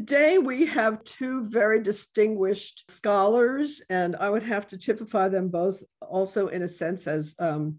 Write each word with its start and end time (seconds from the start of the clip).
today 0.00 0.38
we 0.38 0.64
have 0.64 1.04
two 1.04 1.44
very 1.44 1.78
distinguished 1.82 2.90
scholars, 2.90 3.82
and 3.90 4.16
I 4.16 4.30
would 4.30 4.42
have 4.42 4.66
to 4.68 4.78
typify 4.78 5.28
them 5.28 5.48
both 5.48 5.82
also 6.00 6.48
in 6.48 6.62
a 6.62 6.68
sense 6.68 7.06
as 7.06 7.34
um, 7.38 7.76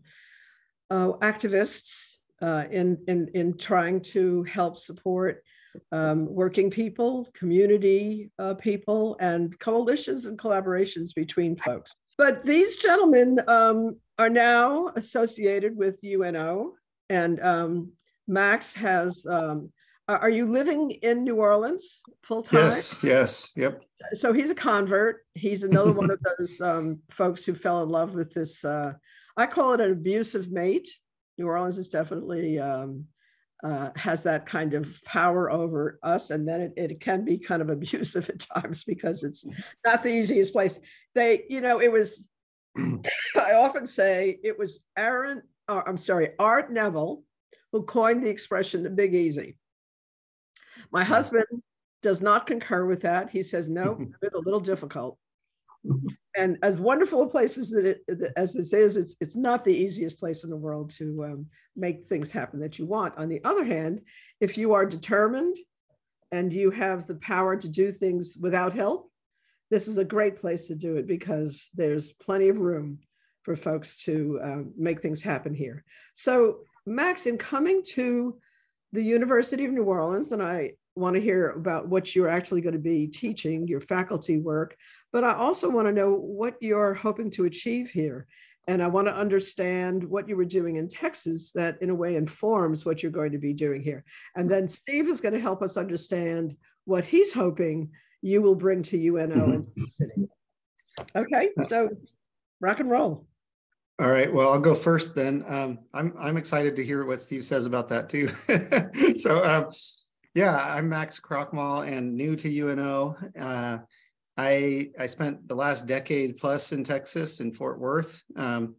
uh, 0.91 1.13
activists 1.13 2.17
uh, 2.39 2.65
in, 2.69 2.99
in, 3.07 3.27
in 3.33 3.57
trying 3.57 4.01
to 4.01 4.43
help 4.43 4.77
support 4.77 5.43
um, 5.91 6.27
working 6.31 6.69
people, 6.69 7.27
community 7.33 8.29
uh, 8.37 8.53
people, 8.53 9.17
and 9.19 9.57
coalitions 9.57 10.25
and 10.25 10.37
collaborations 10.37 11.15
between 11.15 11.55
folks. 11.55 11.95
But 12.19 12.43
these 12.43 12.77
gentlemen 12.77 13.39
um, 13.47 13.97
are 14.19 14.29
now 14.29 14.91
associated 14.95 15.75
with 15.75 16.03
UNO, 16.03 16.73
and 17.09 17.41
um, 17.41 17.93
Max 18.27 18.75
has. 18.75 19.25
Um, 19.27 19.71
are 20.17 20.29
you 20.29 20.47
living 20.47 20.91
in 20.91 21.23
New 21.23 21.35
Orleans 21.35 22.01
full 22.23 22.41
time? 22.41 22.61
Yes, 22.61 22.97
yes, 23.03 23.51
yep. 23.55 23.83
So 24.13 24.33
he's 24.33 24.49
a 24.49 24.55
convert. 24.55 25.25
He's 25.33 25.63
another 25.63 25.93
one 25.93 26.09
of 26.11 26.19
those 26.37 26.59
um, 26.61 26.99
folks 27.11 27.43
who 27.43 27.53
fell 27.53 27.83
in 27.83 27.89
love 27.89 28.13
with 28.13 28.33
this. 28.33 28.65
Uh, 28.65 28.93
I 29.37 29.45
call 29.45 29.73
it 29.73 29.81
an 29.81 29.91
abusive 29.91 30.51
mate. 30.51 30.89
New 31.37 31.47
Orleans 31.47 31.77
is 31.77 31.89
definitely 31.89 32.59
um, 32.59 33.05
uh, 33.63 33.89
has 33.95 34.23
that 34.23 34.45
kind 34.45 34.73
of 34.73 35.01
power 35.03 35.51
over 35.51 35.99
us. 36.03 36.29
And 36.29 36.47
then 36.47 36.61
it, 36.61 36.73
it 36.75 36.99
can 36.99 37.23
be 37.23 37.37
kind 37.37 37.61
of 37.61 37.69
abusive 37.69 38.29
at 38.29 38.39
times 38.39 38.83
because 38.83 39.23
it's 39.23 39.45
not 39.85 40.03
the 40.03 40.09
easiest 40.09 40.53
place. 40.53 40.79
They, 41.15 41.43
you 41.49 41.61
know, 41.61 41.79
it 41.79 41.91
was, 41.91 42.27
I 42.77 43.53
often 43.53 43.85
say 43.85 44.39
it 44.43 44.57
was 44.57 44.79
Aaron, 44.97 45.43
uh, 45.67 45.81
I'm 45.85 45.97
sorry, 45.97 46.29
Art 46.39 46.71
Neville 46.71 47.23
who 47.71 47.83
coined 47.83 48.23
the 48.23 48.29
expression 48.29 48.83
the 48.83 48.89
big 48.89 49.15
easy. 49.15 49.57
My 50.91 51.03
husband 51.03 51.45
does 52.01 52.21
not 52.21 52.47
concur 52.47 52.85
with 52.85 53.01
that. 53.01 53.29
He 53.29 53.43
says, 53.43 53.69
no, 53.69 53.97
it's 54.21 54.35
a 54.35 54.39
little 54.39 54.59
difficult 54.59 55.17
and 56.35 56.57
as 56.61 56.79
wonderful 56.79 57.23
a 57.23 57.29
place 57.29 57.57
as, 57.57 57.71
it, 57.71 58.01
as 58.37 58.53
this 58.53 58.71
is, 58.73 58.95
it's, 58.95 59.15
it's 59.19 59.35
not 59.35 59.65
the 59.65 59.75
easiest 59.75 60.19
place 60.19 60.43
in 60.43 60.49
the 60.49 60.57
world 60.57 60.91
to 60.91 61.25
um, 61.25 61.45
make 61.75 62.05
things 62.05 62.31
happen 62.31 62.59
that 62.59 62.77
you 62.77 62.85
want. 62.85 63.17
On 63.17 63.27
the 63.27 63.43
other 63.43 63.63
hand, 63.63 64.01
if 64.39 64.57
you 64.57 64.73
are 64.73 64.85
determined 64.85 65.57
and 66.31 66.53
you 66.53 66.71
have 66.71 67.07
the 67.07 67.15
power 67.15 67.57
to 67.57 67.67
do 67.67 67.91
things 67.91 68.37
without 68.39 68.73
help, 68.73 69.11
this 69.69 69.87
is 69.87 69.97
a 69.97 70.05
great 70.05 70.37
place 70.39 70.67
to 70.67 70.75
do 70.75 70.97
it 70.97 71.07
because 71.07 71.69
there's 71.73 72.13
plenty 72.13 72.49
of 72.49 72.59
room 72.59 72.99
for 73.43 73.55
folks 73.55 73.97
to 74.03 74.39
um, 74.43 74.73
make 74.77 75.01
things 75.01 75.23
happen 75.23 75.53
here. 75.53 75.83
So, 76.13 76.59
Max, 76.85 77.25
in 77.25 77.37
coming 77.37 77.81
to 77.93 78.37
the 78.91 79.03
University 79.03 79.65
of 79.65 79.71
New 79.71 79.83
Orleans, 79.83 80.31
and 80.31 80.43
I 80.43 80.73
want 80.95 81.15
to 81.15 81.21
hear 81.21 81.49
about 81.51 81.87
what 81.87 82.15
you're 82.15 82.27
actually 82.27 82.61
going 82.61 82.73
to 82.73 82.79
be 82.79 83.07
teaching, 83.07 83.67
your 83.67 83.81
faculty 83.81 84.37
work, 84.37 84.75
but 85.11 85.23
I 85.23 85.33
also 85.33 85.69
want 85.69 85.87
to 85.87 85.93
know 85.93 86.13
what 86.13 86.55
you're 86.59 86.93
hoping 86.93 87.31
to 87.31 87.45
achieve 87.45 87.89
here. 87.89 88.27
And 88.67 88.83
I 88.83 88.87
want 88.87 89.07
to 89.07 89.15
understand 89.15 90.03
what 90.03 90.29
you 90.29 90.35
were 90.37 90.45
doing 90.45 90.75
in 90.75 90.87
Texas 90.87 91.51
that, 91.53 91.81
in 91.81 91.89
a 91.89 91.95
way, 91.95 92.15
informs 92.15 92.85
what 92.85 93.01
you're 93.01 93.11
going 93.11 93.31
to 93.31 93.39
be 93.39 93.53
doing 93.53 93.81
here. 93.81 94.03
And 94.35 94.49
then 94.49 94.67
Steve 94.67 95.09
is 95.09 95.19
going 95.19 95.33
to 95.33 95.39
help 95.39 95.63
us 95.63 95.77
understand 95.77 96.55
what 96.85 97.03
he's 97.03 97.33
hoping 97.33 97.89
you 98.21 98.41
will 98.41 98.55
bring 98.55 98.83
to 98.83 98.97
UNO 98.97 99.35
mm-hmm. 99.35 99.51
and 99.51 99.67
the 99.75 99.87
city. 99.87 100.29
Okay, 101.15 101.49
so 101.67 101.89
rock 102.59 102.79
and 102.79 102.89
roll. 102.89 103.25
All 103.99 104.09
right. 104.09 104.31
Well, 104.31 104.51
I'll 104.51 104.59
go 104.59 104.73
first 104.73 105.15
then. 105.15 105.43
Um, 105.47 105.79
I'm 105.93 106.13
I'm 106.19 106.37
excited 106.37 106.75
to 106.75 106.83
hear 106.83 107.05
what 107.05 107.21
Steve 107.21 107.43
says 107.43 107.65
about 107.65 107.89
that 107.89 108.09
too. 108.09 108.27
so, 109.19 109.43
um, 109.43 109.69
yeah, 110.33 110.57
I'm 110.57 110.87
Max 110.87 111.19
Krochmal 111.19 111.87
and 111.87 112.15
new 112.15 112.35
to 112.37 112.49
UNO. 112.49 113.17
Uh, 113.37 113.79
I 114.37 114.89
I 114.97 115.05
spent 115.07 115.47
the 115.47 115.55
last 115.55 115.87
decade 115.87 116.37
plus 116.37 116.71
in 116.71 116.83
Texas 116.83 117.41
in 117.41 117.51
Fort 117.51 117.79
Worth, 117.79 118.23
um, 118.37 118.75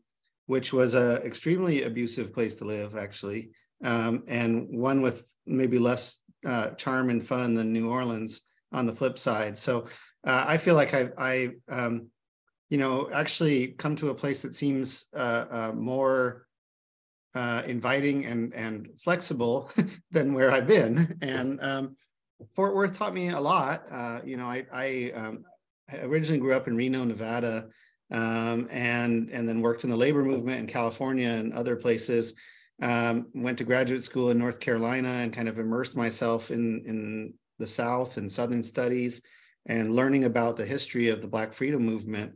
which 0.46 0.72
was 0.72 0.94
a 0.94 1.16
extremely 1.24 1.82
abusive 1.82 2.32
place 2.32 2.54
to 2.56 2.64
live, 2.64 2.96
actually, 2.96 3.50
um, 3.84 4.24
and 4.28 4.66
one 4.70 5.02
with 5.02 5.30
maybe 5.46 5.78
less 5.78 6.22
uh, 6.46 6.70
charm 6.70 7.10
and 7.10 7.24
fun 7.24 7.54
than 7.54 7.72
New 7.72 7.90
Orleans 7.90 8.42
on 8.72 8.86
the 8.86 8.94
flip 8.94 9.18
side. 9.18 9.58
So 9.58 9.88
uh, 10.26 10.44
I 10.48 10.56
feel 10.56 10.74
like 10.74 10.94
I 10.94 11.10
I 11.18 11.50
um, 11.68 12.08
you 12.70 12.78
know 12.78 13.10
actually 13.12 13.68
come 13.68 13.94
to 13.96 14.08
a 14.08 14.14
place 14.14 14.40
that 14.40 14.54
seems 14.54 15.06
uh, 15.14 15.44
uh 15.50 15.72
more 15.74 16.46
uh, 17.34 17.62
inviting 17.66 18.26
and 18.26 18.54
and 18.54 18.88
flexible 18.98 19.70
than 20.10 20.34
where 20.34 20.50
I've 20.50 20.66
been. 20.66 21.18
And 21.22 21.58
um, 21.62 21.96
Fort 22.54 22.74
Worth 22.74 22.96
taught 22.96 23.14
me 23.14 23.30
a 23.30 23.40
lot. 23.40 23.84
Uh, 23.90 24.20
you 24.24 24.36
know, 24.36 24.46
I 24.46 24.66
I, 24.72 25.12
um, 25.14 25.44
I, 25.90 25.98
originally 25.98 26.40
grew 26.40 26.54
up 26.54 26.68
in 26.68 26.76
Reno, 26.76 27.04
Nevada, 27.04 27.68
um, 28.10 28.68
and 28.70 29.30
and 29.30 29.48
then 29.48 29.62
worked 29.62 29.84
in 29.84 29.90
the 29.90 29.96
labor 29.96 30.24
movement 30.24 30.60
in 30.60 30.66
California 30.66 31.28
and 31.28 31.52
other 31.52 31.76
places. 31.76 32.34
Um, 32.80 33.28
went 33.34 33.58
to 33.58 33.64
graduate 33.64 34.02
school 34.02 34.30
in 34.30 34.38
North 34.38 34.58
Carolina 34.58 35.08
and 35.08 35.32
kind 35.32 35.48
of 35.48 35.58
immersed 35.58 35.96
myself 35.96 36.50
in 36.50 36.82
in 36.86 37.34
the 37.58 37.66
South 37.66 38.16
and 38.16 38.30
Southern 38.30 38.62
studies 38.62 39.22
and 39.66 39.94
learning 39.94 40.24
about 40.24 40.56
the 40.56 40.64
history 40.64 41.08
of 41.08 41.22
the 41.22 41.28
Black 41.28 41.52
Freedom 41.52 41.84
Movement. 41.84 42.32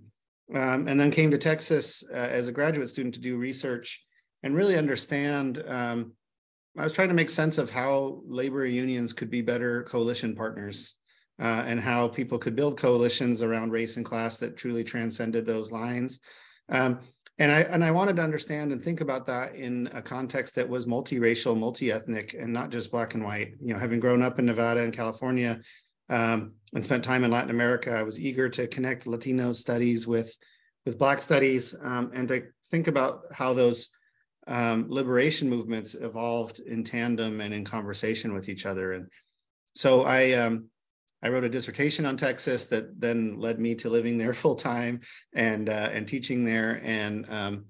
Um, 0.55 0.87
and 0.87 1.00
then 1.00 1.11
came 1.11 1.32
to 1.32 1.38
Texas 1.38 2.05
uh, 2.09 2.15
as 2.15 2.47
a 2.47 2.53
graduate 2.53 2.88
student 2.88 3.15
to 3.17 3.21
do 3.21 3.37
research 3.37 4.06
and 4.47 4.55
really 4.55 4.79
understand. 4.79 5.63
Um, 5.67 6.13
I 6.79 6.85
was 6.85 6.93
trying 6.93 7.09
to 7.09 7.15
make 7.15 7.31
sense 7.31 7.59
of 7.59 7.71
how 7.71 8.23
labor 8.27 8.65
unions 8.65 9.13
could 9.13 9.29
be 9.29 9.43
better 9.43 9.83
coalition 9.83 10.37
partners 10.37 10.95
uh, 11.41 11.65
and 11.67 11.81
how 11.81 12.09
people 12.09 12.39
could 12.39 12.55
build 12.55 12.79
coalitions 12.79 13.43
around 13.43 13.73
race 13.73 13.97
and 13.97 14.07
class 14.07 14.39
that 14.39 14.57
truly 14.57 14.85
transcended 14.85 15.45
those 15.45 15.73
lines. 15.73 16.21
Um, 16.69 17.01
and 17.39 17.53
I 17.53 17.61
and 17.63 17.85
I 17.85 17.91
wanted 17.91 18.17
to 18.17 18.23
understand 18.23 18.73
and 18.73 18.83
think 18.83 19.03
about 19.03 19.27
that 19.27 19.57
in 19.57 19.91
a 19.93 20.01
context 20.01 20.55
that 20.55 20.69
was 20.69 20.87
multiracial, 20.87 21.59
multi-ethnic, 21.59 22.35
and 22.35 22.51
not 22.51 22.71
just 22.71 22.91
black 22.91 23.15
and 23.15 23.25
white. 23.25 23.55
You 23.61 23.75
know, 23.75 23.81
having 23.81 24.01
grown 24.01 24.23
up 24.23 24.39
in 24.39 24.47
Nevada 24.47 24.81
and 24.81 24.93
California 24.93 25.61
um, 26.09 26.55
and 26.73 26.83
spent 26.83 27.05
time 27.05 27.25
in 27.25 27.31
Latin 27.31 27.51
America, 27.51 27.93
I 27.93 28.05
was 28.05 28.19
eager 28.19 28.49
to 28.51 28.67
connect 28.69 29.07
Latino 29.07 29.53
studies 29.53 30.07
with 30.07 30.35
with 30.87 30.99
Black 30.99 31.21
studies 31.21 31.75
um, 31.83 32.13
and 32.15 32.29
to 32.29 32.45
think 32.71 32.87
about 32.87 33.25
how 33.33 33.53
those 33.53 33.89
um, 34.47 34.87
liberation 34.89 35.49
movements 35.49 35.95
evolved 35.95 36.61
in 36.61 36.85
tandem 36.85 37.41
and 37.41 37.53
in 37.53 37.65
conversation 37.65 38.35
with 38.35 38.49
each 38.49 38.67
other. 38.67 38.93
And 38.93 39.09
so 39.75 40.05
I 40.05 40.33
um, 40.33 40.67
I 41.23 41.29
wrote 41.29 41.45
a 41.45 41.49
dissertation 41.49 42.07
on 42.07 42.17
Texas 42.17 42.67
that 42.67 43.01
then 43.01 43.39
led 43.39 43.59
me 43.59 43.75
to 43.77 43.91
living 43.91 44.19
there 44.19 44.35
full 44.45 44.55
time 44.55 45.01
and 45.35 45.69
uh, 45.69 45.91
and 45.93 46.07
teaching 46.07 46.45
there 46.45 46.81
and 46.85 47.29
um, 47.31 47.65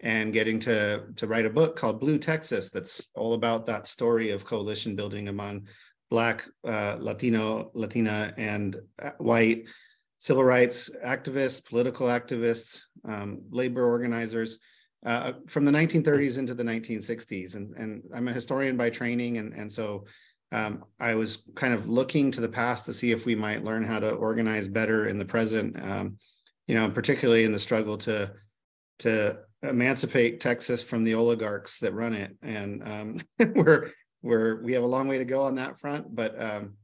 and 0.00 0.32
getting 0.32 0.58
to 0.60 1.04
to 1.16 1.26
write 1.26 1.46
a 1.46 1.50
book 1.50 1.76
called 1.76 2.00
Blue 2.00 2.18
Texas 2.18 2.70
that's 2.70 3.08
all 3.14 3.34
about 3.34 3.66
that 3.66 3.86
story 3.86 4.30
of 4.30 4.44
coalition 4.44 4.94
building 4.96 5.28
among 5.28 5.66
Black, 6.10 6.46
uh, 6.66 6.96
Latino, 7.00 7.70
Latina, 7.72 8.34
and 8.36 8.76
uh, 9.02 9.12
white 9.16 9.64
civil 10.18 10.44
rights 10.44 10.90
activists, 11.04 11.64
political 11.64 12.06
activists, 12.06 12.82
um, 13.08 13.40
labor 13.50 13.84
organizers 13.84 14.58
uh, 15.04 15.32
from 15.48 15.64
the 15.64 15.72
1930s 15.72 16.38
into 16.38 16.54
the 16.54 16.62
1960s. 16.62 17.56
And, 17.56 17.74
and 17.76 18.02
I'm 18.14 18.28
a 18.28 18.32
historian 18.32 18.76
by 18.76 18.90
training. 18.90 19.38
And, 19.38 19.52
and 19.52 19.70
so 19.70 20.04
um, 20.52 20.84
I 21.00 21.14
was 21.14 21.44
kind 21.54 21.74
of 21.74 21.88
looking 21.88 22.30
to 22.32 22.40
the 22.40 22.48
past 22.48 22.86
to 22.86 22.92
see 22.92 23.10
if 23.10 23.26
we 23.26 23.34
might 23.34 23.64
learn 23.64 23.84
how 23.84 23.98
to 23.98 24.10
organize 24.10 24.68
better 24.68 25.08
in 25.08 25.18
the 25.18 25.24
present, 25.24 25.82
um, 25.82 26.18
you 26.66 26.74
know, 26.74 26.88
particularly 26.90 27.44
in 27.44 27.52
the 27.52 27.58
struggle 27.58 27.96
to, 27.98 28.32
to 29.00 29.38
emancipate 29.62 30.40
Texas 30.40 30.82
from 30.82 31.04
the 31.04 31.14
oligarchs 31.14 31.80
that 31.80 31.94
run 31.94 32.14
it. 32.14 32.36
And 32.42 32.82
um, 32.88 33.16
we're, 33.54 33.90
we're, 34.22 34.62
we 34.62 34.72
have 34.74 34.84
a 34.84 34.86
long 34.86 35.08
way 35.08 35.18
to 35.18 35.24
go 35.24 35.42
on 35.42 35.56
that 35.56 35.78
front, 35.78 36.14
but 36.14 36.40
um, 36.40 36.74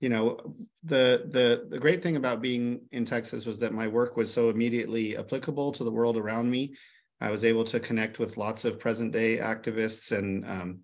you 0.00 0.08
know 0.08 0.38
the 0.82 1.26
the 1.28 1.66
the 1.68 1.78
great 1.78 2.02
thing 2.02 2.16
about 2.16 2.40
being 2.40 2.80
in 2.90 3.04
Texas 3.04 3.44
was 3.44 3.58
that 3.58 3.74
my 3.74 3.86
work 3.86 4.16
was 4.16 4.32
so 4.32 4.48
immediately 4.48 5.16
applicable 5.16 5.72
to 5.72 5.84
the 5.84 5.90
world 5.90 6.16
around 6.16 6.50
me 6.50 6.74
I 7.20 7.30
was 7.30 7.44
able 7.44 7.64
to 7.64 7.80
connect 7.80 8.18
with 8.18 8.36
lots 8.36 8.64
of 8.64 8.80
present 8.80 9.12
day 9.12 9.38
activists 9.38 10.16
and 10.16 10.44
um, 10.46 10.80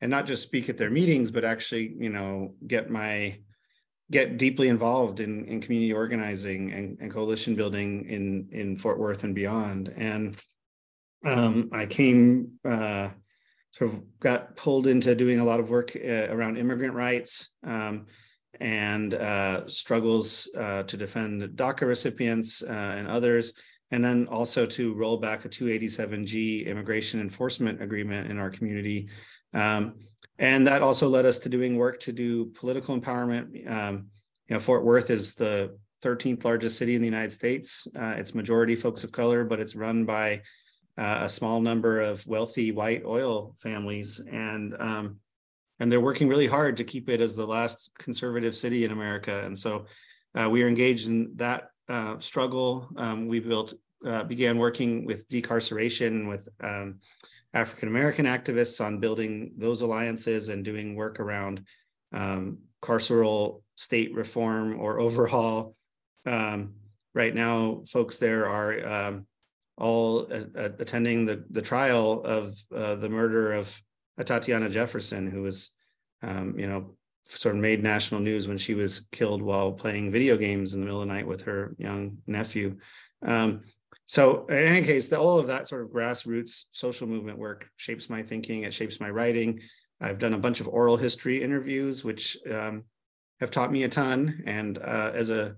and 0.00 0.10
not 0.10 0.26
just 0.26 0.42
speak 0.42 0.68
at 0.68 0.78
their 0.78 0.90
meetings, 0.90 1.30
but 1.30 1.44
actually, 1.44 1.94
you 1.98 2.10
know, 2.10 2.54
get 2.66 2.90
my 2.90 3.38
get 4.10 4.36
deeply 4.36 4.68
involved 4.68 5.20
in, 5.20 5.44
in 5.46 5.60
community 5.60 5.92
organizing 5.92 6.72
and, 6.72 6.98
and 7.00 7.10
coalition 7.10 7.54
building 7.54 8.06
in 8.08 8.48
in 8.52 8.76
Fort 8.76 8.98
Worth 8.98 9.24
and 9.24 9.34
beyond. 9.34 9.92
And 9.96 10.36
um, 11.24 11.70
I 11.72 11.86
came 11.86 12.52
uh, 12.64 13.10
sort 13.72 13.92
of 13.92 14.02
got 14.20 14.56
pulled 14.56 14.86
into 14.86 15.14
doing 15.14 15.40
a 15.40 15.44
lot 15.44 15.60
of 15.60 15.70
work 15.70 15.96
uh, 15.96 16.28
around 16.30 16.58
immigrant 16.58 16.94
rights 16.94 17.54
um, 17.64 18.06
and 18.60 19.14
uh, 19.14 19.66
struggles 19.66 20.48
uh, 20.56 20.84
to 20.84 20.96
defend 20.96 21.42
DACA 21.56 21.86
recipients 21.86 22.62
uh, 22.62 22.94
and 22.96 23.08
others 23.08 23.54
and 23.90 24.04
then 24.04 24.26
also 24.28 24.66
to 24.66 24.94
roll 24.94 25.16
back 25.16 25.44
a 25.44 25.48
287G 25.48 26.66
immigration 26.66 27.20
enforcement 27.20 27.82
agreement 27.82 28.30
in 28.30 28.38
our 28.38 28.50
community. 28.50 29.08
Um, 29.52 29.94
and 30.38 30.66
that 30.66 30.82
also 30.82 31.08
led 31.08 31.26
us 31.26 31.38
to 31.40 31.48
doing 31.48 31.76
work 31.76 32.00
to 32.00 32.12
do 32.12 32.46
political 32.46 32.98
empowerment. 32.98 33.70
Um, 33.70 34.08
you 34.48 34.54
know, 34.54 34.60
Fort 34.60 34.84
Worth 34.84 35.10
is 35.10 35.34
the 35.34 35.78
13th 36.02 36.44
largest 36.44 36.76
city 36.76 36.94
in 36.94 37.00
the 37.00 37.06
United 37.06 37.32
States. 37.32 37.86
Uh, 37.96 38.14
it's 38.18 38.34
majority 38.34 38.76
folks 38.76 39.04
of 39.04 39.12
color, 39.12 39.44
but 39.44 39.60
it's 39.60 39.76
run 39.76 40.04
by 40.04 40.42
uh, 40.98 41.20
a 41.22 41.28
small 41.28 41.60
number 41.60 42.00
of 42.00 42.26
wealthy 42.26 42.72
white 42.72 43.04
oil 43.04 43.54
families, 43.58 44.20
and 44.30 44.74
um, 44.78 45.18
and 45.80 45.90
they're 45.90 46.00
working 46.00 46.28
really 46.28 46.46
hard 46.46 46.76
to 46.76 46.84
keep 46.84 47.08
it 47.08 47.20
as 47.20 47.34
the 47.34 47.46
last 47.46 47.90
conservative 47.98 48.56
city 48.56 48.84
in 48.84 48.92
America. 48.92 49.42
And 49.44 49.58
so 49.58 49.86
uh, 50.34 50.48
we 50.48 50.62
are 50.62 50.68
engaged 50.68 51.08
in 51.08 51.32
that 51.36 51.70
uh, 51.88 52.18
struggle. 52.20 52.88
Um, 52.96 53.28
we 53.28 53.40
built 53.40 53.74
uh, 54.04 54.24
began 54.24 54.58
working 54.58 55.06
with 55.06 55.28
decarceration 55.28 56.28
with 56.28 56.48
um, 56.60 57.00
African 57.54 57.88
American 57.88 58.26
activists 58.26 58.84
on 58.84 59.00
building 59.00 59.52
those 59.56 59.80
alliances 59.80 60.48
and 60.48 60.64
doing 60.64 60.94
work 60.94 61.20
around 61.20 61.64
um, 62.12 62.58
carceral 62.82 63.62
state 63.76 64.14
reform 64.14 64.78
or 64.78 65.00
overhaul. 65.06 65.76
Um, 66.26 66.74
right 67.14 67.34
now, 67.34 67.82
folks 67.86 68.18
there 68.18 68.48
are 68.48 68.86
um, 68.86 69.26
all 69.76 70.26
attending 70.30 71.26
the, 71.26 71.44
the 71.50 71.62
trial 71.62 72.22
of 72.24 72.56
uh, 72.74 72.94
the 72.96 73.08
murder 73.08 73.52
of 73.52 73.80
Tatiana 74.24 74.68
Jefferson, 74.68 75.30
who 75.30 75.42
was, 75.42 75.70
um, 76.22 76.58
you 76.58 76.66
know, 76.66 76.96
sort 77.26 77.54
of 77.54 77.60
made 77.60 77.82
national 77.82 78.20
news 78.20 78.46
when 78.46 78.58
she 78.58 78.74
was 78.74 79.08
killed 79.12 79.42
while 79.42 79.72
playing 79.72 80.12
video 80.12 80.36
games 80.36 80.74
in 80.74 80.80
the 80.80 80.86
middle 80.86 81.02
of 81.02 81.08
the 81.08 81.14
night 81.14 81.26
with 81.26 81.42
her 81.42 81.74
young 81.78 82.18
nephew. 82.26 82.76
Um, 83.24 83.62
so 84.06 84.46
in 84.46 84.56
any 84.56 84.86
case, 84.86 85.08
the, 85.08 85.18
all 85.18 85.38
of 85.38 85.46
that 85.46 85.66
sort 85.66 85.82
of 85.82 85.88
grassroots 85.88 86.64
social 86.72 87.06
movement 87.06 87.38
work 87.38 87.68
shapes 87.76 88.10
my 88.10 88.22
thinking. 88.22 88.62
It 88.62 88.74
shapes 88.74 89.00
my 89.00 89.08
writing. 89.08 89.60
I've 90.00 90.18
done 90.18 90.34
a 90.34 90.38
bunch 90.38 90.60
of 90.60 90.68
oral 90.68 90.96
history 90.96 91.42
interviews, 91.42 92.04
which 92.04 92.36
um, 92.50 92.84
have 93.40 93.50
taught 93.50 93.72
me 93.72 93.84
a 93.84 93.88
ton. 93.88 94.42
And 94.46 94.78
uh, 94.78 95.12
as 95.14 95.30
a 95.30 95.56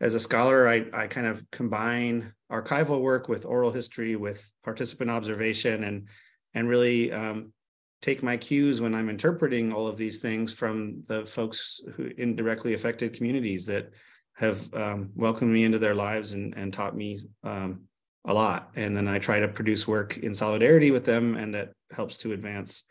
as 0.00 0.14
a 0.14 0.20
scholar, 0.20 0.66
I, 0.66 0.86
I 0.92 1.06
kind 1.08 1.26
of 1.26 1.44
combine 1.50 2.32
archival 2.50 3.02
work 3.02 3.28
with 3.28 3.44
oral 3.44 3.70
history, 3.70 4.16
with 4.16 4.50
participant 4.64 5.10
observation, 5.10 5.84
and 5.84 6.08
and 6.54 6.68
really 6.68 7.12
um, 7.12 7.52
take 8.02 8.22
my 8.22 8.36
cues 8.36 8.80
when 8.80 8.94
I'm 8.94 9.10
interpreting 9.10 9.72
all 9.72 9.86
of 9.86 9.96
these 9.96 10.20
things 10.20 10.52
from 10.52 11.02
the 11.06 11.26
folks 11.26 11.80
who 11.94 12.10
indirectly 12.16 12.74
affected 12.74 13.12
communities 13.12 13.66
that 13.66 13.90
have 14.36 14.72
um, 14.74 15.10
welcomed 15.14 15.52
me 15.52 15.64
into 15.64 15.78
their 15.78 15.94
lives 15.94 16.32
and, 16.32 16.54
and 16.56 16.72
taught 16.72 16.96
me 16.96 17.20
um, 17.44 17.82
a 18.24 18.32
lot. 18.32 18.70
And 18.74 18.96
then 18.96 19.06
I 19.06 19.18
try 19.18 19.40
to 19.40 19.48
produce 19.48 19.86
work 19.86 20.16
in 20.18 20.34
solidarity 20.34 20.90
with 20.90 21.04
them, 21.04 21.36
and 21.36 21.54
that 21.54 21.72
helps 21.90 22.16
to 22.18 22.32
advance, 22.32 22.84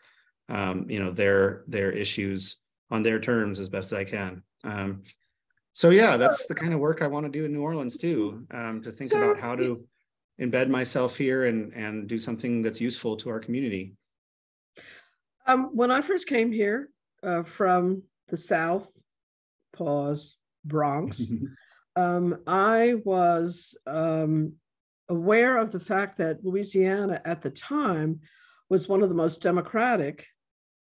um, 0.48 0.86
you 0.88 1.02
know, 1.02 1.10
their 1.10 1.64
their 1.66 1.90
issues 1.90 2.60
on 2.90 3.02
their 3.02 3.18
terms 3.18 3.58
as 3.58 3.68
best 3.68 3.92
as 3.92 3.98
I 3.98 4.04
can. 4.04 4.42
Um, 4.64 5.02
so 5.72 5.90
yeah, 5.90 6.16
that's 6.16 6.46
the 6.46 6.54
kind 6.54 6.74
of 6.74 6.80
work 6.80 7.02
I 7.02 7.06
want 7.06 7.26
to 7.26 7.32
do 7.32 7.44
in 7.44 7.52
New 7.52 7.62
Orleans 7.62 7.96
too. 7.96 8.46
Um, 8.50 8.82
to 8.82 8.90
think 8.90 9.12
about 9.12 9.38
how 9.38 9.56
to 9.56 9.84
embed 10.40 10.68
myself 10.68 11.16
here 11.16 11.44
and 11.44 11.72
and 11.74 12.08
do 12.08 12.18
something 12.18 12.62
that's 12.62 12.80
useful 12.80 13.16
to 13.16 13.30
our 13.30 13.40
community. 13.40 13.94
Um, 15.46 15.70
when 15.74 15.90
I 15.90 16.00
first 16.00 16.26
came 16.26 16.52
here 16.52 16.90
uh, 17.22 17.42
from 17.42 18.02
the 18.28 18.36
South, 18.36 18.90
pause 19.72 20.36
Bronx, 20.64 21.32
um, 21.96 22.38
I 22.46 22.94
was 23.04 23.76
um, 23.86 24.54
aware 25.08 25.56
of 25.56 25.72
the 25.72 25.80
fact 25.80 26.18
that 26.18 26.44
Louisiana 26.44 27.20
at 27.24 27.42
the 27.42 27.50
time 27.50 28.20
was 28.68 28.88
one 28.88 29.02
of 29.02 29.08
the 29.08 29.14
most 29.14 29.42
democratic. 29.42 30.26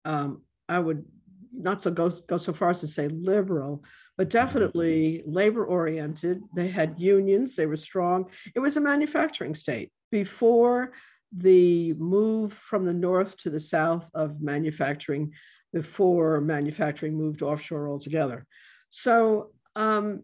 Um, 0.06 0.42
I 0.70 0.80
would 0.80 1.04
not 1.52 1.82
so 1.82 1.92
go, 1.92 2.10
go 2.28 2.38
so 2.38 2.54
far 2.54 2.72
as 2.72 2.80
to 2.80 2.88
say 2.88 3.08
liberal, 3.10 3.84
but 4.18 4.30
definitely 4.30 5.24
labor 5.28 5.66
oriented. 5.66 6.42
They 6.56 6.70
had 6.70 7.00
unions, 7.00 7.56
they 7.56 7.66
were 7.66 7.78
strong. 7.78 8.30
It 8.56 8.60
was 8.60 8.78
a 8.78 8.82
manufacturing 8.82 9.56
state 9.56 9.92
before 10.12 10.94
the 11.36 11.94
move 11.94 12.54
from 12.54 12.86
the 12.86 12.94
north 12.94 13.38
to 13.38 13.50
the 13.50 13.60
south 13.60 14.10
of 14.14 14.42
manufacturing, 14.42 15.34
before 15.74 16.40
manufacturing 16.40 17.16
moved 17.16 17.42
offshore 17.42 17.90
altogether. 17.90 18.46
So 18.90 19.50
um, 19.76 20.24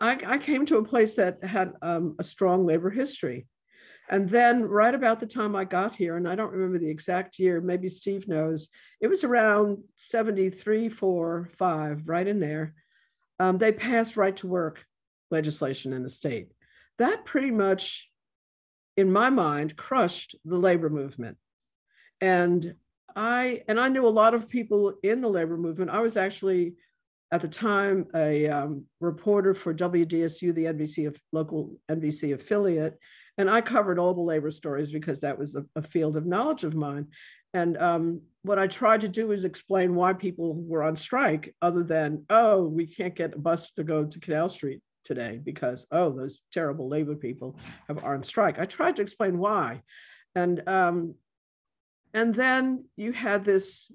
I, 0.00 0.18
I, 0.26 0.38
came 0.38 0.64
to 0.66 0.78
a 0.78 0.84
place 0.84 1.16
that 1.16 1.44
had 1.44 1.74
um, 1.82 2.16
a 2.18 2.24
strong 2.24 2.64
labor 2.66 2.90
history. 2.90 3.46
And 4.10 4.26
then, 4.26 4.62
right 4.62 4.94
about 4.94 5.20
the 5.20 5.26
time 5.26 5.54
I 5.54 5.64
got 5.64 5.94
here, 5.94 6.16
and 6.16 6.26
I 6.26 6.34
don't 6.34 6.52
remember 6.52 6.78
the 6.78 6.88
exact 6.88 7.38
year, 7.38 7.60
maybe 7.60 7.90
Steve 7.90 8.26
knows, 8.26 8.70
it 9.02 9.08
was 9.08 9.22
around 9.22 9.84
73, 9.96 10.88
4, 10.88 11.50
5, 11.54 12.02
right 12.06 12.26
in 12.26 12.40
there. 12.40 12.72
Um, 13.38 13.58
they 13.58 13.70
passed 13.70 14.16
right 14.16 14.34
to 14.38 14.46
work 14.46 14.82
legislation 15.30 15.92
in 15.92 16.02
the 16.02 16.08
state. 16.08 16.48
That 16.96 17.26
pretty 17.26 17.50
much, 17.50 18.08
in 18.98 19.12
my 19.12 19.30
mind, 19.30 19.76
crushed 19.76 20.34
the 20.44 20.58
labor 20.58 20.90
movement. 20.90 21.38
And 22.20 22.74
I 23.14 23.62
and 23.68 23.78
I 23.78 23.88
knew 23.88 24.04
a 24.06 24.18
lot 24.22 24.34
of 24.34 24.48
people 24.48 24.94
in 25.04 25.20
the 25.20 25.30
labor 25.30 25.56
movement. 25.56 25.92
I 25.92 26.00
was 26.00 26.16
actually 26.16 26.74
at 27.30 27.40
the 27.40 27.48
time 27.48 28.06
a 28.14 28.48
um, 28.48 28.86
reporter 29.00 29.54
for 29.54 29.72
WDSU, 29.72 30.52
the 30.52 30.64
NBC 30.64 31.06
of 31.06 31.16
local 31.30 31.76
NBC 31.88 32.34
affiliate, 32.34 32.98
and 33.38 33.48
I 33.48 33.60
covered 33.60 34.00
all 34.00 34.14
the 34.14 34.20
labor 34.20 34.50
stories 34.50 34.90
because 34.90 35.20
that 35.20 35.38
was 35.38 35.54
a, 35.54 35.64
a 35.76 35.82
field 35.82 36.16
of 36.16 36.26
knowledge 36.26 36.64
of 36.64 36.74
mine. 36.74 37.06
And 37.54 37.78
um, 37.78 38.22
what 38.42 38.58
I 38.58 38.66
tried 38.66 39.02
to 39.02 39.08
do 39.08 39.30
is 39.30 39.44
explain 39.44 39.94
why 39.94 40.12
people 40.12 40.54
were 40.54 40.82
on 40.82 40.96
strike, 40.96 41.54
other 41.62 41.84
than 41.84 42.24
oh, 42.30 42.64
we 42.64 42.86
can't 42.88 43.14
get 43.14 43.36
a 43.36 43.38
bus 43.38 43.70
to 43.72 43.84
go 43.84 44.04
to 44.04 44.20
Canal 44.20 44.48
Street 44.48 44.80
today 45.08 45.40
because 45.42 45.86
oh, 45.90 46.10
those 46.10 46.42
terrible 46.52 46.88
labor 46.88 47.16
people 47.16 47.56
have 47.88 48.04
on 48.04 48.22
strike. 48.22 48.60
I 48.60 48.66
tried 48.66 48.94
to 48.96 49.02
explain 49.02 49.38
why, 49.38 49.82
and 50.36 50.62
um, 50.68 51.14
and 52.14 52.32
then 52.32 52.84
you 52.96 53.12
had 53.12 53.44
this 53.44 53.90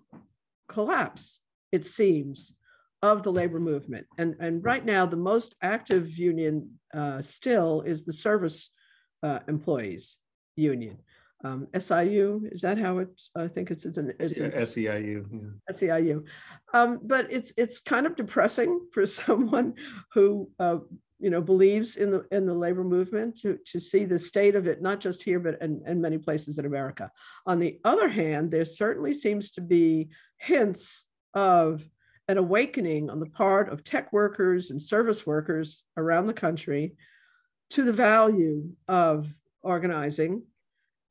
collapse. 0.68 1.40
It 1.72 1.86
seems 1.86 2.54
of 3.02 3.22
the 3.22 3.32
labor 3.32 3.60
movement. 3.60 4.08
And, 4.18 4.36
and 4.40 4.64
right 4.64 4.84
now, 4.84 5.06
the 5.06 5.18
most 5.18 5.56
active 5.62 6.18
union 6.18 6.80
uh, 6.94 7.22
still 7.22 7.82
is 7.82 8.06
the 8.06 8.14
service 8.14 8.70
uh, 9.22 9.40
employees 9.48 10.18
union. 10.56 10.98
Um, 11.44 11.68
SIU, 11.78 12.48
is 12.52 12.62
that 12.62 12.78
how 12.78 13.00
it's, 13.00 13.30
I 13.36 13.48
think 13.48 13.70
it's, 13.70 13.84
it's 13.86 13.98
an 13.98 14.14
it's 14.20 14.38
yeah, 14.38 14.50
SEIU. 14.50 15.26
Yeah. 15.32 15.74
SEIU. 15.74 16.24
Um, 16.74 17.00
but 17.04 17.28
it's, 17.30 17.54
it's 17.58 17.82
kind 17.82 18.06
of 18.06 18.16
depressing 18.16 18.88
for 18.94 19.06
someone 19.22 19.74
who, 20.14 20.50
uh, 20.60 20.78
you 21.20 21.30
know, 21.30 21.42
believes 21.42 21.98
in 21.98 22.12
the, 22.12 22.26
in 22.32 22.46
the 22.46 22.54
labor 22.54 22.84
movement 22.84 23.38
to, 23.42 23.58
to 23.72 23.80
see 23.80 24.06
the 24.06 24.20
state 24.20 24.56
of 24.56 24.68
it, 24.68 24.82
not 24.82 25.00
just 25.00 25.22
here, 25.22 25.40
but 25.40 25.62
in, 25.62 25.82
in 25.86 26.02
many 26.02 26.18
places 26.18 26.58
in 26.58 26.66
America. 26.66 27.12
On 27.46 27.60
the 27.60 27.80
other 27.84 28.10
hand, 28.10 28.50
there 28.50 28.66
certainly 28.66 29.14
seems 29.14 29.52
to 29.52 29.62
be 29.62 30.10
hints 30.38 31.06
of 31.34 31.84
an 32.28 32.38
awakening 32.38 33.10
on 33.10 33.20
the 33.20 33.26
part 33.26 33.70
of 33.70 33.84
tech 33.84 34.14
workers 34.14 34.72
and 34.72 34.82
service 34.82 35.26
workers 35.26 35.84
around 35.98 36.28
the 36.28 36.34
country 36.34 36.94
to 37.72 37.84
the 37.84 37.94
value 37.94 38.70
of 38.88 39.28
organizing 39.62 40.44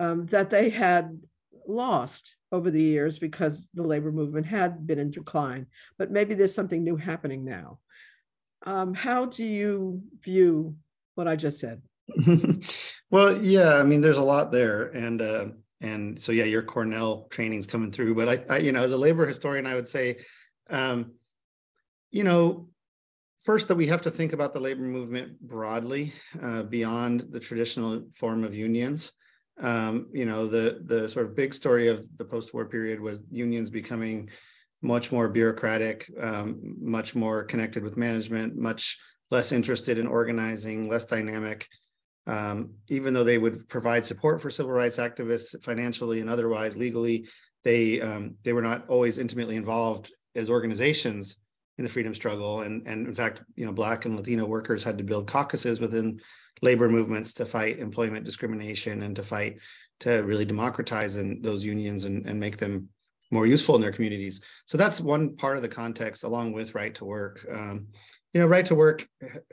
um, 0.03 0.27
that 0.27 0.51
they 0.51 0.69
had 0.69 1.21
lost 1.69 2.35
over 2.51 2.71
the 2.71 2.83
years 2.83 3.19
because 3.19 3.69
the 3.73 3.85
labor 3.85 4.11
movement 4.11 4.47
had 4.47 4.85
been 4.85 4.99
in 4.99 5.11
decline. 5.11 5.67
But 5.97 6.11
maybe 6.11 6.35
there's 6.35 6.55
something 6.55 6.83
new 6.83 6.97
happening 6.97 7.45
now. 7.45 7.79
Um, 8.67 8.95
how 8.95 9.27
do 9.27 9.45
you 9.45 10.03
view 10.25 10.75
what 11.15 11.29
I 11.29 11.37
just 11.37 11.61
said? 11.61 11.83
well, 13.11 13.37
yeah, 13.41 13.77
I 13.77 13.85
mean, 13.85 14.01
there's 14.01 14.19
a 14.19 14.23
lot 14.23 14.51
there, 14.51 14.87
and 14.89 15.23
uh, 15.23 15.47
and 15.81 16.21
so 16.21 16.33
yeah, 16.33 16.45
your 16.45 16.63
Cornell 16.63 17.29
training's 17.31 17.67
coming 17.67 17.93
through. 17.93 18.15
But 18.17 18.29
I, 18.29 18.55
I, 18.55 18.59
you 18.59 18.73
know, 18.73 18.83
as 18.83 18.93
a 18.93 18.99
labor 18.99 19.27
historian, 19.27 19.67
I 19.67 19.75
would 19.75 19.89
say 19.89 20.19
um, 20.69 21.13
you 22.11 22.25
know, 22.25 22.69
first 23.41 23.69
that 23.69 23.77
we 23.77 23.87
have 23.87 24.03
to 24.03 24.11
think 24.11 24.33
about 24.33 24.53
the 24.53 24.61
labor 24.61 24.83
movement 24.83 25.41
broadly 25.41 26.13
uh, 26.43 26.65
beyond 26.65 27.21
the 27.31 27.41
traditional 27.41 28.09
form 28.13 28.45
of 28.45 28.55
unions. 28.55 29.13
Um, 29.61 30.09
you 30.13 30.25
know, 30.25 30.47
the 30.47 30.81
the 30.85 31.09
sort 31.09 31.27
of 31.27 31.37
big 31.37 31.53
story 31.55 31.89
of 31.89 32.05
the 32.17 32.25
post-war 32.25 32.67
period 32.67 33.01
was 33.01 33.23
unions 33.31 33.71
becoming 33.71 34.31
much 34.81 35.13
more 35.13 35.29
bureaucratic, 35.29 36.11
um, 36.21 36.77
much 36.81 37.15
more 37.15 37.45
connected 37.45 37.83
with 37.83 37.97
management, 37.97 38.57
much 38.57 38.99
less 39.31 39.53
interested 39.53 39.99
in 39.99 40.07
organizing, 40.07 40.89
less 40.89 41.07
dynamic. 41.07 41.69
Um, 42.27 42.75
even 42.89 43.15
though 43.15 43.25
they 43.25 43.39
would 43.39 43.69
provide 43.69 44.05
support 44.05 44.41
for 44.41 44.51
civil 44.51 44.73
rights 44.73 44.99
activists 44.99 45.61
financially 45.63 46.21
and 46.21 46.31
otherwise 46.31 46.77
legally, 46.77 47.27
they 47.65 48.01
um, 48.01 48.37
they 48.45 48.53
were 48.53 48.63
not 48.63 48.89
always 48.89 49.19
intimately 49.19 49.57
involved 49.57 50.11
as 50.35 50.51
organizations 50.51 51.37
in 51.79 51.85
the 51.85 51.91
freedom 51.91 52.15
struggle. 52.15 52.61
And, 52.61 52.87
and 52.87 53.07
in 53.07 53.15
fact, 53.15 53.43
you 53.55 53.65
know, 53.65 53.73
Black 53.73 54.05
and 54.05 54.17
Latino 54.17 54.45
workers 54.45 54.85
had 54.85 54.99
to 54.99 55.05
build 55.05 55.27
caucuses 55.27 55.81
within 55.81 56.21
labor 56.63 56.89
movements 56.89 57.35
to 57.35 57.45
fight 57.45 57.79
employment 57.79 58.25
discrimination 58.25 59.03
and 59.03 59.17
to 59.17 59.23
fight 59.23 59.59
to 60.01 60.23
really 60.23 60.45
democratize 60.45 61.17
in 61.17 61.43
those 61.43 61.65
unions 61.65 62.05
and, 62.05 62.27
and 62.27 62.39
make 62.39 62.57
them 62.57 62.89
more 63.31 63.47
useful 63.47 63.75
in 63.75 63.81
their 63.81 63.93
communities. 63.93 64.43
So 64.67 64.79
that's 64.79 65.01
one 65.01 65.37
part 65.37 65.57
of 65.57 65.63
the 65.63 65.69
context, 65.69 66.23
along 66.23 66.53
with 66.53 66.75
right 66.75 66.95
to 66.97 67.05
work. 67.05 67.45
Um, 67.51 67.89
you 68.33 68.41
know, 68.41 68.47
right 68.47 68.65
to 68.67 68.75
work 68.75 69.07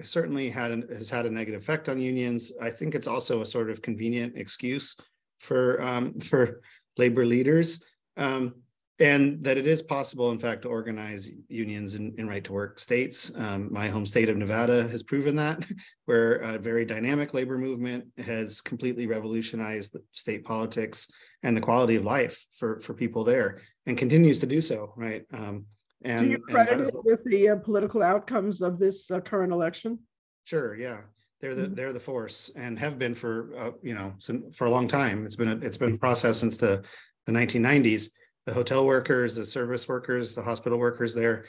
certainly 0.04 0.50
had 0.50 0.72
an, 0.72 0.86
has 0.94 1.10
had 1.10 1.26
a 1.26 1.30
negative 1.30 1.62
effect 1.62 1.90
on 1.90 2.00
unions. 2.00 2.54
I 2.62 2.70
think 2.70 2.96
it's 2.96 3.08
also 3.08 3.42
a 3.42 3.46
sort 3.46 3.70
of 3.70 3.82
convenient 3.82 4.38
excuse 4.38 4.96
for 5.40 5.82
um, 5.82 6.14
for 6.20 6.62
labor 6.98 7.26
leaders. 7.26 7.84
Um, 8.18 8.56
and 9.00 9.42
that 9.44 9.58
it 9.58 9.66
is 9.66 9.82
possible, 9.82 10.32
in 10.32 10.40
fact, 10.40 10.64
to 10.64 10.68
organize 10.68 11.32
unions 11.48 11.96
in, 11.96 12.14
in 12.18 12.28
right 12.28 12.44
to 12.44 12.52
work 12.52 12.80
states. 12.80 13.34
Um, 13.38 13.72
my 13.72 13.88
home 13.88 14.06
state 14.06 14.28
of 14.30 14.36
Nevada 14.36 14.88
has 14.90 15.04
proven 15.04 15.36
that, 15.38 15.66
where 16.06 16.36
a 16.36 16.58
very 16.58 16.84
dynamic 16.84 17.34
labor 17.34 17.58
movement 17.58 18.06
has 18.18 18.60
completely 18.60 19.08
revolutionized 19.08 19.96
state 20.12 20.44
politics 20.44 21.10
and 21.44 21.56
the 21.56 21.62
quality 21.62 21.96
of 21.96 22.04
life 22.04 22.46
for, 22.54 22.82
for 22.82 22.94
people 22.94 23.24
there 23.24 23.62
and 23.86 23.98
continues 23.98 24.40
to 24.42 24.48
do 24.48 24.60
so, 24.60 24.94
right? 24.98 25.24
Um, 25.34 25.66
and, 26.02 26.26
do 26.26 26.32
you 26.32 26.38
credit 26.40 26.80
it 26.82 26.94
with 27.06 27.24
the 27.24 27.50
uh, 27.50 27.56
political 27.58 28.04
outcomes 28.04 28.62
of 28.62 28.80
this 28.80 29.10
uh, 29.12 29.22
current 29.22 29.54
election? 29.54 30.00
Sure, 30.44 30.76
yeah. 30.76 31.02
They're 31.42 31.56
the 31.56 31.64
mm-hmm. 31.64 31.74
they're 31.76 31.94
the 31.94 32.02
force 32.02 32.52
and 32.56 32.78
have 32.80 33.00
been 33.00 33.16
for 33.16 33.56
uh, 33.58 33.72
you 33.82 33.94
know 33.94 34.14
for 34.52 34.66
a 34.66 34.70
long 34.70 34.90
time. 34.90 35.26
It's 35.26 35.38
been 35.38 35.48
a, 35.48 35.56
it's 35.56 35.78
been 35.78 35.94
a 35.94 35.98
process 35.98 36.38
since 36.38 36.58
the 36.58 36.84
the 37.26 37.32
1990s 37.32 38.10
the 38.50 38.56
hotel 38.56 38.84
workers, 38.84 39.36
the 39.36 39.46
service 39.46 39.88
workers, 39.88 40.34
the 40.34 40.42
hospital 40.42 40.80
workers 40.80 41.14
there. 41.14 41.46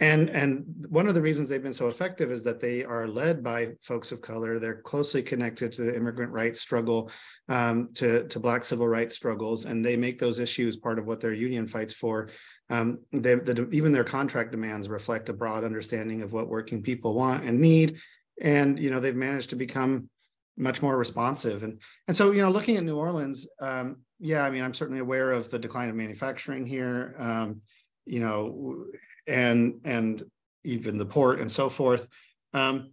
And, 0.00 0.30
and 0.30 0.86
one 0.88 1.08
of 1.08 1.14
the 1.14 1.22
reasons 1.22 1.48
they've 1.48 1.62
been 1.62 1.72
so 1.72 1.88
effective 1.88 2.30
is 2.30 2.44
that 2.44 2.60
they 2.60 2.84
are 2.84 3.08
led 3.08 3.42
by 3.42 3.72
folks 3.80 4.12
of 4.12 4.20
color. 4.20 4.58
They're 4.58 4.82
closely 4.82 5.22
connected 5.22 5.72
to 5.72 5.82
the 5.82 5.96
immigrant 5.96 6.30
rights 6.30 6.60
struggle, 6.60 7.10
um, 7.48 7.90
to, 7.94 8.26
to 8.28 8.40
Black 8.40 8.64
civil 8.64 8.86
rights 8.86 9.16
struggles, 9.16 9.64
and 9.64 9.84
they 9.84 9.96
make 9.96 10.18
those 10.18 10.38
issues 10.38 10.76
part 10.76 10.98
of 10.98 11.06
what 11.06 11.20
their 11.20 11.32
union 11.32 11.66
fights 11.66 11.92
for. 11.92 12.28
Um, 12.70 13.00
they, 13.12 13.34
the, 13.34 13.68
even 13.72 13.92
their 13.92 14.04
contract 14.04 14.52
demands 14.52 14.88
reflect 14.88 15.28
a 15.28 15.32
broad 15.32 15.64
understanding 15.64 16.22
of 16.22 16.32
what 16.32 16.48
working 16.48 16.82
people 16.82 17.14
want 17.14 17.44
and 17.44 17.60
need. 17.60 17.98
And 18.40 18.78
you 18.78 18.90
know 18.90 19.00
they've 19.00 19.14
managed 19.14 19.50
to 19.50 19.56
become 19.56 20.08
much 20.56 20.82
more 20.82 20.96
responsive. 20.96 21.62
And 21.62 21.80
and 22.08 22.16
so 22.16 22.32
you 22.32 22.42
know 22.42 22.50
looking 22.50 22.76
at 22.76 22.84
New 22.84 22.96
Orleans, 22.96 23.46
um, 23.60 23.98
yeah, 24.18 24.44
I 24.44 24.50
mean, 24.50 24.62
I'm 24.62 24.74
certainly 24.74 25.00
aware 25.00 25.32
of 25.32 25.50
the 25.50 25.58
decline 25.58 25.88
of 25.88 25.96
manufacturing 25.96 26.66
here, 26.66 27.14
um, 27.18 27.60
you 28.06 28.20
know, 28.20 28.86
and 29.26 29.80
and 29.84 30.22
even 30.64 30.98
the 30.98 31.06
port 31.06 31.40
and 31.40 31.50
so 31.50 31.68
forth. 31.68 32.08
Um, 32.52 32.92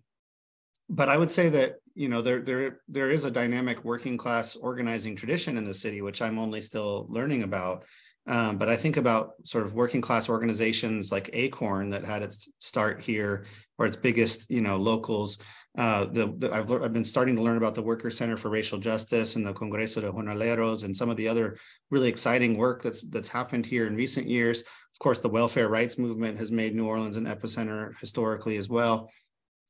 but 0.90 1.10
I 1.10 1.18
would 1.18 1.32
say 1.32 1.50
that 1.50 1.76
you 1.94 2.10
know 2.10 2.22
there 2.22 2.42
there 2.42 2.82
there 2.88 3.12
is 3.12 3.24
a 3.24 3.32
dynamic 3.32 3.84
working 3.84 4.18
class 4.18 4.56
organizing 4.56 5.16
tradition 5.16 5.58
in 5.58 5.66
the 5.66 5.74
city, 5.74 6.02
which 6.02 6.22
I'm 6.22 6.40
only 6.40 6.62
still 6.62 7.08
learning 7.10 7.44
about. 7.44 7.86
Um, 8.28 8.58
but 8.58 8.70
I 8.70 8.76
think 8.76 8.98
about 8.98 9.34
sort 9.44 9.64
of 9.64 9.74
working 9.74 10.02
class 10.02 10.30
organizations 10.30 11.12
like 11.12 11.30
Acorn 11.34 11.90
that 11.90 12.06
had 12.06 12.22
its 12.22 12.52
start 12.60 13.02
here, 13.02 13.46
or 13.78 13.88
its 13.88 13.98
biggest, 13.98 14.50
you 14.52 14.62
know, 14.62 14.78
locals 14.78 15.40
uh, 15.78 16.06
the, 16.06 16.34
the 16.38 16.54
I've, 16.54 16.72
I've 16.72 16.94
been 16.94 17.06
starting 17.06 17.36
to 17.38 17.42
learn 17.42 17.58
about 17.58 17.76
the 17.76 17.82
Worker 17.82 18.10
Center 18.10 18.36
for 18.36 18.50
Racial 18.50 18.78
Justice 18.78 19.36
and 19.36 19.46
the 19.46 19.54
Congreso 19.54 20.02
de 20.02 20.12
Jornaleros 20.12 20.84
and 20.84 20.96
some 20.96 21.10
of 21.10 21.18
the 21.18 21.28
other 21.28 21.58
really 21.90 22.10
exciting 22.10 22.58
work 22.58 22.84
that's 22.84 23.02
that's 23.02 23.30
happened 23.30 23.66
here 23.66 23.88
in 23.88 23.96
recent 23.96 24.28
years. 24.28 24.62
Of 24.62 25.00
course, 25.00 25.20
the 25.20 25.30
welfare 25.30 25.70
rights 25.70 25.98
movement 25.98 26.38
has 26.38 26.52
made 26.52 26.76
New 26.76 26.88
Orleans 26.88 27.18
an 27.18 27.26
epicenter 27.26 27.94
historically 28.00 28.58
as 28.58 28.70
well. 28.70 29.10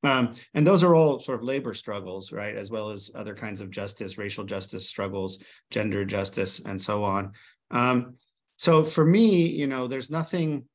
Um, 0.03 0.31
and 0.55 0.65
those 0.65 0.83
are 0.83 0.95
all 0.95 1.19
sort 1.19 1.37
of 1.37 1.43
labor 1.43 1.75
struggles, 1.75 2.31
right, 2.31 2.55
as 2.55 2.71
well 2.71 2.89
as 2.89 3.11
other 3.13 3.35
kinds 3.35 3.61
of 3.61 3.69
justice, 3.69 4.17
racial 4.17 4.43
justice 4.43 4.87
struggles, 4.87 5.43
gender 5.69 6.03
justice, 6.05 6.59
and 6.59 6.81
so 6.81 7.03
on. 7.03 7.33
Um, 7.69 8.15
so 8.57 8.83
for 8.83 9.05
me, 9.05 9.47
you 9.47 9.67
know, 9.67 9.87
there's 9.87 10.09
nothing 10.09 10.65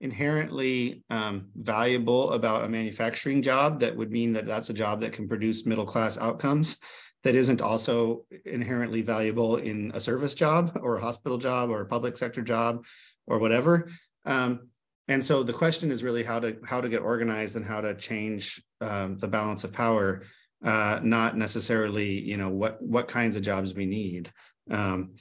inherently 0.00 1.04
um, 1.10 1.48
valuable 1.54 2.32
about 2.32 2.64
a 2.64 2.68
manufacturing 2.68 3.42
job 3.42 3.80
that 3.80 3.96
would 3.96 4.10
mean 4.10 4.32
that 4.32 4.46
that's 4.46 4.70
a 4.70 4.74
job 4.74 5.00
that 5.00 5.12
can 5.12 5.28
produce 5.28 5.66
middle 5.66 5.86
class 5.86 6.18
outcomes 6.18 6.80
that 7.22 7.34
isn't 7.34 7.62
also 7.62 8.26
inherently 8.44 9.00
valuable 9.00 9.56
in 9.56 9.90
a 9.94 10.00
service 10.00 10.34
job 10.34 10.78
or 10.82 10.96
a 10.96 11.00
hospital 11.00 11.38
job 11.38 11.70
or 11.70 11.80
a 11.80 11.86
public 11.86 12.16
sector 12.16 12.42
job 12.42 12.84
or 13.26 13.38
whatever. 13.38 13.88
Um, 14.26 14.68
and 15.08 15.24
so 15.24 15.42
the 15.42 15.52
question 15.52 15.90
is 15.90 16.02
really 16.02 16.22
how 16.22 16.38
to 16.38 16.58
how 16.64 16.80
to 16.80 16.88
get 16.88 17.02
organized 17.02 17.56
and 17.56 17.64
how 17.64 17.80
to 17.80 17.94
change 17.94 18.62
um, 18.80 19.18
the 19.18 19.28
balance 19.28 19.64
of 19.64 19.72
power 19.72 20.22
uh, 20.64 20.98
not 21.02 21.36
necessarily 21.36 22.20
you 22.20 22.36
know 22.36 22.48
what 22.48 22.80
what 22.82 23.08
kinds 23.08 23.36
of 23.36 23.42
jobs 23.42 23.74
we 23.74 23.86
need. 23.86 24.30
Um, 24.70 25.14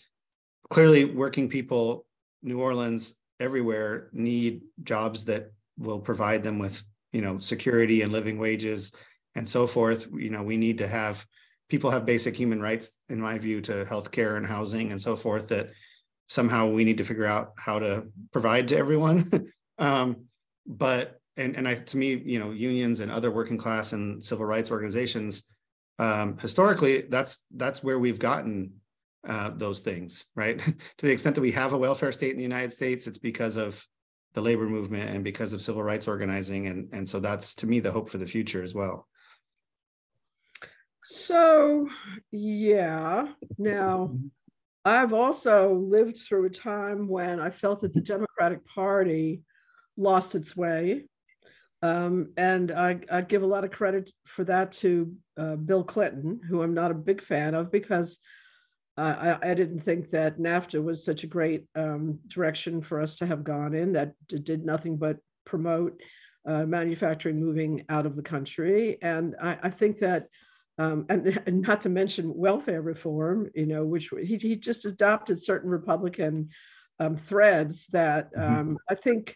clearly 0.69 1.05
working 1.05 1.49
people 1.49 2.05
new 2.41 2.59
orleans 2.59 3.15
everywhere 3.43 4.09
need 4.13 4.61
jobs 4.83 5.25
that 5.25 5.51
will 5.77 5.99
provide 5.99 6.43
them 6.43 6.57
with 6.59 6.83
you 7.11 7.21
know 7.21 7.37
security 7.39 8.01
and 8.01 8.11
living 8.11 8.37
wages 8.37 8.95
and 9.35 9.47
so 9.47 9.67
forth. 9.67 10.07
You 10.15 10.29
know 10.29 10.43
we 10.43 10.57
need 10.57 10.77
to 10.79 10.87
have 10.87 11.25
people 11.69 11.91
have 11.91 12.05
basic 12.05 12.35
human 12.35 12.61
rights 12.61 12.97
in 13.09 13.19
my 13.19 13.37
view 13.37 13.61
to 13.61 13.85
healthcare 13.85 14.37
and 14.37 14.45
housing 14.45 14.91
and 14.91 15.01
so 15.01 15.15
forth 15.15 15.49
that 15.49 15.71
somehow 16.29 16.67
we 16.67 16.83
need 16.83 16.97
to 16.97 17.03
figure 17.03 17.25
out 17.25 17.53
how 17.57 17.79
to 17.79 18.05
provide 18.31 18.69
to 18.69 18.77
everyone. 18.77 19.29
Um, 19.79 20.25
but 20.67 21.19
and 21.35 21.55
and 21.55 21.67
I 21.67 21.73
to 21.73 21.97
me 21.97 22.13
you 22.13 22.37
know 22.37 22.51
unions 22.51 22.99
and 22.99 23.11
other 23.11 23.31
working 23.31 23.57
class 23.57 23.91
and 23.91 24.23
civil 24.23 24.45
rights 24.45 24.69
organizations 24.69 25.49
um, 25.97 26.37
historically 26.37 27.01
that's 27.09 27.43
that's 27.55 27.83
where 27.83 27.97
we've 27.97 28.19
gotten 28.19 28.73
uh, 29.27 29.49
those 29.49 29.81
things, 29.81 30.27
right? 30.35 30.59
to 30.97 31.05
the 31.05 31.11
extent 31.11 31.35
that 31.35 31.41
we 31.41 31.51
have 31.51 31.73
a 31.73 31.77
welfare 31.77 32.11
state 32.11 32.31
in 32.31 32.37
the 32.37 32.43
United 32.43 32.71
States, 32.71 33.07
it's 33.07 33.17
because 33.17 33.57
of 33.57 33.85
the 34.33 34.41
labor 34.41 34.67
movement 34.67 35.09
and 35.09 35.23
because 35.23 35.53
of 35.53 35.61
civil 35.61 35.83
rights 35.83 36.07
organizing. 36.07 36.67
And, 36.67 36.89
and 36.91 37.07
so 37.07 37.19
that's 37.19 37.55
to 37.55 37.67
me 37.67 37.79
the 37.79 37.91
hope 37.91 38.09
for 38.09 38.17
the 38.17 38.27
future 38.27 38.63
as 38.63 38.73
well. 38.73 39.07
So, 41.03 41.87
yeah. 42.31 43.27
Now. 43.57 44.15
I've 44.85 45.13
also 45.13 45.75
lived 45.75 46.17
through 46.17 46.45
a 46.45 46.49
time 46.49 47.07
when 47.07 47.39
I 47.39 47.49
felt 47.49 47.81
that 47.81 47.93
the 47.93 48.01
Democratic 48.01 48.65
Party 48.65 49.43
lost 49.95 50.35
its 50.35 50.57
way. 50.57 51.05
Um, 51.81 52.33
and 52.37 52.71
I, 52.71 52.99
I, 53.11 53.21
give 53.21 53.43
a 53.43 53.47
lot 53.47 53.65
of 53.65 53.71
credit 53.71 54.09
for 54.25 54.45
that 54.45 54.71
to 54.73 55.13
uh, 55.37 55.55
Bill 55.55 55.83
Clinton, 55.83 56.39
who 56.47 56.61
I'm 56.61 56.73
not 56.73 56.91
a 56.91 56.95
big 56.95 57.21
fan 57.21 57.55
of 57.55 57.71
because 57.71 58.19
I, 58.95 59.37
I, 59.41 59.53
didn't 59.55 59.79
think 59.79 60.11
that 60.11 60.37
NAFTA 60.37 60.83
was 60.83 61.03
such 61.03 61.23
a 61.23 61.27
great 61.27 61.65
um, 61.75 62.19
direction 62.27 62.81
for 62.81 63.01
us 63.01 63.15
to 63.17 63.25
have 63.25 63.43
gone 63.43 63.73
in 63.73 63.93
that 63.93 64.13
did 64.27 64.65
nothing 64.65 64.97
but 64.97 65.17
promote 65.45 65.99
uh, 66.45 66.65
manufacturing 66.65 67.39
moving 67.39 67.85
out 67.89 68.05
of 68.05 68.15
the 68.15 68.21
country. 68.21 68.97
And 69.01 69.35
I, 69.41 69.57
I 69.63 69.69
think 69.69 69.99
that, 69.99 70.27
um, 70.77 71.05
and, 71.09 71.41
and, 71.47 71.61
not 71.61 71.81
to 71.81 71.89
mention 71.89 72.35
welfare 72.35 72.81
reform, 72.81 73.49
you 73.55 73.65
know, 73.65 73.85
which 73.85 74.09
he, 74.21 74.37
he 74.37 74.55
just 74.55 74.85
adopted 74.85 75.41
certain 75.41 75.69
Republican 75.69 76.49
um, 76.99 77.15
threads 77.15 77.87
that 77.87 78.33
mm-hmm. 78.33 78.53
Um, 78.53 78.77
I 78.89 78.95
think 78.95 79.35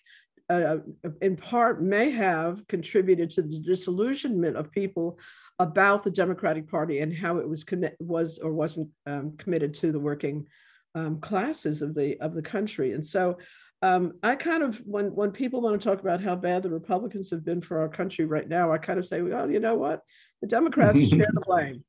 uh, 0.50 0.78
in 1.22 1.36
part 1.36 1.82
may 1.82 2.10
have 2.12 2.66
contributed 2.68 3.30
to 3.32 3.42
the 3.42 3.60
disillusionment 3.60 4.56
of 4.56 4.72
people 4.72 5.20
about 5.60 6.04
the 6.04 6.12
Democratic 6.12 6.70
Party 6.70 7.00
and 7.00 7.16
how 7.16 7.38
it 7.38 7.48
was 7.48 7.66
was 8.00 8.38
or 8.40 8.54
wasn't 8.54 8.90
um, 9.06 9.36
committed 9.38 9.74
to 9.76 9.92
the 9.92 10.00
working 10.00 10.48
um, 10.96 11.20
classes 11.20 11.82
of 11.82 11.96
the 11.96 12.20
of 12.22 12.34
the 12.34 12.42
country. 12.42 12.94
And 12.94 13.06
so 13.06 13.38
um, 13.82 14.14
I 14.24 14.36
kind 14.36 14.64
of 14.64 14.78
when 14.86 15.14
when 15.14 15.32
people 15.32 15.62
want 15.62 15.80
to 15.80 15.88
talk 15.88 16.00
about 16.00 16.22
how 16.22 16.36
bad 16.36 16.64
the 16.64 16.70
Republicans 16.70 17.30
have 17.32 17.46
been 17.46 17.62
for 17.62 17.80
our 17.80 17.90
country 17.90 18.26
right 18.26 18.48
now, 18.48 18.72
I 18.72 18.78
kind 18.78 19.00
of 19.00 19.06
say, 19.06 19.22
well, 19.22 19.50
you 19.50 19.60
know 19.60 19.76
what, 19.76 20.02
the 20.42 20.48
Democrats 20.48 21.00
share 21.10 21.30
the 21.32 21.44
blame. 21.46 21.84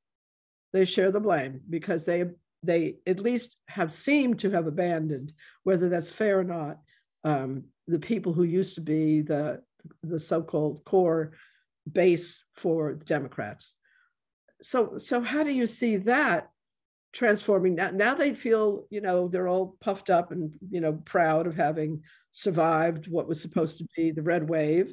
They 0.73 0.85
share 0.85 1.11
the 1.11 1.21
blame 1.21 1.61
because 1.69 2.05
they 2.05 2.25
they 2.63 2.97
at 3.07 3.21
least 3.21 3.57
have 3.69 3.93
seemed 3.93 4.41
to 4.41 4.51
have 4.51 4.67
abandoned, 4.67 5.33
whether 5.63 5.89
that's 5.89 6.11
fair 6.11 6.41
or 6.41 6.45
not, 6.45 6.79
um, 7.25 7.65
the 7.89 7.99
people 7.99 8.33
who 8.33 8.45
used 8.45 8.75
to 8.77 8.81
be 8.81 9.23
the 9.23 9.63
the 10.03 10.21
so-called 10.21 10.85
core 10.85 11.33
base 11.91 12.45
for 12.55 12.95
the 12.95 13.05
Democrats. 13.05 13.77
So, 14.61 14.99
so 14.99 15.21
how 15.21 15.45
do 15.45 15.51
you 15.51 15.67
see 15.67 15.97
that 15.99 16.51
transforming 17.13 17.77
now? 17.77 17.91
Now 17.91 18.15
they 18.15 18.35
feel, 18.35 18.87
you 18.91 19.01
know, 19.01 19.29
they're 19.29 19.49
all 19.49 19.77
puffed 19.81 20.11
up 20.11 20.33
and, 20.33 20.53
you 20.69 20.81
know, 20.81 20.95
proud 21.05 21.47
of 21.47 21.57
having 21.57 22.03
survived 22.33 23.09
what 23.09 23.29
was 23.29 23.41
supposed 23.41 23.79
to 23.79 23.87
be 23.97 24.11
the 24.11 24.23
red 24.23 24.49
wave. 24.49 24.93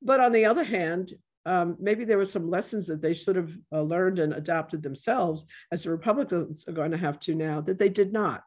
But 0.00 0.20
on 0.20 0.32
the 0.32 0.46
other 0.46 0.64
hand, 0.64 1.12
um, 1.44 1.76
maybe 1.78 2.04
there 2.04 2.18
were 2.18 2.24
some 2.24 2.50
lessons 2.50 2.86
that 2.86 3.02
they 3.02 3.14
should 3.14 3.36
have 3.36 3.52
uh, 3.70 3.82
learned 3.82 4.18
and 4.18 4.32
adopted 4.32 4.82
themselves, 4.82 5.44
as 5.70 5.82
the 5.82 5.90
Republicans 5.90 6.64
are 6.66 6.72
going 6.72 6.92
to 6.92 6.96
have 6.96 7.20
to 7.20 7.34
now, 7.34 7.60
that 7.60 7.78
they 7.78 7.88
did 7.88 8.12
not. 8.12 8.42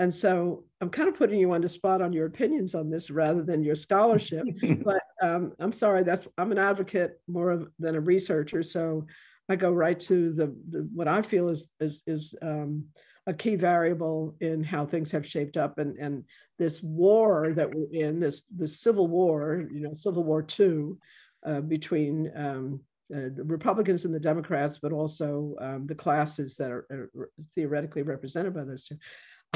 And 0.00 0.12
so 0.12 0.64
I'm 0.80 0.88
kind 0.88 1.08
of 1.08 1.14
putting 1.14 1.38
you 1.38 1.52
on 1.52 1.60
the 1.60 1.68
spot 1.68 2.00
on 2.00 2.12
your 2.12 2.26
opinions 2.26 2.74
on 2.74 2.90
this 2.90 3.10
rather 3.10 3.42
than 3.42 3.62
your 3.62 3.76
scholarship. 3.76 4.44
but 4.84 5.02
um, 5.22 5.52
I'm 5.60 5.72
sorry, 5.72 6.02
that's 6.02 6.26
I'm 6.38 6.50
an 6.50 6.58
advocate 6.58 7.20
more 7.28 7.50
of, 7.50 7.68
than 7.78 7.94
a 7.94 8.00
researcher. 8.00 8.62
So 8.62 9.06
I 9.50 9.56
go 9.56 9.70
right 9.70 10.00
to 10.00 10.32
the, 10.32 10.56
the 10.70 10.88
what 10.94 11.06
I 11.06 11.20
feel 11.20 11.50
is 11.50 11.70
is, 11.80 12.02
is 12.06 12.34
um, 12.40 12.86
a 13.26 13.34
key 13.34 13.56
variable 13.56 14.34
in 14.40 14.64
how 14.64 14.86
things 14.86 15.10
have 15.12 15.26
shaped 15.26 15.56
up 15.56 15.78
and 15.78 15.96
and 15.98 16.24
this 16.58 16.82
war 16.82 17.52
that 17.54 17.70
we're 17.72 17.92
in 17.92 18.18
this 18.18 18.42
the 18.56 18.66
civil 18.66 19.06
war 19.06 19.66
you 19.72 19.80
know 19.80 19.92
civil 19.92 20.24
war 20.24 20.42
two 20.42 20.98
uh, 21.46 21.60
between 21.60 22.32
um, 22.34 22.80
uh, 23.14 23.28
the 23.34 23.44
republicans 23.44 24.04
and 24.04 24.14
the 24.14 24.20
democrats 24.20 24.78
but 24.80 24.92
also 24.92 25.54
um, 25.60 25.86
the 25.86 25.94
classes 25.94 26.56
that 26.56 26.70
are, 26.70 26.86
are, 26.90 27.30
theoretically 27.54 28.02
represented 28.02 28.54
by 28.54 28.64
those 28.64 28.84
two 28.84 28.96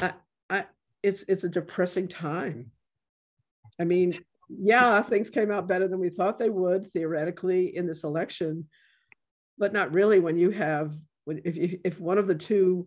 I, 0.01 0.13
I, 0.51 0.65
it's 1.03 1.25
it's 1.29 1.45
a 1.45 1.49
depressing 1.49 2.09
time 2.09 2.71
i 3.81 3.85
mean 3.85 4.19
yeah 4.49 5.03
things 5.03 5.31
came 5.31 5.51
out 5.51 5.69
better 5.69 5.89
than 5.89 5.99
we 5.99 6.11
thought 6.11 6.39
they 6.39 6.51
would 6.51 6.91
theoretically 6.93 7.77
in 7.77 7.87
this 7.87 8.05
election 8.05 8.69
but 9.59 9.73
not 9.73 9.95
really 9.95 10.21
when 10.21 10.37
you 10.37 10.51
have 10.51 10.95
if, 11.27 11.57
if, 11.57 11.81
if 11.85 12.01
one 12.01 12.19
of 12.19 12.27
the 12.27 12.35
two 12.35 12.87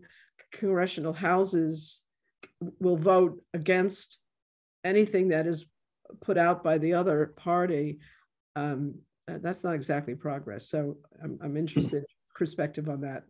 congressional 0.51 1.13
houses 1.13 2.03
will 2.79 2.97
vote 2.97 3.41
against 3.53 4.17
anything 4.83 5.29
that 5.29 5.47
is 5.47 5.65
put 6.21 6.37
out 6.37 6.63
by 6.63 6.77
the 6.77 6.93
other 6.93 7.33
party, 7.35 7.99
um, 8.55 8.95
that's 9.27 9.63
not 9.63 9.75
exactly 9.75 10.15
progress. 10.15 10.69
So 10.69 10.97
I'm, 11.21 11.37
I'm 11.41 11.57
interested 11.57 11.97
in 11.97 12.05
perspective 12.35 12.89
on 12.89 13.01
that. 13.01 13.23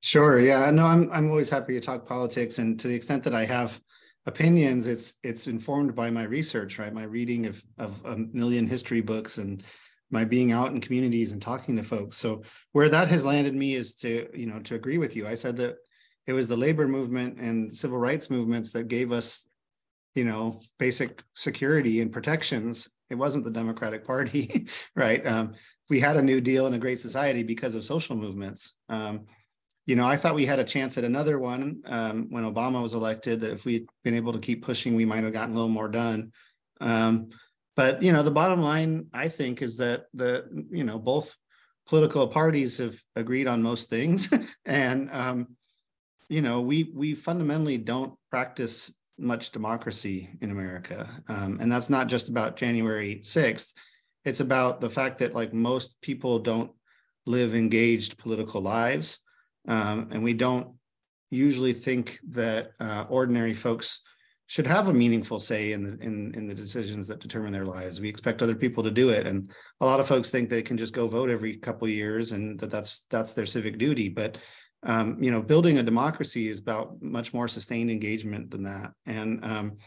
Sure. 0.00 0.38
Yeah. 0.40 0.70
No, 0.70 0.86
I'm 0.86 1.10
I'm 1.12 1.28
always 1.30 1.50
happy 1.50 1.74
to 1.74 1.80
talk 1.80 2.06
politics, 2.06 2.58
and 2.58 2.78
to 2.80 2.88
the 2.88 2.94
extent 2.94 3.24
that 3.24 3.34
I 3.34 3.44
have 3.44 3.80
opinions, 4.26 4.86
it's 4.86 5.18
it's 5.22 5.46
informed 5.46 5.94
by 5.94 6.10
my 6.10 6.24
research, 6.24 6.78
right? 6.78 6.92
My 6.92 7.04
reading 7.04 7.46
of 7.46 7.62
of 7.78 8.04
a 8.04 8.16
million 8.32 8.66
history 8.66 9.00
books 9.00 9.38
and 9.38 9.62
my 10.10 10.24
being 10.24 10.52
out 10.52 10.72
in 10.72 10.80
communities 10.80 11.32
and 11.32 11.40
talking 11.40 11.76
to 11.76 11.82
folks. 11.82 12.16
So 12.16 12.42
where 12.72 12.88
that 12.88 13.08
has 13.08 13.24
landed 13.24 13.54
me 13.54 13.74
is 13.74 13.94
to 13.96 14.28
you 14.34 14.46
know 14.46 14.60
to 14.60 14.74
agree 14.74 14.98
with 14.98 15.16
you. 15.16 15.26
I 15.26 15.34
said 15.34 15.56
that 15.58 15.76
it 16.26 16.32
was 16.32 16.48
the 16.48 16.56
labor 16.56 16.86
movement 16.88 17.38
and 17.38 17.74
civil 17.76 17.98
rights 17.98 18.30
movements 18.30 18.72
that 18.72 18.88
gave 18.88 19.12
us 19.12 19.48
you 20.14 20.24
know 20.24 20.60
basic 20.78 21.22
security 21.34 22.00
and 22.00 22.12
protections 22.12 22.88
it 23.10 23.14
wasn't 23.14 23.44
the 23.44 23.50
democratic 23.50 24.04
party 24.04 24.66
right 24.96 25.26
um, 25.26 25.54
we 25.88 26.00
had 26.00 26.16
a 26.16 26.22
new 26.22 26.40
deal 26.40 26.66
and 26.66 26.74
a 26.74 26.78
great 26.78 26.98
society 26.98 27.42
because 27.42 27.74
of 27.74 27.84
social 27.84 28.16
movements 28.16 28.74
um, 28.88 29.26
you 29.86 29.96
know 29.96 30.06
i 30.06 30.16
thought 30.16 30.34
we 30.34 30.46
had 30.46 30.58
a 30.58 30.64
chance 30.64 30.96
at 30.96 31.04
another 31.04 31.38
one 31.38 31.82
um, 31.86 32.26
when 32.30 32.44
obama 32.44 32.82
was 32.82 32.94
elected 32.94 33.40
that 33.40 33.52
if 33.52 33.64
we'd 33.64 33.86
been 34.04 34.14
able 34.14 34.32
to 34.32 34.38
keep 34.38 34.64
pushing 34.64 34.94
we 34.94 35.04
might 35.04 35.24
have 35.24 35.32
gotten 35.32 35.52
a 35.52 35.56
little 35.56 35.68
more 35.68 35.88
done. 35.88 36.32
Um, 36.80 37.30
but 37.76 38.02
you 38.02 38.12
know 38.12 38.22
the 38.22 38.30
bottom 38.30 38.60
line 38.60 39.06
i 39.12 39.28
think 39.28 39.62
is 39.62 39.76
that 39.78 40.06
the 40.12 40.44
you 40.70 40.84
know 40.84 40.98
both 40.98 41.36
political 41.86 42.26
parties 42.28 42.78
have 42.78 42.96
agreed 43.16 43.46
on 43.46 43.62
most 43.62 43.90
things. 43.90 44.32
And 44.64 45.10
um, 45.12 45.56
you 46.28 46.40
know, 46.40 46.60
we 46.60 46.90
we 46.94 47.14
fundamentally 47.14 47.78
don't 47.78 48.14
practice 48.30 48.94
much 49.18 49.50
democracy 49.50 50.30
in 50.40 50.50
America, 50.50 51.08
um, 51.28 51.58
and 51.60 51.70
that's 51.70 51.90
not 51.90 52.06
just 52.06 52.28
about 52.28 52.56
January 52.56 53.20
sixth. 53.22 53.74
It's 54.24 54.40
about 54.40 54.80
the 54.80 54.88
fact 54.88 55.18
that 55.18 55.34
like 55.34 55.52
most 55.52 56.00
people 56.00 56.38
don't 56.38 56.70
live 57.26 57.54
engaged 57.54 58.18
political 58.18 58.62
lives, 58.62 59.24
um, 59.68 60.08
and 60.10 60.22
we 60.22 60.34
don't 60.34 60.74
usually 61.30 61.72
think 61.72 62.18
that 62.30 62.72
uh, 62.80 63.04
ordinary 63.08 63.54
folks 63.54 64.02
should 64.46 64.66
have 64.66 64.88
a 64.88 64.92
meaningful 64.92 65.38
say 65.38 65.72
in 65.72 65.82
the 65.82 66.04
in 66.04 66.34
in 66.34 66.46
the 66.46 66.54
decisions 66.54 67.06
that 67.08 67.20
determine 67.20 67.52
their 67.52 67.64
lives. 67.64 68.00
We 68.00 68.08
expect 68.08 68.42
other 68.42 68.54
people 68.54 68.82
to 68.82 68.90
do 68.90 69.08
it, 69.08 69.26
and 69.26 69.50
a 69.80 69.86
lot 69.86 70.00
of 70.00 70.06
folks 70.06 70.30
think 70.30 70.50
they 70.50 70.62
can 70.62 70.76
just 70.76 70.92
go 70.92 71.06
vote 71.08 71.30
every 71.30 71.56
couple 71.56 71.88
years 71.88 72.32
and 72.32 72.60
that 72.60 72.70
that's 72.70 73.06
that's 73.08 73.32
their 73.32 73.46
civic 73.46 73.78
duty. 73.78 74.08
But 74.08 74.38
um, 74.84 75.22
you 75.22 75.30
know, 75.30 75.40
building 75.40 75.78
a 75.78 75.82
democracy 75.82 76.48
is 76.48 76.58
about 76.58 77.00
much 77.00 77.32
more 77.32 77.48
sustained 77.48 77.90
engagement 77.90 78.50
than 78.50 78.64
that. 78.64 78.92
And 79.06 79.44
um, 79.44 79.78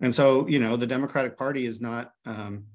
and 0.00 0.12
so, 0.12 0.48
you 0.48 0.58
know, 0.58 0.76
the 0.76 0.86
Democratic 0.86 1.38
Party 1.38 1.64
is 1.64 1.80
not 1.80 2.10
um, 2.26 2.66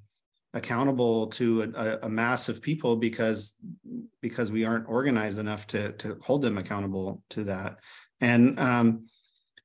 accountable 0.57 1.27
to 1.27 1.73
a, 1.75 1.99
a, 2.03 2.09
mass 2.09 2.49
of 2.49 2.61
people 2.61 2.95
because 2.95 3.53
because 4.21 4.51
we 4.51 4.65
aren't 4.65 4.89
organized 4.89 5.37
enough 5.37 5.67
to 5.67 5.91
to 5.93 6.17
hold 6.21 6.41
them 6.41 6.57
accountable 6.57 7.21
to 7.29 7.43
that. 7.45 7.79
And 8.19 8.59
um, 8.59 9.05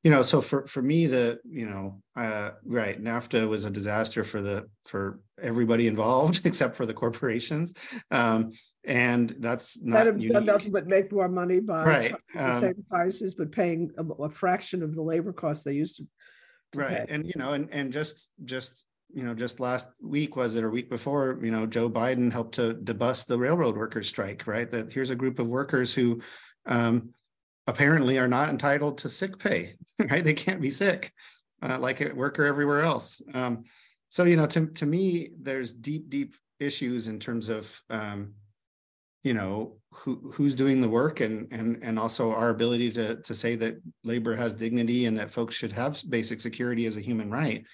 you 0.05 0.11
know, 0.11 0.23
so 0.23 0.41
for 0.41 0.67
for 0.67 0.83
me, 0.83 1.07
the 1.07 1.41
you 1.45 1.69
know, 1.69 2.03
uh, 2.15 2.51
right, 2.65 3.03
NAFTA 3.03 3.49
was 3.49 3.65
a 3.65 3.71
disaster 3.71 4.23
for 4.23 4.43
the 4.43 4.69
for 4.85 5.21
everybody 5.41 5.87
involved 5.87 6.43
except 6.45 6.77
for 6.77 6.87
the 6.87 6.95
corporations. 6.95 7.75
Um, 8.11 8.53
and 8.85 9.35
that's 9.39 9.81
not 9.81 10.05
that 10.05 10.21
unique. 10.21 10.45
nothing 10.45 10.73
but 10.73 10.89
make 10.89 11.13
more 11.13 11.29
money 11.29 11.61
by 11.61 11.85
right. 11.85 12.15
Um, 12.37 12.61
same 12.61 12.85
prices, 12.91 13.35
but 13.35 13.53
paying 13.53 13.93
a, 13.97 14.05
a, 14.25 14.31
fraction 14.31 14.83
of 14.83 14.95
the 14.95 15.03
labor 15.03 15.33
costs 15.33 15.63
they 15.63 15.75
used 15.75 15.99
to. 15.99 16.07
to 16.73 16.79
right, 16.81 17.07
pay. 17.07 17.15
and 17.15 17.25
you 17.25 17.35
know, 17.37 17.53
and 17.53 17.69
and 17.71 17.93
just 17.93 18.31
just 18.45 18.85
you 19.15 19.23
know, 19.25 19.35
just 19.35 19.61
last 19.61 19.89
week 20.01 20.37
was 20.37 20.55
it 20.55 20.65
or 20.65 20.71
week 20.71 20.91
before? 20.91 21.39
You 21.43 21.51
know, 21.51 21.67
Joe 21.67 21.91
Biden 21.91 22.33
helped 22.33 22.55
to, 22.57 22.75
to 22.75 22.95
bust 22.95 23.29
the 23.29 23.39
railroad 23.39 23.77
workers 23.77 24.09
strike. 24.09 24.47
Right, 24.47 24.71
that 24.71 24.93
here's 24.93 25.11
a 25.11 25.17
group 25.17 25.39
of 25.39 25.49
workers 25.49 25.95
who 25.95 26.21
um, 26.67 27.11
apparently 27.67 28.19
are 28.19 28.29
not 28.29 28.49
entitled 28.49 28.99
to 28.99 29.09
sick 29.09 29.39
pay. 29.39 29.75
Right, 29.99 30.25
they 30.25 30.35
can't 30.35 30.61
be 30.61 30.71
sick 30.71 31.13
uh, 31.63 31.79
like 31.79 32.01
a 32.01 32.13
worker 32.13 32.45
everywhere 32.45 32.83
else. 32.83 33.23
Um, 33.35 33.65
so 34.09 34.25
you 34.25 34.37
know, 34.37 34.47
to 34.47 34.67
to 34.67 34.87
me, 34.87 35.31
there's 35.41 35.73
deep, 35.73 36.11
deep 36.11 36.35
issues 36.59 37.09
in 37.09 37.19
terms 37.19 37.49
of 37.49 37.81
um, 37.91 38.35
you 39.23 39.35
know 39.35 39.79
who 39.93 40.33
who's 40.35 40.55
doing 40.55 40.81
the 40.81 40.89
work 40.89 41.21
and 41.21 41.53
and 41.53 41.79
and 41.83 41.99
also 41.99 42.33
our 42.35 42.51
ability 42.51 42.91
to 42.93 43.17
to 43.23 43.35
say 43.35 43.55
that 43.57 43.81
labor 44.05 44.35
has 44.35 44.55
dignity 44.55 45.07
and 45.07 45.19
that 45.19 45.31
folks 45.31 45.55
should 45.55 45.73
have 45.73 46.03
basic 46.09 46.41
security 46.41 46.87
as 46.87 46.97
a 46.97 47.01
human 47.01 47.31
right 47.31 47.65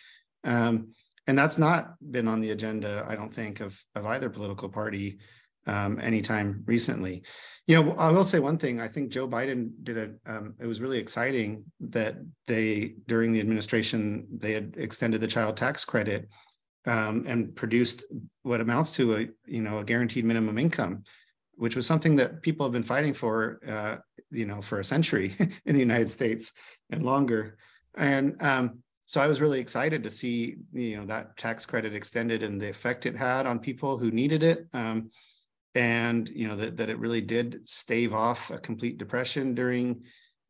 um, 0.44 0.92
and 1.28 1.38
that's 1.38 1.58
not 1.58 1.94
been 2.10 2.26
on 2.26 2.40
the 2.40 2.50
agenda 2.50 3.06
i 3.08 3.14
don't 3.14 3.32
think 3.32 3.60
of 3.60 3.80
of 3.94 4.06
either 4.06 4.28
political 4.28 4.68
party 4.68 5.18
um, 5.66 6.00
anytime 6.00 6.64
recently 6.66 7.22
you 7.66 7.80
know 7.80 7.92
i 7.92 8.10
will 8.10 8.24
say 8.24 8.40
one 8.40 8.58
thing 8.58 8.80
i 8.80 8.88
think 8.88 9.12
joe 9.12 9.28
biden 9.28 9.70
did 9.84 9.96
a 9.98 10.10
um, 10.26 10.54
it 10.60 10.66
was 10.66 10.80
really 10.80 10.98
exciting 10.98 11.64
that 11.78 12.16
they 12.46 12.94
during 13.06 13.32
the 13.32 13.40
administration 13.40 14.26
they 14.36 14.52
had 14.52 14.74
extended 14.76 15.20
the 15.20 15.26
child 15.26 15.56
tax 15.56 15.84
credit 15.84 16.28
um, 16.86 17.24
and 17.28 17.54
produced 17.54 18.04
what 18.42 18.60
amounts 18.60 18.96
to 18.96 19.14
a 19.14 19.26
you 19.46 19.62
know 19.62 19.78
a 19.78 19.84
guaranteed 19.84 20.24
minimum 20.24 20.58
income 20.58 21.04
which 21.58 21.74
was 21.74 21.86
something 21.86 22.16
that 22.16 22.40
people 22.40 22.64
have 22.64 22.72
been 22.72 22.84
fighting 22.84 23.12
for, 23.12 23.58
uh, 23.68 23.96
you 24.30 24.46
know, 24.46 24.62
for 24.62 24.78
a 24.78 24.84
century 24.84 25.34
in 25.66 25.74
the 25.74 25.80
United 25.80 26.08
States 26.08 26.52
and 26.90 27.02
longer. 27.02 27.58
And 27.96 28.40
um, 28.40 28.78
so 29.08 29.22
I 29.22 29.26
was 29.26 29.40
really 29.40 29.58
excited 29.58 30.02
to 30.02 30.10
see, 30.10 30.56
you 30.74 30.98
know, 30.98 31.06
that 31.06 31.38
tax 31.38 31.64
credit 31.64 31.94
extended 31.94 32.42
and 32.42 32.60
the 32.60 32.68
effect 32.68 33.06
it 33.06 33.16
had 33.16 33.46
on 33.46 33.58
people 33.58 33.96
who 33.96 34.10
needed 34.10 34.42
it. 34.42 34.66
Um, 34.74 35.10
and, 35.74 36.28
you 36.28 36.46
know, 36.46 36.56
that, 36.56 36.76
that 36.76 36.90
it 36.90 36.98
really 36.98 37.22
did 37.22 37.66
stave 37.66 38.12
off 38.12 38.50
a 38.50 38.58
complete 38.58 38.98
depression 38.98 39.54
during 39.54 40.02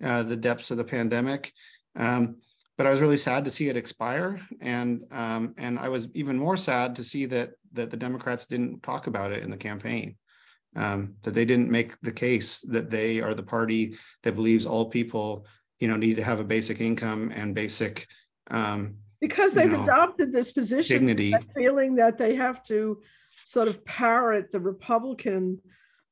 uh, 0.03 0.25
the 0.25 0.37
depths 0.37 0.73
of 0.73 0.77
the 0.77 0.83
pandemic. 0.83 1.53
Um, 1.95 2.39
but 2.77 2.85
I 2.85 2.91
was 2.91 3.01
really 3.01 3.17
sad 3.17 3.45
to 3.45 3.51
see 3.51 3.69
it 3.69 3.77
expire, 3.77 4.41
and 4.61 5.03
um, 5.13 5.55
and 5.57 5.79
I 5.79 5.89
was 5.89 6.09
even 6.15 6.37
more 6.37 6.57
sad 6.57 6.97
to 6.97 7.05
see 7.05 7.27
that 7.27 7.51
that 7.75 7.91
the 7.91 7.97
Democrats 7.97 8.47
didn't 8.47 8.83
talk 8.83 9.07
about 9.07 9.33
it 9.33 9.43
in 9.43 9.51
the 9.51 9.57
campaign 9.57 10.17
um, 10.77 11.15
that 11.23 11.35
they 11.35 11.45
didn't 11.45 11.71
make 11.71 12.01
the 12.01 12.13
case 12.13 12.61
that 12.63 12.91
they 12.91 13.21
are 13.21 13.35
the 13.35 13.43
party 13.43 13.97
that 14.23 14.35
believes 14.35 14.67
all 14.67 14.87
people, 14.87 15.47
you 15.81 15.89
know, 15.89 15.97
need 15.97 16.17
to 16.17 16.25
have 16.25 16.41
a 16.41 16.45
basic 16.45 16.81
income 16.81 17.33
and 17.35 17.55
basic. 17.55 18.07
Um, 18.51 18.97
because 19.21 19.53
they've 19.53 19.71
know, 19.71 19.83
adopted 19.83 20.33
this 20.33 20.53
position, 20.53 20.99
dignity, 20.99 21.35
feeling 21.55 21.97
that 21.97 22.19
they 22.19 22.35
have 22.37 22.63
to 22.65 23.01
sort 23.45 23.69
of 23.69 23.85
parrot 23.85 24.53
the 24.53 24.61
Republican 24.61 25.61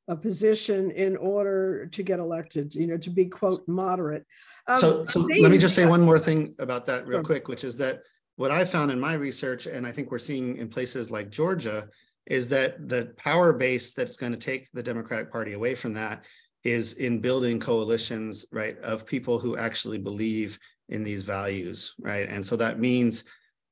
uh, 0.08 0.14
position 0.14 0.90
in 0.90 1.16
order 1.16 1.86
to 1.86 2.02
get 2.02 2.18
elected, 2.18 2.74
you 2.74 2.86
know, 2.86 2.96
to 2.96 3.10
be 3.10 3.26
quote 3.26 3.66
moderate. 3.66 4.26
Um, 4.66 4.76
so, 4.76 5.06
so 5.06 5.20
let 5.20 5.50
me 5.50 5.58
just 5.58 5.74
say 5.74 5.86
one 5.86 6.02
more 6.02 6.18
thing 6.18 6.54
about 6.58 6.86
that 6.86 7.06
real 7.06 7.18
sure. 7.18 7.24
quick, 7.24 7.48
which 7.48 7.64
is 7.64 7.76
that 7.78 8.02
what 8.36 8.50
I 8.50 8.64
found 8.64 8.90
in 8.90 9.00
my 9.00 9.14
research, 9.14 9.66
and 9.66 9.86
I 9.86 9.92
think 9.92 10.10
we're 10.10 10.18
seeing 10.18 10.56
in 10.56 10.68
places 10.68 11.10
like 11.10 11.30
Georgia, 11.30 11.88
is 12.26 12.48
that 12.48 12.88
the 12.88 13.14
power 13.16 13.52
base 13.52 13.94
that's 13.94 14.16
going 14.16 14.32
to 14.32 14.38
take 14.38 14.70
the 14.72 14.82
Democratic 14.82 15.30
Party 15.30 15.52
away 15.52 15.74
from 15.74 15.94
that 15.94 16.24
is 16.64 16.94
in 16.94 17.20
building 17.20 17.60
coalitions, 17.60 18.46
right, 18.50 18.76
of 18.80 19.06
people 19.06 19.38
who 19.38 19.56
actually 19.56 19.98
believe 19.98 20.58
in 20.88 21.02
these 21.02 21.22
values, 21.22 21.94
right? 22.00 22.28
And 22.28 22.44
so 22.44 22.56
that 22.56 22.78
means, 22.78 23.24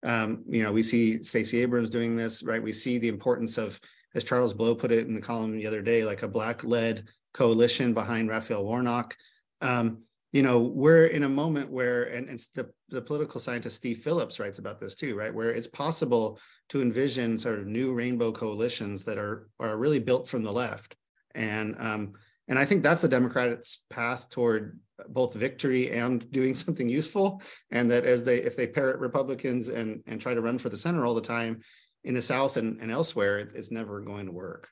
um, 0.03 0.45
you 0.49 0.63
know, 0.63 0.73
we 0.73 0.83
see 0.83 1.23
Stacey 1.23 1.61
Abrams 1.63 1.91
doing 1.91 2.17
this, 2.17 2.43
right? 2.43 2.63
We 2.63 2.73
see 2.73 2.99
the 2.99 3.09
importance 3.09 3.59
of, 3.59 3.81
as 4.15 4.25
Charles 4.25 4.55
Blow 4.55 4.75
put 4.75 4.93
it 4.93 5.07
in 5.07 5.15
the 5.15 5.21
column 5.21 5.53
the 5.53 5.67
other 5.67 5.83
day, 5.83 6.05
like 6.05 6.23
a 6.23 6.29
black-led 6.29 7.09
coalition 7.33 7.95
behind 7.95 8.29
Raphael 8.29 8.65
Warnock. 8.65 9.17
Um, 9.61 10.03
you 10.33 10.43
know, 10.43 10.61
we're 10.63 11.07
in 11.07 11.23
a 11.23 11.29
moment 11.29 11.71
where, 11.71 12.05
and, 12.05 12.29
and 12.29 12.39
the, 12.55 12.71
the 12.89 13.01
political 13.01 13.41
scientist 13.41 13.77
Steve 13.77 13.99
Phillips 13.99 14.41
writes 14.41 14.59
about 14.59 14.81
this 14.81 14.95
too, 14.95 15.15
right? 15.15 15.33
Where 15.33 15.51
it's 15.51 15.67
possible 15.69 16.41
to 16.71 16.83
envision 16.83 17.39
sort 17.39 17.61
of 17.61 17.67
new 17.67 17.93
rainbow 17.93 18.33
coalitions 18.33 19.05
that 19.05 19.19
are 19.19 19.49
are 19.61 19.77
really 19.77 20.01
built 20.01 20.29
from 20.29 20.43
the 20.43 20.53
left. 20.53 20.97
And 21.35 21.77
um, 21.79 22.15
and 22.49 22.59
I 22.59 22.65
think 22.65 22.83
that's 22.83 23.03
the 23.03 23.09
Democrats' 23.09 23.85
path 23.91 24.29
toward 24.29 24.81
both 25.09 25.35
victory 25.35 25.91
and 25.91 26.31
doing 26.31 26.55
something 26.65 26.89
useful. 26.89 27.43
And 27.71 27.91
that 27.91 28.05
as 28.05 28.25
they, 28.25 28.39
if 28.39 28.57
they 28.57 28.67
parrot 28.67 29.01
Republicans 29.01 29.69
and, 29.69 30.03
and 30.07 30.21
try 30.21 30.35
to 30.35 30.41
run 30.41 30.59
for 30.59 30.69
the 30.69 30.77
center 30.77 31.05
all 31.05 31.15
the 31.15 31.21
time 31.21 31.61
in 32.05 32.15
the 32.15 32.23
South 32.23 32.57
and, 32.57 32.81
and 32.81 32.91
elsewhere, 32.91 33.39
it, 33.39 33.53
it's 33.55 33.71
never 33.71 34.01
going 34.01 34.27
to 34.27 34.33
work. 34.33 34.69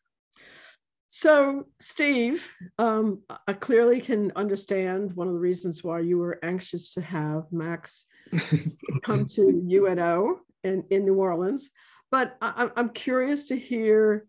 So, 1.14 1.64
Steve, 1.78 2.50
um, 2.78 3.20
I 3.46 3.52
clearly 3.52 4.00
can 4.00 4.32
understand 4.34 5.14
one 5.14 5.28
of 5.28 5.34
the 5.34 5.40
reasons 5.40 5.84
why 5.84 6.00
you 6.00 6.16
were 6.16 6.38
anxious 6.42 6.94
to 6.94 7.02
have 7.02 7.44
Max 7.52 8.06
come 9.02 9.26
to 9.26 9.42
UNO 9.70 10.40
in, 10.64 10.84
in 10.88 11.04
New 11.04 11.16
Orleans. 11.16 11.70
But 12.10 12.38
I, 12.40 12.70
I'm 12.76 12.88
curious 12.88 13.48
to 13.48 13.58
hear 13.58 14.26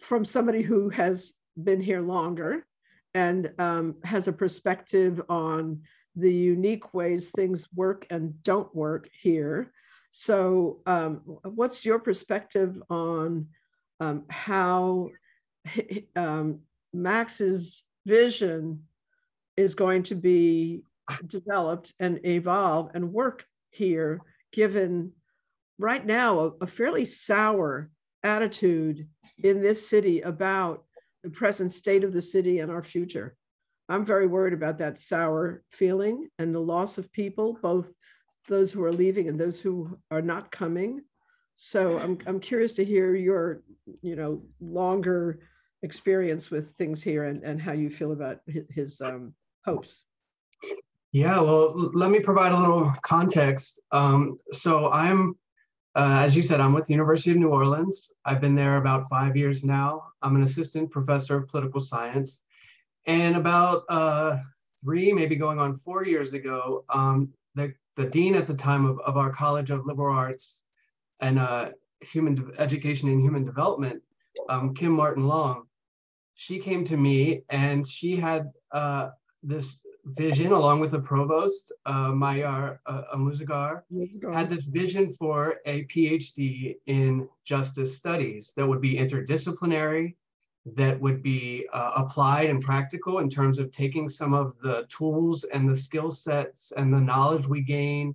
from 0.00 0.26
somebody 0.26 0.60
who 0.60 0.90
has 0.90 1.32
been 1.62 1.80
here 1.80 2.02
longer 2.02 2.66
and 3.14 3.50
um, 3.58 3.96
has 4.04 4.28
a 4.28 4.32
perspective 4.32 5.20
on 5.28 5.82
the 6.16 6.32
unique 6.32 6.92
ways 6.94 7.30
things 7.30 7.66
work 7.74 8.06
and 8.10 8.42
don't 8.42 8.74
work 8.74 9.08
here. 9.12 9.72
So, 10.10 10.80
um, 10.84 11.22
what's 11.42 11.84
your 11.84 11.98
perspective 11.98 12.82
on 12.90 13.48
um, 14.00 14.24
how 14.28 15.08
um, 16.16 16.60
Max's 16.92 17.82
vision 18.04 18.84
is 19.56 19.74
going 19.74 20.02
to 20.04 20.14
be 20.14 20.82
developed 21.26 21.94
and 21.98 22.24
evolve 22.26 22.90
and 22.94 23.12
work 23.12 23.46
here, 23.70 24.20
given 24.52 25.12
right 25.78 26.04
now 26.04 26.40
a, 26.40 26.52
a 26.62 26.66
fairly 26.66 27.04
sour 27.04 27.90
attitude 28.22 29.08
in 29.42 29.60
this 29.60 29.88
city 29.88 30.20
about 30.20 30.84
the 31.22 31.30
present 31.30 31.72
state 31.72 32.04
of 32.04 32.12
the 32.12 32.22
city 32.22 32.58
and 32.58 32.70
our 32.70 32.82
future. 32.82 33.36
I'm 33.88 34.04
very 34.04 34.26
worried 34.26 34.54
about 34.54 34.78
that 34.78 34.98
sour 34.98 35.62
feeling 35.70 36.28
and 36.38 36.54
the 36.54 36.60
loss 36.60 36.98
of 36.98 37.12
people, 37.12 37.58
both 37.60 37.94
those 38.48 38.72
who 38.72 38.82
are 38.82 38.92
leaving 38.92 39.28
and 39.28 39.38
those 39.38 39.60
who 39.60 39.98
are 40.10 40.22
not 40.22 40.50
coming. 40.50 41.02
So 41.56 41.98
I'm, 41.98 42.18
I'm 42.26 42.40
curious 42.40 42.74
to 42.74 42.84
hear 42.84 43.14
your, 43.14 43.62
you 44.00 44.16
know, 44.16 44.42
longer 44.60 45.40
experience 45.82 46.50
with 46.50 46.70
things 46.70 47.02
here 47.02 47.24
and, 47.24 47.42
and 47.42 47.60
how 47.60 47.72
you 47.72 47.90
feel 47.90 48.12
about 48.12 48.38
his, 48.70 49.00
um, 49.00 49.34
hopes. 49.64 50.04
Yeah, 51.12 51.40
well, 51.40 51.90
let 51.92 52.10
me 52.10 52.20
provide 52.20 52.52
a 52.52 52.58
little 52.58 52.90
context. 53.02 53.80
Um, 53.92 54.38
so 54.52 54.90
I'm, 54.90 55.36
uh, 55.94 56.20
as 56.20 56.34
you 56.34 56.42
said, 56.42 56.60
I'm 56.60 56.72
with 56.72 56.86
the 56.86 56.94
University 56.94 57.32
of 57.32 57.36
New 57.36 57.48
Orleans. 57.48 58.12
I've 58.24 58.40
been 58.40 58.54
there 58.54 58.78
about 58.78 59.08
five 59.10 59.36
years 59.36 59.62
now. 59.62 60.04
I'm 60.22 60.36
an 60.36 60.42
assistant 60.42 60.90
professor 60.90 61.36
of 61.36 61.48
political 61.48 61.80
science. 61.80 62.40
And 63.06 63.36
about 63.36 63.82
uh, 63.88 64.38
three, 64.80 65.12
maybe 65.12 65.36
going 65.36 65.58
on 65.58 65.78
four 65.78 66.06
years 66.06 66.32
ago, 66.32 66.84
um, 66.88 67.28
the, 67.54 67.74
the 67.96 68.06
dean 68.06 68.34
at 68.34 68.46
the 68.46 68.54
time 68.54 68.86
of, 68.86 69.00
of 69.00 69.16
our 69.16 69.30
College 69.30 69.70
of 69.70 69.84
Liberal 69.84 70.16
Arts 70.16 70.60
and 71.20 71.38
uh, 71.38 71.70
Human 72.00 72.52
Education 72.58 73.08
and 73.08 73.20
Human 73.20 73.44
Development, 73.44 74.02
um, 74.48 74.74
Kim 74.74 74.92
Martin 74.92 75.26
Long, 75.26 75.64
she 76.34 76.58
came 76.58 76.84
to 76.84 76.96
me 76.96 77.42
and 77.50 77.86
she 77.86 78.16
had 78.16 78.50
uh, 78.72 79.10
this 79.42 79.76
vision 80.04 80.52
along 80.52 80.80
with 80.80 80.90
the 80.90 81.00
provost, 81.00 81.72
uh, 81.86 82.10
Mahyar 82.10 82.80
uh, 82.86 83.02
Amouzegar, 83.14 83.82
had 84.32 84.50
this 84.50 84.64
vision 84.64 85.12
for 85.12 85.60
a 85.66 85.84
PhD 85.84 86.76
in 86.86 87.28
justice 87.44 87.96
studies 87.96 88.52
that 88.56 88.66
would 88.66 88.80
be 88.80 88.96
interdisciplinary, 88.96 90.14
that 90.74 91.00
would 91.00 91.22
be 91.22 91.66
uh, 91.72 91.92
applied 91.96 92.50
and 92.50 92.62
practical 92.62 93.18
in 93.18 93.28
terms 93.28 93.58
of 93.58 93.72
taking 93.72 94.08
some 94.08 94.34
of 94.34 94.54
the 94.62 94.86
tools 94.88 95.44
and 95.44 95.68
the 95.68 95.76
skill 95.76 96.10
sets 96.10 96.72
and 96.76 96.92
the 96.92 97.00
knowledge 97.00 97.46
we 97.46 97.60
gain 97.60 98.14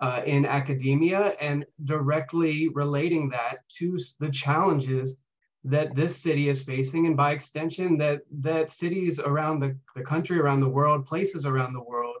uh, 0.00 0.22
in 0.24 0.46
academia 0.46 1.34
and 1.40 1.64
directly 1.84 2.68
relating 2.68 3.28
that 3.28 3.68
to 3.68 3.98
the 4.20 4.30
challenges 4.30 5.22
that 5.68 5.94
this 5.94 6.16
city 6.16 6.48
is 6.48 6.62
facing 6.62 7.06
and 7.06 7.16
by 7.16 7.32
extension 7.32 7.98
that 7.98 8.22
that 8.40 8.70
cities 8.70 9.18
around 9.20 9.60
the, 9.60 9.76
the 9.94 10.02
country 10.02 10.38
around 10.38 10.60
the 10.60 10.68
world 10.68 11.06
places 11.06 11.44
around 11.44 11.74
the 11.74 11.82
world 11.82 12.16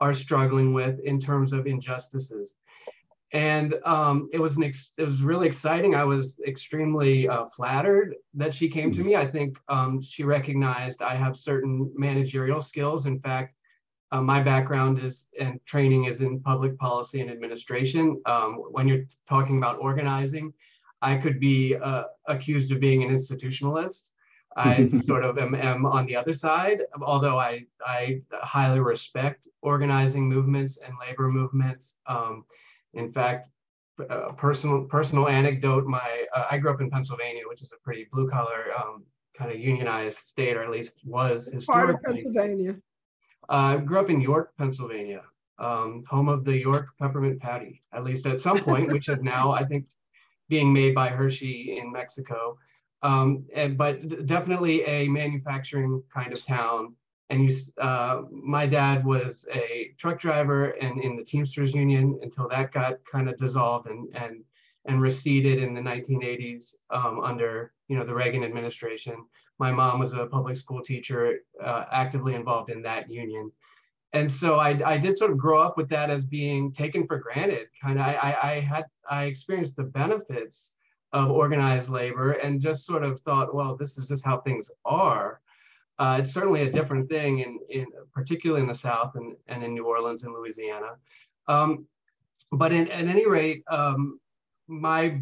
are 0.00 0.14
struggling 0.14 0.72
with 0.72 0.98
in 1.00 1.20
terms 1.20 1.52
of 1.52 1.66
injustices. 1.66 2.56
And 3.32 3.74
um, 3.84 4.28
it 4.32 4.38
was 4.38 4.56
an 4.56 4.64
ex- 4.64 4.92
it 4.96 5.04
was 5.04 5.20
really 5.20 5.46
exciting. 5.46 5.94
I 5.94 6.04
was 6.04 6.40
extremely 6.46 7.28
uh, 7.28 7.46
flattered 7.46 8.14
that 8.34 8.54
she 8.54 8.68
came 8.68 8.92
to 8.92 9.04
me. 9.04 9.16
I 9.16 9.26
think 9.26 9.58
um, 9.68 10.00
she 10.00 10.22
recognized 10.24 11.02
i 11.02 11.14
have 11.14 11.36
certain 11.36 11.92
managerial 11.94 12.62
skills. 12.62 13.06
In 13.06 13.18
fact 13.20 13.54
uh, 14.12 14.20
my 14.22 14.40
background 14.40 15.00
is 15.00 15.26
and 15.38 15.60
training 15.66 16.04
is 16.04 16.20
in 16.20 16.40
public 16.40 16.78
policy 16.78 17.20
and 17.20 17.30
administration. 17.30 18.20
Um, 18.26 18.54
when 18.70 18.86
you're 18.88 19.04
talking 19.28 19.58
about 19.58 19.78
organizing 19.80 20.52
I 21.06 21.16
could 21.16 21.38
be 21.38 21.76
uh, 21.76 22.04
accused 22.26 22.72
of 22.72 22.80
being 22.80 23.04
an 23.04 23.10
institutionalist. 23.10 24.10
I 24.56 24.88
sort 25.06 25.22
of 25.24 25.38
am, 25.38 25.54
am, 25.54 25.86
on 25.86 26.04
the 26.06 26.16
other 26.16 26.32
side, 26.32 26.80
although 27.00 27.38
I, 27.38 27.64
I 27.86 28.22
highly 28.32 28.80
respect 28.80 29.46
organizing 29.62 30.28
movements 30.28 30.78
and 30.84 30.92
labor 30.98 31.28
movements. 31.28 31.94
Um, 32.08 32.44
in 32.94 33.12
fact, 33.12 33.46
a 34.10 34.32
personal 34.32 34.84
personal 34.96 35.28
anecdote. 35.28 35.86
My 35.86 36.26
uh, 36.34 36.46
I 36.50 36.58
grew 36.58 36.72
up 36.72 36.80
in 36.80 36.90
Pennsylvania, 36.90 37.42
which 37.46 37.62
is 37.62 37.72
a 37.72 37.80
pretty 37.84 38.08
blue 38.12 38.28
collar 38.28 38.64
um, 38.76 39.04
kind 39.38 39.52
of 39.52 39.60
unionized 39.60 40.18
state, 40.18 40.56
or 40.56 40.64
at 40.64 40.70
least 40.70 40.94
was 41.04 41.46
historically. 41.46 41.92
Part 41.92 41.94
of 41.94 42.02
Pennsylvania. 42.02 42.74
I 43.48 43.74
uh, 43.74 43.76
grew 43.78 44.00
up 44.00 44.10
in 44.10 44.20
York, 44.20 44.52
Pennsylvania, 44.58 45.22
um, 45.60 46.02
home 46.10 46.28
of 46.28 46.44
the 46.44 46.58
York 46.58 46.88
peppermint 46.98 47.40
patty, 47.40 47.80
at 47.92 48.02
least 48.02 48.26
at 48.26 48.40
some 48.40 48.58
point, 48.58 48.90
which 48.90 49.08
is 49.08 49.20
now 49.22 49.52
I 49.52 49.64
think 49.64 49.86
being 50.48 50.72
made 50.72 50.94
by 50.94 51.08
Hershey 51.08 51.78
in 51.78 51.92
Mexico. 51.92 52.58
Um, 53.02 53.44
and, 53.54 53.76
but 53.76 54.26
definitely 54.26 54.82
a 54.84 55.08
manufacturing 55.08 56.02
kind 56.12 56.32
of 56.32 56.42
town. 56.44 56.94
And 57.28 57.48
you, 57.48 57.56
uh, 57.80 58.22
my 58.30 58.66
dad 58.66 59.04
was 59.04 59.44
a 59.52 59.92
truck 59.98 60.20
driver 60.20 60.70
and 60.70 61.02
in 61.02 61.16
the 61.16 61.24
Teamsters 61.24 61.74
Union 61.74 62.18
until 62.22 62.48
that 62.48 62.72
got 62.72 62.98
kind 63.10 63.28
of 63.28 63.36
dissolved 63.36 63.88
and 63.88 64.08
and 64.14 64.44
and 64.86 65.00
receded 65.00 65.60
in 65.60 65.74
the 65.74 65.80
1980s 65.80 66.74
um, 66.90 67.20
under 67.20 67.72
you 67.88 67.98
know 67.98 68.04
the 68.04 68.14
Reagan 68.14 68.44
administration. 68.44 69.24
My 69.58 69.72
mom 69.72 69.98
was 69.98 70.12
a 70.12 70.26
public 70.26 70.56
school 70.56 70.82
teacher, 70.82 71.40
uh, 71.62 71.84
actively 71.90 72.34
involved 72.34 72.70
in 72.70 72.82
that 72.82 73.10
union 73.10 73.50
and 74.12 74.30
so 74.30 74.56
I, 74.56 74.80
I 74.84 74.98
did 74.98 75.18
sort 75.18 75.30
of 75.30 75.38
grow 75.38 75.60
up 75.60 75.76
with 75.76 75.88
that 75.90 76.10
as 76.10 76.24
being 76.24 76.72
taken 76.72 77.06
for 77.06 77.18
granted. 77.18 77.68
Kind 77.82 77.98
of, 77.98 78.06
I, 78.06 78.36
I 78.42 78.60
had 78.60 78.84
I 79.10 79.24
experienced 79.24 79.76
the 79.76 79.84
benefits 79.84 80.72
of 81.12 81.30
organized 81.30 81.88
labor 81.88 82.32
and 82.32 82.60
just 82.60 82.86
sort 82.86 83.02
of 83.02 83.20
thought, 83.20 83.54
well, 83.54 83.76
this 83.76 83.98
is 83.98 84.06
just 84.06 84.24
how 84.24 84.40
things 84.40 84.70
are. 84.84 85.40
Uh, 85.98 86.18
it's 86.20 86.32
certainly 86.32 86.62
a 86.62 86.70
different 86.70 87.08
thing 87.08 87.38
in, 87.40 87.58
in 87.70 87.86
particularly 88.12 88.60
in 88.60 88.68
the 88.68 88.74
South 88.74 89.12
and, 89.14 89.34
and 89.48 89.64
in 89.64 89.72
New 89.72 89.86
Orleans 89.86 90.24
and 90.24 90.34
Louisiana. 90.34 90.92
Um, 91.48 91.86
but 92.52 92.72
in, 92.72 92.90
at 92.90 93.06
any 93.06 93.26
rate, 93.26 93.62
um, 93.70 94.20
my 94.68 95.20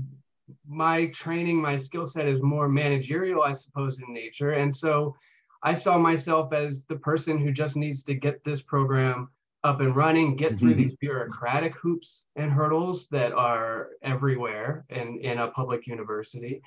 my 0.68 1.06
training, 1.06 1.60
my 1.60 1.76
skill 1.76 2.06
set 2.06 2.26
is 2.26 2.42
more 2.42 2.68
managerial, 2.68 3.42
I 3.42 3.54
suppose, 3.54 4.00
in 4.00 4.12
nature. 4.12 4.52
And 4.52 4.74
so 4.74 5.16
I 5.64 5.74
saw 5.74 5.98
myself 5.98 6.52
as 6.52 6.84
the 6.84 6.96
person 6.96 7.38
who 7.38 7.50
just 7.50 7.74
needs 7.74 8.02
to 8.04 8.14
get 8.14 8.44
this 8.44 8.62
program 8.62 9.30
up 9.64 9.80
and 9.80 9.96
running, 9.96 10.36
get 10.36 10.58
through 10.58 10.72
mm-hmm. 10.72 10.82
these 10.82 10.94
bureaucratic 10.96 11.74
hoops 11.74 12.26
and 12.36 12.52
hurdles 12.52 13.08
that 13.10 13.32
are 13.32 13.88
everywhere 14.02 14.84
in, 14.90 15.18
in 15.20 15.38
a 15.38 15.48
public 15.48 15.86
university. 15.86 16.60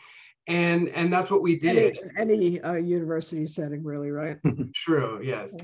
And 0.48 0.90
and 0.90 1.14
that's 1.14 1.30
what 1.30 1.42
we 1.42 1.60
did. 1.60 2.00
Any, 2.18 2.56
any 2.56 2.62
uh, 2.62 2.74
university 2.74 3.46
setting, 3.46 3.84
really, 3.84 4.12
right? 4.12 4.38
True. 4.74 5.22
Yes. 5.22 5.56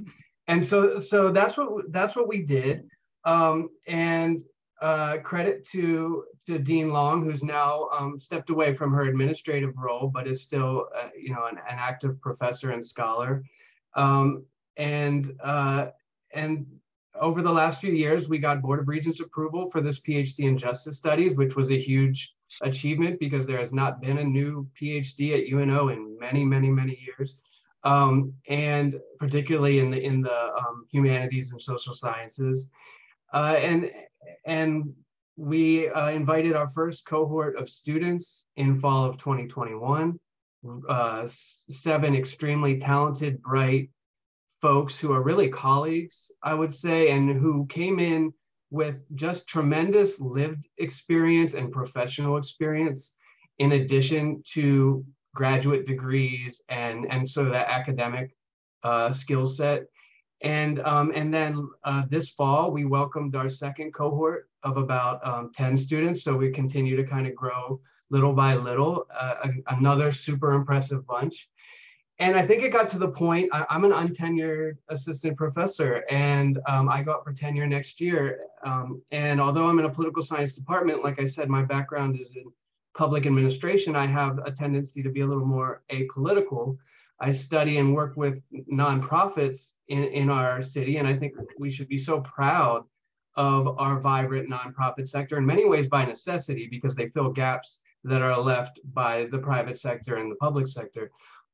And 0.47 0.63
so 0.63 0.99
so 0.99 1.31
that's 1.31 1.57
what 1.57 1.91
that's 1.91 2.15
what 2.15 2.27
we 2.27 2.43
did. 2.43 2.83
Um, 3.25 3.69
and 3.87 4.43
uh, 4.83 5.17
credit 5.19 5.63
to 5.63 6.25
to 6.45 6.59
Dean 6.59 6.91
Long, 6.91 7.23
who's 7.23 7.41
now 7.41 7.87
um, 7.97 8.19
stepped 8.19 8.49
away 8.49 8.73
from 8.73 8.91
her 8.91 9.03
administrative 9.03 9.77
role, 9.77 10.11
but 10.13 10.27
is 10.27 10.43
still, 10.43 10.89
uh, 10.93 11.07
you 11.17 11.33
know, 11.33 11.45
an, 11.45 11.57
an, 11.57 11.77
active 11.79 12.19
professor 12.19 12.71
and 12.71 12.85
scholar. 12.85 13.45
Um, 13.95 14.43
and 14.75 15.33
uh, 15.41 15.87
and 16.33 16.65
over 17.15 17.41
the 17.41 17.51
last 17.51 17.79
few 17.79 17.93
years, 17.93 18.27
we 18.27 18.39
got 18.39 18.61
Board 18.61 18.81
of 18.81 18.89
Regents 18.89 19.21
approval 19.21 19.71
for 19.71 19.79
this 19.79 20.01
PhD 20.01 20.39
in 20.39 20.57
Justice 20.57 20.97
Studies, 20.97 21.37
which 21.37 21.55
was 21.55 21.71
a 21.71 21.79
huge 21.79 22.33
achievement 22.61 23.21
because 23.21 23.47
there 23.47 23.59
has 23.59 23.71
not 23.71 24.01
been 24.01 24.17
a 24.17 24.23
new 24.23 24.67
PhD 24.79 25.33
at 25.33 25.49
UNO 25.49 25.89
in 25.89 26.17
many, 26.19 26.43
many, 26.43 26.69
many 26.69 26.99
years. 27.07 27.37
Um, 27.85 28.33
and 28.49 28.99
particularly 29.17 29.79
in 29.79 29.91
the 29.91 30.01
in 30.01 30.21
the 30.21 30.53
um, 30.55 30.87
humanities 30.91 31.53
and 31.53 31.61
social 31.61 31.93
sciences. 31.93 32.69
Uh, 33.33 33.55
and 33.57 33.91
and 34.45 34.93
we 35.35 35.89
uh, 35.89 36.09
invited 36.09 36.55
our 36.55 36.69
first 36.69 37.05
cohort 37.05 37.57
of 37.57 37.69
students 37.69 38.45
in 38.55 38.75
fall 38.75 39.05
of 39.05 39.17
2021. 39.17 40.19
Uh, 40.87 41.27
seven 41.27 42.15
extremely 42.15 42.79
talented, 42.79 43.41
bright, 43.41 43.89
folks 44.61 44.97
who 44.97 45.11
are 45.11 45.21
really 45.21 45.49
colleagues, 45.49 46.31
I 46.41 46.53
would 46.53 46.73
say, 46.73 47.11
and 47.11 47.29
who 47.37 47.65
came 47.65 47.99
in 47.99 48.31
with 48.71 49.03
just 49.15 49.47
tremendous 49.47 50.21
lived 50.21 50.67
experience 50.77 51.53
and 51.53 51.71
professional 51.71 52.37
experience 52.37 53.11
in 53.59 53.73
addition 53.73 54.41
to 54.53 55.05
graduate 55.35 55.85
degrees 55.85 56.61
and, 56.69 57.05
and 57.11 57.27
sort 57.27 57.47
of 57.47 57.53
that 57.53 57.69
academic 57.69 58.35
uh, 58.83 59.11
skill 59.11 59.47
set. 59.47 59.83
And, 60.43 60.81
um, 60.81 61.11
and 61.15 61.33
then 61.33 61.69
uh, 61.85 62.03
this 62.09 62.29
fall, 62.29 62.71
we 62.71 62.85
welcomed 62.85 63.35
our 63.35 63.49
second 63.49 63.93
cohort 63.93 64.49
of 64.63 64.77
about 64.77 65.25
um, 65.25 65.51
10 65.55 65.77
students. 65.77 66.21
So 66.23 66.35
we 66.35 66.51
continue 66.51 66.97
to 66.97 67.03
kind 67.03 67.25
of 67.25 67.33
grow 67.33 67.79
little 68.09 68.33
by 68.33 68.55
little, 68.55 69.07
uh, 69.17 69.35
another 69.67 70.11
super 70.11 70.53
impressive 70.53 71.07
bunch. 71.07 71.49
And 72.19 72.35
I 72.35 72.45
think 72.45 72.61
it 72.61 72.71
got 72.71 72.89
to 72.89 72.99
the 72.99 73.07
point, 73.07 73.49
I, 73.51 73.65
am 73.69 73.85
an 73.85 73.91
untenured 73.91 74.77
assistant 74.89 75.35
professor 75.35 76.03
and 76.11 76.59
um, 76.67 76.87
I 76.87 77.01
go 77.01 77.13
up 77.13 77.23
for 77.23 77.33
tenure 77.33 77.65
next 77.65 77.99
year. 77.99 78.41
Um, 78.63 79.01
and 79.11 79.41
although 79.41 79.67
I'm 79.67 79.79
in 79.79 79.85
a 79.85 79.89
political 79.89 80.21
science 80.21 80.53
department, 80.53 81.03
like 81.03 81.19
I 81.19 81.25
said, 81.25 81.49
my 81.49 81.63
background 81.63 82.19
is 82.19 82.35
in 82.35 82.45
public 82.95 83.25
administration, 83.25 83.95
I 83.95 84.05
have 84.05 84.39
a 84.45 84.51
tendency 84.51 85.01
to 85.01 85.09
be 85.09 85.21
a 85.21 85.25
little 85.25 85.45
more 85.45 85.83
apolitical. 85.89 86.77
I 87.19 87.31
study 87.31 87.77
and 87.77 87.93
work 87.93 88.17
with 88.17 88.41
nonprofits 88.71 89.73
in, 89.87 90.03
in 90.05 90.29
our 90.29 90.61
city, 90.61 90.97
and 90.97 91.07
I 91.07 91.15
think 91.15 91.33
we 91.57 91.71
should 91.71 91.87
be 91.87 91.97
so 91.97 92.21
proud 92.21 92.83
of 93.35 93.79
our 93.79 93.99
vibrant 93.99 94.49
nonprofit 94.49 95.07
sector 95.07 95.37
in 95.37 95.45
many 95.45 95.65
ways 95.65 95.87
by 95.87 96.05
necessity 96.05 96.67
because 96.69 96.95
they 96.95 97.09
fill 97.09 97.31
gaps 97.31 97.79
that 98.03 98.21
are 98.21 98.39
left 98.39 98.79
by 98.93 99.27
the 99.31 99.37
private 99.37 99.79
sector 99.79 100.15
and 100.17 100.31
the 100.31 100.35
public 100.35 100.67
sector. 100.67 101.09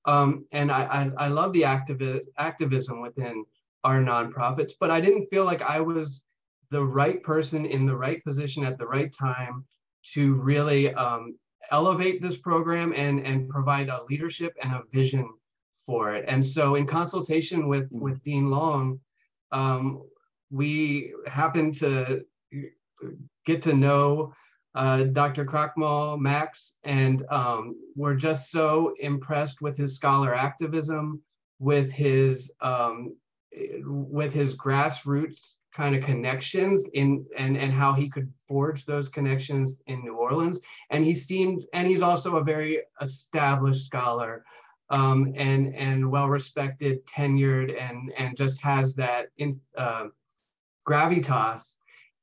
Um, 0.06 0.46
and 0.52 0.72
I, 0.72 0.84
I, 1.18 1.26
I, 1.26 1.28
love 1.28 1.54
the 1.54 1.62
activi- 1.62 2.26
activism 2.38 3.02
within 3.02 3.46
our 3.84 4.00
nonprofits, 4.02 4.72
but 4.80 4.90
I 4.90 5.00
didn't 5.02 5.28
feel 5.28 5.46
like 5.46 5.62
I 5.62 5.80
was 5.80 6.24
the 6.72 6.84
right 6.84 7.22
person 7.22 7.66
in 7.66 7.86
the 7.86 7.96
right 7.96 8.24
position 8.24 8.64
at 8.64 8.78
the 8.78 8.88
right 8.88 9.14
time 9.14 9.66
to 10.14 10.34
really 10.36 10.94
um, 10.94 11.38
elevate 11.72 12.22
this 12.22 12.38
program 12.38 12.94
and, 12.96 13.20
and 13.20 13.50
provide 13.50 13.90
a 13.90 14.04
leadership 14.10 14.56
and 14.64 14.74
a 14.74 14.84
vision 14.92 15.30
for 15.90 16.14
it. 16.14 16.24
And 16.28 16.46
so 16.46 16.76
in 16.76 16.86
consultation 16.86 17.68
with, 17.68 17.88
with 17.90 18.22
Dean 18.24 18.52
Long, 18.52 19.00
um, 19.52 20.04
we 20.52 21.12
happened 21.26 21.74
to 21.80 22.24
get 23.48 23.64
to 23.64 23.74
know 23.74 24.32
uh, 24.76 25.06
Dr. 25.06 25.46
Krochmal, 25.46 26.20
Max, 26.20 26.74
and 26.84 27.26
um, 27.32 27.76
we're 27.96 28.14
just 28.14 28.52
so 28.52 28.94
impressed 29.00 29.64
with 29.64 29.76
his 29.78 29.96
scholar 29.96 30.36
activism, 30.36 31.24
with 31.58 31.92
his 31.92 32.52
um, 32.62 33.16
with 33.84 34.32
his 34.32 34.56
grassroots 34.56 35.56
kind 35.74 35.96
of 35.96 36.04
connections 36.04 36.88
in 36.94 37.26
and 37.36 37.58
and 37.58 37.74
how 37.74 37.94
he 37.94 38.08
could 38.08 38.32
forge 38.48 38.86
those 38.86 39.10
connections 39.10 39.82
in 39.88 40.02
New 40.02 40.18
Orleans. 40.18 40.60
And 40.92 41.04
he 41.04 41.16
seemed, 41.16 41.66
and 41.74 41.88
he's 41.88 42.04
also 42.04 42.36
a 42.36 42.44
very 42.44 42.82
established 43.02 43.86
scholar 43.86 44.46
um, 44.90 45.34
and 45.36 45.76
and 45.76 46.10
well 46.10 46.28
respected, 46.28 47.06
tenured, 47.06 47.80
and 47.80 48.12
and 48.18 48.36
just 48.36 48.62
has 48.62 48.96
that 48.96 49.28
in, 49.38 49.60
uh, 49.78 50.08
gravitas. 50.88 51.76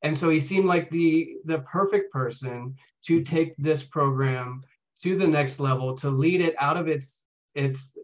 And 0.02 0.16
so 0.16 0.30
he 0.30 0.40
seemed 0.40 0.66
like 0.66 0.90
the 0.90 1.36
the 1.44 1.60
perfect 1.60 2.12
person 2.12 2.74
to 3.06 3.22
take 3.22 3.54
this 3.56 3.82
program 3.82 4.62
to 5.02 5.16
the 5.16 5.26
next 5.26 5.60
level 5.60 5.94
to 5.96 6.10
lead 6.10 6.40
it 6.40 6.54
out 6.58 6.76
of 6.76 6.88
its 6.88 7.24
its 7.54 7.96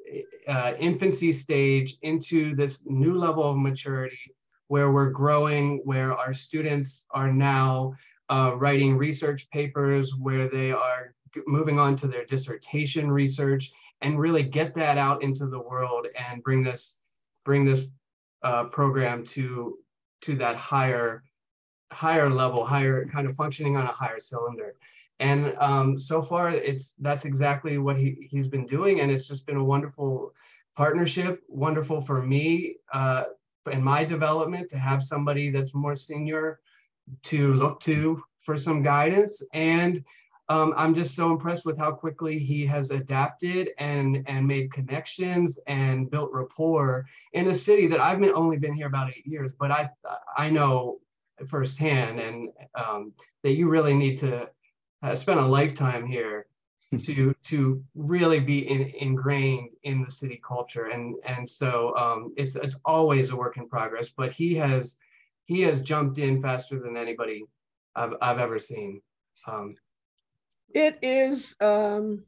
uh, 0.49 0.73
infancy 0.79 1.33
stage 1.33 1.97
into 2.03 2.55
this 2.57 2.81
new 2.87 3.15
level 3.15 3.49
of 3.49 3.57
maturity 3.57 4.35
where 4.69 4.91
we're 4.91 5.11
growing 5.11 5.81
where 5.85 6.17
our 6.17 6.33
students 6.33 7.05
are 7.11 7.31
now 7.33 7.93
uh, 8.31 8.53
writing 8.57 8.97
research 8.97 9.49
papers 9.51 10.15
where 10.17 10.49
they 10.49 10.73
are 10.73 11.15
moving 11.47 11.79
on 11.79 11.95
to 11.97 12.07
their 12.07 12.25
dissertation 12.25 13.11
research 13.11 13.71
and 14.03 14.19
really 14.19 14.43
get 14.43 14.75
that 14.75 14.99
out 14.99 15.23
into 15.23 15.47
the 15.47 15.61
world 15.61 16.07
and 16.31 16.43
bring 16.43 16.63
this 16.63 16.97
bring 17.45 17.65
this 17.65 17.87
uh, 18.43 18.65
program 18.65 19.25
to 19.27 19.79
to 20.23 20.37
that 20.37 20.57
higher 20.57 21.23
higher 21.93 22.31
level, 22.31 22.65
higher 22.65 23.07
kind 23.07 23.29
of 23.29 23.37
functioning 23.37 23.77
on 23.77 23.87
a 23.87 23.93
higher 23.93 24.19
cylinder. 24.21 24.75
And 25.21 25.55
um, 25.59 25.99
so 25.99 26.23
far, 26.23 26.51
it's 26.51 26.95
that's 26.99 27.25
exactly 27.25 27.79
what 27.79 27.97
he, 27.97 28.27
he's 28.31 28.49
been 28.49 28.67
doing. 28.67 29.01
And 29.01 29.11
it's 29.11 29.27
just 29.27 29.47
been 29.47 29.57
a 29.57 29.65
wonderful 29.65 30.33
partnership, 30.77 31.43
wonderful 31.49 32.01
for 32.01 32.23
me 32.23 32.77
uh, 32.93 33.25
in 33.71 33.83
my 33.83 34.05
development 34.05 34.71
to 34.71 34.79
have 34.79 35.03
somebody 35.03 35.51
that's 35.51 35.75
more 35.75 35.95
senior 35.95 36.61
to 37.25 37.55
look 37.55 37.79
to 37.81 38.23
for 38.41 38.57
some 38.57 38.83
guidance. 38.83 39.43
And 39.53 40.05
um, 40.49 40.75
I'm 40.77 40.95
just 40.95 41.15
so 41.15 41.31
impressed 41.31 41.65
with 41.65 41.79
how 41.79 41.93
quickly 41.93 42.39
he 42.39 42.67
has 42.67 42.91
adapted 42.91 43.71
and 43.79 44.25
and 44.27 44.47
made 44.47 44.73
connections 44.73 45.59
and 45.67 46.11
built 46.11 46.31
rapport 46.33 47.07
in 47.33 47.49
a 47.49 47.55
city 47.55 47.87
that 47.87 48.01
I've 48.01 48.21
been 48.21 48.33
only 48.35 48.59
been 48.59 48.75
here 48.75 48.87
about 48.87 49.11
eight 49.11 49.27
years, 49.27 49.53
but 49.59 49.71
I 49.71 49.91
I 50.37 50.51
know 50.51 51.01
firsthand, 51.49 52.21
and 52.21 52.51
um, 52.75 53.13
that 53.43 53.53
you 53.53 53.69
really 53.69 53.95
need 53.95 54.19
to 54.19 54.49
uh, 55.03 55.15
spend 55.15 55.41
a 55.41 55.47
lifetime 55.47 56.07
here 56.07 56.47
to 57.01 57.35
to 57.45 57.83
really 57.95 58.41
be 58.41 58.69
in, 58.69 58.93
ingrained 58.99 59.71
in 59.85 60.03
the 60.03 60.11
city 60.11 60.41
culture. 60.47 60.87
And 60.87 61.17
and 61.25 61.49
so 61.49 61.97
um, 61.97 62.33
it's 62.37 62.57
it's 62.57 62.77
always 62.85 63.31
a 63.31 63.37
work 63.37 63.57
in 63.57 63.69
progress. 63.69 64.11
But 64.11 64.33
he 64.33 64.55
has 64.57 64.97
he 65.45 65.63
has 65.63 65.83
jumped 65.83 66.19
in 66.19 66.43
faster 66.43 66.81
than 66.81 66.97
anybody 66.97 67.45
I've 67.95 68.15
I've 68.21 68.39
ever 68.39 68.59
seen. 68.59 69.01
Um, 69.47 69.77
it 70.75 70.99
is 71.03 71.55
um, 71.61 72.25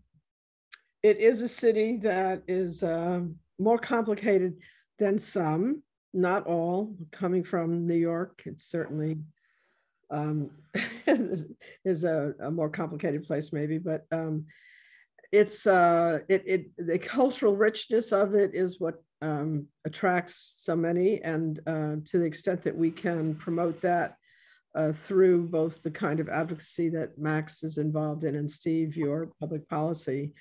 it 1.02 1.18
is 1.18 1.42
a 1.42 1.48
city 1.48 1.96
that 1.98 2.42
is 2.48 2.82
uh, 2.82 3.20
more 3.58 3.78
complicated 3.78 4.56
than 4.98 5.18
some 5.18 5.82
not 6.12 6.46
all 6.46 6.96
coming 7.10 7.42
from 7.42 7.86
New 7.86 7.96
York. 7.96 8.42
it 8.46 8.62
certainly 8.62 9.18
um, 10.10 10.50
is 11.84 12.04
a, 12.04 12.34
a, 12.40 12.50
more 12.50 12.68
complicated 12.68 13.24
place, 13.24 13.52
maybe, 13.52 13.78
but 13.78 14.06
um, 14.12 14.46
it's 15.32 15.66
uh, 15.66 16.20
it, 16.28 16.44
it 16.46 16.70
the 16.78 16.98
cultural 16.98 17.56
richness 17.56 18.12
of 18.12 18.34
it 18.34 18.54
is 18.54 18.78
what 18.78 19.02
um, 19.22 19.66
attracts 19.84 20.60
so 20.60 20.76
many, 20.76 21.20
and 21.22 21.58
uh, 21.66 21.96
to 22.04 22.18
the 22.18 22.24
extent 22.24 22.62
that 22.62 22.76
we 22.76 22.90
can 22.90 23.34
promote 23.34 23.80
that 23.82 24.16
uh, 24.74 24.92
through 24.92 25.46
both 25.46 25.82
the 25.82 25.90
kind 25.90 26.20
of 26.20 26.28
advocacy 26.28 26.88
that 26.90 27.18
Max 27.18 27.62
is 27.62 27.78
involved 27.78 28.24
in 28.24 28.34
and 28.34 28.50
Steve, 28.50 28.96
your 28.96 29.30
public 29.38 29.68
policy, 29.68 30.34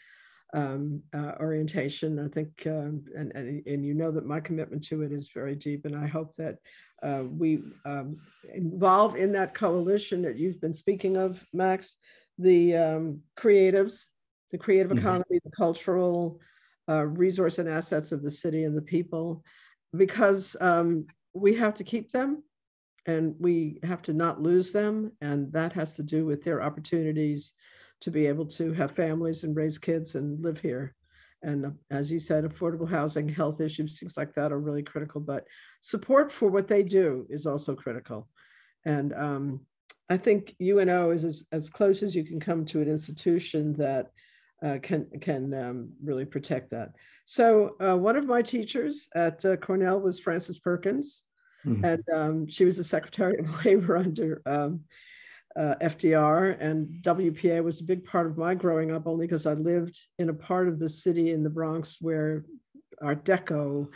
um, 0.53 1.01
uh, 1.13 1.33
orientation. 1.39 2.19
I 2.19 2.27
think, 2.27 2.49
um, 2.65 3.03
and, 3.15 3.31
and, 3.35 3.65
and 3.67 3.85
you 3.85 3.93
know 3.93 4.11
that 4.11 4.25
my 4.25 4.39
commitment 4.39 4.83
to 4.85 5.01
it 5.03 5.11
is 5.11 5.29
very 5.33 5.55
deep, 5.55 5.85
and 5.85 5.95
I 5.95 6.07
hope 6.07 6.35
that 6.35 6.57
uh, 7.01 7.23
we 7.29 7.63
um, 7.85 8.17
involve 8.53 9.15
in 9.15 9.31
that 9.33 9.53
coalition 9.53 10.21
that 10.23 10.37
you've 10.37 10.61
been 10.61 10.73
speaking 10.73 11.17
of, 11.17 11.43
Max, 11.53 11.97
the 12.39 12.75
um, 12.75 13.19
creatives, 13.37 14.05
the 14.51 14.57
creative 14.57 14.91
mm-hmm. 14.91 14.99
economy, 14.99 15.39
the 15.43 15.51
cultural 15.51 16.39
uh, 16.89 17.05
resource 17.05 17.59
and 17.59 17.69
assets 17.69 18.11
of 18.11 18.23
the 18.23 18.31
city 18.31 18.63
and 18.63 18.75
the 18.75 18.81
people, 18.81 19.43
because 19.95 20.55
um, 20.59 21.05
we 21.33 21.55
have 21.55 21.75
to 21.75 21.83
keep 21.83 22.11
them 22.11 22.43
and 23.05 23.35
we 23.39 23.79
have 23.83 24.01
to 24.03 24.13
not 24.13 24.41
lose 24.41 24.71
them, 24.71 25.11
and 25.21 25.51
that 25.53 25.73
has 25.73 25.95
to 25.95 26.03
do 26.03 26.25
with 26.25 26.43
their 26.43 26.61
opportunities 26.61 27.53
to 28.01 28.11
be 28.11 28.27
able 28.27 28.45
to 28.45 28.73
have 28.73 28.91
families 28.91 29.43
and 29.43 29.55
raise 29.55 29.77
kids 29.77 30.15
and 30.15 30.43
live 30.43 30.59
here. 30.59 30.95
And 31.41 31.65
uh, 31.65 31.69
as 31.91 32.11
you 32.11 32.19
said, 32.19 32.43
affordable 32.43 32.89
housing, 32.89 33.27
health 33.27 33.61
issues, 33.61 33.99
things 33.99 34.17
like 34.17 34.33
that 34.33 34.51
are 34.51 34.59
really 34.59 34.83
critical. 34.83 35.21
But 35.21 35.45
support 35.81 36.31
for 36.31 36.49
what 36.49 36.67
they 36.67 36.83
do 36.83 37.27
is 37.29 37.45
also 37.45 37.75
critical. 37.75 38.29
And 38.85 39.13
um, 39.13 39.61
I 40.09 40.17
think 40.17 40.55
UNO 40.61 41.11
is 41.11 41.23
as, 41.23 41.45
as, 41.51 41.69
close 41.69 42.03
as 42.03 42.15
you 42.15 42.23
can 42.23 42.39
come 42.39 42.65
to 42.65 42.81
an 42.81 42.89
institution 42.89 43.73
that 43.73 44.11
uh, 44.61 44.77
can 44.81 45.07
can 45.19 45.53
um, 45.53 45.89
really 46.01 46.25
protect 46.25 46.69
that. 46.71 46.89
So 47.25 47.75
uh, 47.79 47.97
one 47.97 48.15
of 48.15 48.25
my 48.25 48.41
teachers 48.41 49.09
at 49.13 49.43
uh, 49.43 49.57
Cornell 49.57 49.99
was 49.99 50.19
Frances 50.19 50.59
Perkins, 50.59 51.23
mm-hmm. 51.65 51.83
and 51.83 52.03
um, 52.13 52.47
she 52.47 52.65
was 52.65 52.77
the 52.77 52.83
Secretary 52.83 53.37
of 53.39 53.65
Labor 53.65 53.97
under 53.97 54.41
um, 54.45 54.81
uh, 55.55 55.75
FDR 55.81 56.57
and 56.59 56.87
WPA 57.01 57.63
was 57.63 57.79
a 57.79 57.85
big 57.85 58.05
part 58.05 58.25
of 58.25 58.37
my 58.37 58.55
growing 58.55 58.91
up 58.91 59.05
only 59.05 59.27
because 59.27 59.45
I 59.45 59.53
lived 59.53 59.99
in 60.17 60.29
a 60.29 60.33
part 60.33 60.67
of 60.67 60.79
the 60.79 60.89
city 60.89 61.31
in 61.31 61.43
the 61.43 61.49
Bronx 61.49 61.97
where 62.01 62.45
Art 63.01 63.23
Deco 63.23 63.89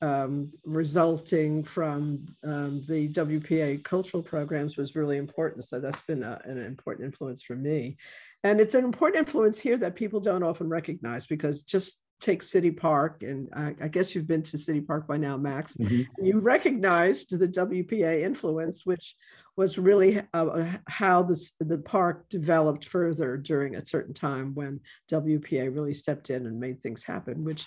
um, 0.00 0.52
resulting 0.64 1.62
from 1.62 2.26
um, 2.44 2.84
the 2.88 3.08
WPA 3.10 3.84
cultural 3.84 4.22
programs 4.22 4.76
was 4.76 4.96
really 4.96 5.16
important. 5.16 5.64
So 5.64 5.80
that's 5.80 6.00
been 6.02 6.24
a, 6.24 6.40
an 6.44 6.58
important 6.58 7.06
influence 7.06 7.42
for 7.42 7.54
me. 7.54 7.96
And 8.42 8.60
it's 8.60 8.74
an 8.74 8.84
important 8.84 9.20
influence 9.20 9.58
here 9.58 9.76
that 9.76 9.94
people 9.94 10.18
don't 10.18 10.42
often 10.42 10.68
recognize 10.68 11.26
because 11.26 11.62
just 11.62 12.00
take 12.22 12.42
City 12.42 12.70
Park, 12.70 13.22
and 13.22 13.48
I, 13.52 13.74
I 13.82 13.88
guess 13.88 14.14
you've 14.14 14.28
been 14.28 14.42
to 14.44 14.56
City 14.56 14.80
Park 14.80 15.06
by 15.06 15.16
now, 15.16 15.36
Max. 15.36 15.76
Mm-hmm. 15.76 16.24
You 16.24 16.38
recognized 16.38 17.36
the 17.36 17.48
WPA 17.48 18.22
influence, 18.22 18.86
which 18.86 19.16
was 19.56 19.76
really 19.76 20.18
uh, 20.32 20.46
uh, 20.46 20.72
how 20.86 21.22
this, 21.22 21.52
the 21.60 21.78
park 21.78 22.28
developed 22.28 22.86
further 22.86 23.36
during 23.36 23.74
a 23.74 23.84
certain 23.84 24.14
time 24.14 24.54
when 24.54 24.80
WPA 25.10 25.74
really 25.74 25.92
stepped 25.92 26.30
in 26.30 26.46
and 26.46 26.58
made 26.58 26.82
things 26.82 27.04
happen, 27.04 27.44
which 27.44 27.66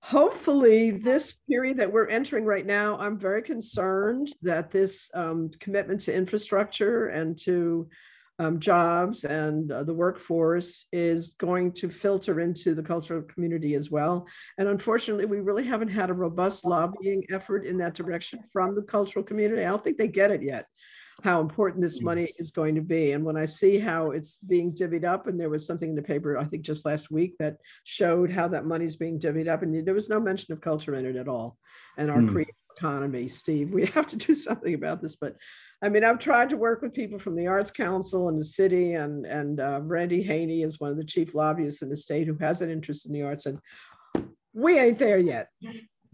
hopefully 0.00 0.92
this 0.92 1.36
period 1.50 1.76
that 1.78 1.92
we're 1.92 2.08
entering 2.08 2.44
right 2.44 2.64
now, 2.64 2.96
I'm 2.98 3.18
very 3.18 3.42
concerned 3.42 4.32
that 4.42 4.70
this 4.70 5.10
um, 5.12 5.50
commitment 5.58 6.00
to 6.02 6.14
infrastructure 6.14 7.08
and 7.08 7.36
to 7.40 7.88
um, 8.38 8.60
jobs 8.60 9.24
and 9.24 9.72
uh, 9.72 9.82
the 9.82 9.94
workforce 9.94 10.86
is 10.92 11.34
going 11.38 11.72
to 11.72 11.88
filter 11.88 12.40
into 12.40 12.74
the 12.74 12.82
cultural 12.82 13.22
community 13.22 13.74
as 13.74 13.90
well. 13.90 14.26
And 14.58 14.68
unfortunately, 14.68 15.24
we 15.24 15.40
really 15.40 15.64
haven't 15.64 15.88
had 15.88 16.10
a 16.10 16.14
robust 16.14 16.64
lobbying 16.64 17.24
effort 17.30 17.66
in 17.66 17.78
that 17.78 17.94
direction 17.94 18.40
from 18.52 18.74
the 18.74 18.82
cultural 18.82 19.24
community. 19.24 19.64
I 19.64 19.70
don't 19.70 19.82
think 19.82 19.98
they 19.98 20.08
get 20.08 20.30
it 20.30 20.42
yet 20.42 20.66
how 21.22 21.40
important 21.40 21.82
this 21.82 22.00
mm. 22.00 22.04
money 22.04 22.32
is 22.38 22.50
going 22.50 22.74
to 22.74 22.80
be. 22.80 23.12
And 23.12 23.24
when 23.24 23.36
I 23.36 23.46
see 23.46 23.78
how 23.78 24.10
it's 24.10 24.36
being 24.36 24.72
divvied 24.72 25.04
up, 25.04 25.26
and 25.26 25.38
there 25.38 25.50
was 25.50 25.66
something 25.66 25.90
in 25.90 25.94
the 25.94 26.02
paper, 26.02 26.36
I 26.36 26.44
think 26.44 26.62
just 26.62 26.84
last 26.84 27.10
week, 27.10 27.36
that 27.38 27.56
showed 27.84 28.30
how 28.30 28.48
that 28.48 28.66
money 28.66 28.84
is 28.84 28.96
being 28.96 29.18
divvied 29.18 29.48
up, 29.48 29.62
and 29.62 29.86
there 29.86 29.94
was 29.94 30.08
no 30.08 30.20
mention 30.20 30.52
of 30.52 30.60
culture 30.60 30.94
in 30.94 31.06
it 31.06 31.16
at 31.16 31.28
all. 31.28 31.56
And 31.96 32.10
our 32.10 32.18
mm. 32.18 32.30
creative 32.30 32.54
economy, 32.76 33.28
Steve, 33.28 33.72
we 33.72 33.86
have 33.94 34.08
to 34.08 34.16
do 34.16 34.34
something 34.34 34.74
about 34.74 35.00
this. 35.00 35.16
But 35.16 35.36
I 35.82 35.88
mean, 35.88 36.04
I've 36.04 36.18
tried 36.18 36.50
to 36.50 36.56
work 36.56 36.80
with 36.80 36.94
people 36.94 37.18
from 37.18 37.36
the 37.36 37.46
Arts 37.46 37.70
Council 37.70 38.28
and 38.28 38.38
the 38.38 38.44
city, 38.44 38.94
and 38.94 39.26
and 39.26 39.60
uh, 39.60 39.80
Randy 39.82 40.22
Haney 40.22 40.62
is 40.62 40.80
one 40.80 40.90
of 40.90 40.96
the 40.96 41.04
chief 41.04 41.34
lobbyists 41.34 41.82
in 41.82 41.88
the 41.88 41.96
state 41.96 42.26
who 42.26 42.36
has 42.38 42.62
an 42.62 42.70
interest 42.70 43.06
in 43.06 43.12
the 43.12 43.22
arts, 43.22 43.46
and 43.46 43.58
we 44.54 44.78
ain't 44.78 44.98
there 44.98 45.18
yet. 45.18 45.48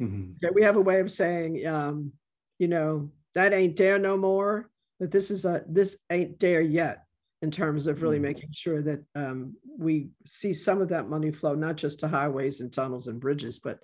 Mm-hmm. 0.01 0.33
Okay, 0.45 0.53
we 0.55 0.65
have 0.65 0.77
a 0.77 0.81
way 0.81 0.99
of 1.01 1.13
saying, 1.13 1.65
um, 1.67 2.13
you 2.59 2.67
know, 2.67 3.13
that 3.35 3.53
ain't 3.53 3.77
there 3.77 3.99
no 3.99 4.17
more 4.17 4.69
but 5.03 5.11
this 5.11 5.33
is 5.33 5.45
a 5.45 5.65
this 5.69 5.97
ain't 6.11 6.39
there 6.39 6.61
yet 6.61 7.07
in 7.43 7.51
terms 7.51 7.89
of 7.89 8.03
really 8.03 8.19
mm. 8.19 8.23
making 8.23 8.51
sure 8.53 8.81
that 8.83 9.03
um, 9.17 9.53
we 9.77 10.11
see 10.29 10.55
some 10.55 10.81
of 10.81 10.91
that 10.91 11.09
money 11.09 11.33
flow 11.33 11.57
not 11.57 11.75
just 11.75 11.99
to 11.99 12.07
highways 12.07 12.61
and 12.61 12.73
tunnels 12.73 13.09
and 13.09 13.19
bridges, 13.19 13.59
but 13.59 13.81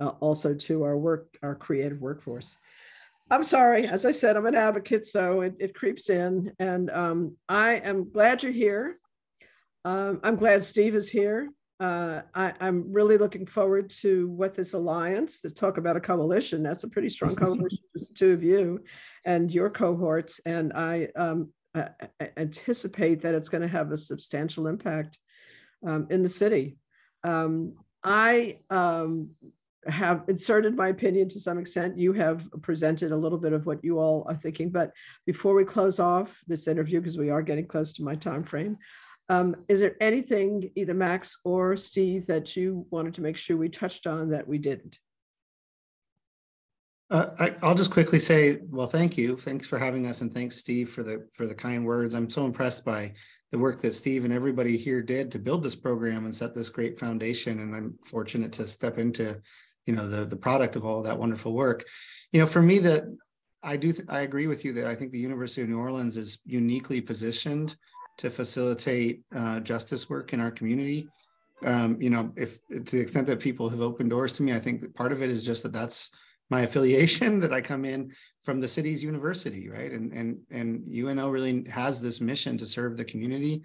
uh, 0.00 0.08
also 0.18 0.54
to 0.54 0.82
our 0.82 0.98
work, 0.98 1.38
our 1.44 1.54
creative 1.54 2.00
workforce. 2.00 2.56
I'm 3.30 3.44
sorry, 3.44 3.86
as 3.86 4.06
I 4.06 4.12
said, 4.12 4.36
I'm 4.36 4.46
an 4.46 4.54
advocate, 4.54 5.04
so 5.04 5.42
it, 5.42 5.54
it 5.58 5.74
creeps 5.74 6.08
in, 6.08 6.52
and 6.58 6.90
um, 6.90 7.36
I 7.48 7.74
am 7.74 8.10
glad 8.10 8.42
you're 8.42 8.52
here. 8.52 8.98
Um, 9.84 10.20
I'm 10.22 10.36
glad 10.36 10.62
Steve 10.64 10.96
is 10.96 11.10
here. 11.10 11.50
Uh, 11.78 12.22
I, 12.34 12.54
am 12.60 12.90
really 12.90 13.18
looking 13.18 13.46
forward 13.46 13.90
to 14.00 14.28
what 14.30 14.54
this 14.54 14.72
alliance, 14.72 15.42
to 15.42 15.50
talk 15.50 15.76
about 15.76 15.96
a 15.96 16.00
coalition, 16.00 16.62
that's 16.62 16.84
a 16.84 16.88
pretty 16.88 17.10
strong 17.10 17.36
coalition, 17.36 17.78
just 17.92 18.08
the 18.08 18.14
two 18.14 18.32
of 18.32 18.42
you 18.42 18.82
and 19.24 19.50
your 19.52 19.70
cohorts. 19.70 20.40
And 20.44 20.72
I, 20.72 21.08
um, 21.14 21.52
I, 21.74 21.90
I 22.20 22.30
anticipate 22.36 23.22
that 23.22 23.34
it's 23.34 23.48
going 23.48 23.62
to 23.62 23.68
have 23.68 23.92
a 23.92 23.96
substantial 23.98 24.66
impact 24.66 25.18
um, 25.86 26.06
in 26.10 26.22
the 26.22 26.28
city. 26.28 26.78
Um, 27.22 27.74
I 28.02 28.60
um, 28.70 29.30
have 29.86 30.24
inserted 30.28 30.76
my 30.76 30.88
opinion 30.88 31.28
to 31.28 31.40
some 31.40 31.58
extent. 31.58 31.98
You 31.98 32.12
have 32.14 32.46
presented 32.62 33.12
a 33.12 33.16
little 33.16 33.38
bit 33.38 33.52
of 33.52 33.66
what 33.66 33.82
you 33.84 33.98
all 33.98 34.24
are 34.28 34.34
thinking. 34.34 34.70
But 34.70 34.92
before 35.24 35.54
we 35.54 35.64
close 35.64 36.00
off 36.00 36.40
this 36.46 36.66
interview, 36.66 37.00
because 37.00 37.18
we 37.18 37.30
are 37.30 37.42
getting 37.42 37.66
close 37.66 37.92
to 37.94 38.02
my 38.02 38.16
time 38.16 38.42
frame, 38.42 38.76
um, 39.28 39.54
is 39.68 39.80
there 39.80 39.96
anything, 40.00 40.70
either 40.74 40.94
Max 40.94 41.38
or 41.44 41.76
Steve, 41.76 42.26
that 42.26 42.56
you 42.56 42.86
wanted 42.90 43.14
to 43.14 43.20
make 43.20 43.36
sure 43.36 43.56
we 43.56 43.68
touched 43.68 44.06
on 44.06 44.30
that 44.30 44.48
we 44.48 44.58
didn't? 44.58 44.98
Uh, 47.10 47.26
I, 47.38 47.66
will 47.66 47.74
just 47.74 47.90
quickly 47.90 48.18
say, 48.18 48.58
well, 48.68 48.86
thank 48.86 49.16
you. 49.16 49.36
Thanks 49.36 49.66
for 49.66 49.78
having 49.78 50.06
us, 50.06 50.20
and 50.20 50.32
thanks, 50.32 50.56
Steve, 50.56 50.90
for 50.90 51.02
the 51.02 51.26
for 51.32 51.46
the 51.46 51.54
kind 51.54 51.86
words. 51.86 52.14
I'm 52.14 52.28
so 52.28 52.44
impressed 52.44 52.84
by 52.84 53.14
the 53.50 53.58
work 53.58 53.80
that 53.80 53.94
Steve 53.94 54.24
and 54.24 54.32
everybody 54.32 54.76
here 54.76 55.02
did 55.02 55.32
to 55.32 55.38
build 55.38 55.62
this 55.62 55.76
program 55.76 56.24
and 56.24 56.34
set 56.34 56.54
this 56.54 56.68
great 56.68 56.98
foundation. 56.98 57.60
And 57.60 57.74
I'm 57.74 57.98
fortunate 58.04 58.52
to 58.54 58.66
step 58.66 58.98
into, 58.98 59.40
you 59.88 59.94
know, 59.94 60.06
the 60.06 60.26
the 60.26 60.36
product 60.36 60.76
of 60.76 60.84
all 60.84 61.02
that 61.02 61.18
wonderful 61.18 61.54
work. 61.54 61.86
You 62.30 62.40
know, 62.40 62.46
for 62.46 62.60
me, 62.60 62.78
that 62.80 63.04
I 63.62 63.76
do 63.76 63.94
I 64.08 64.20
agree 64.20 64.46
with 64.46 64.62
you 64.64 64.74
that 64.74 64.86
I 64.86 64.94
think 64.94 65.12
the 65.12 65.18
University 65.18 65.62
of 65.62 65.70
New 65.70 65.78
Orleans 65.78 66.18
is 66.18 66.40
uniquely 66.44 67.00
positioned 67.00 67.74
to 68.18 68.28
facilitate 68.28 69.22
uh, 69.34 69.60
justice 69.60 70.10
work 70.10 70.34
in 70.34 70.40
our 70.40 70.50
community. 70.50 71.08
Um, 71.64 72.00
you 72.02 72.10
know, 72.10 72.32
if 72.36 72.58
to 72.68 72.96
the 72.96 73.00
extent 73.00 73.26
that 73.28 73.40
people 73.40 73.70
have 73.70 73.80
opened 73.80 74.10
doors 74.10 74.34
to 74.34 74.42
me, 74.42 74.52
I 74.52 74.60
think 74.60 74.80
that 74.80 74.94
part 74.94 75.10
of 75.10 75.22
it 75.22 75.30
is 75.30 75.42
just 75.42 75.62
that 75.62 75.72
that's 75.72 76.14
my 76.50 76.60
affiliation 76.60 77.40
that 77.42 77.54
I 77.54 77.62
come 77.62 77.86
in 77.86 78.12
from 78.42 78.60
the 78.60 78.68
city's 78.68 79.02
university, 79.02 79.70
right? 79.70 79.90
And 79.90 80.12
and 80.12 80.38
and 80.50 80.84
UNO 80.94 81.30
really 81.30 81.66
has 81.70 82.02
this 82.02 82.20
mission 82.20 82.58
to 82.58 82.66
serve 82.66 82.98
the 82.98 83.06
community. 83.06 83.62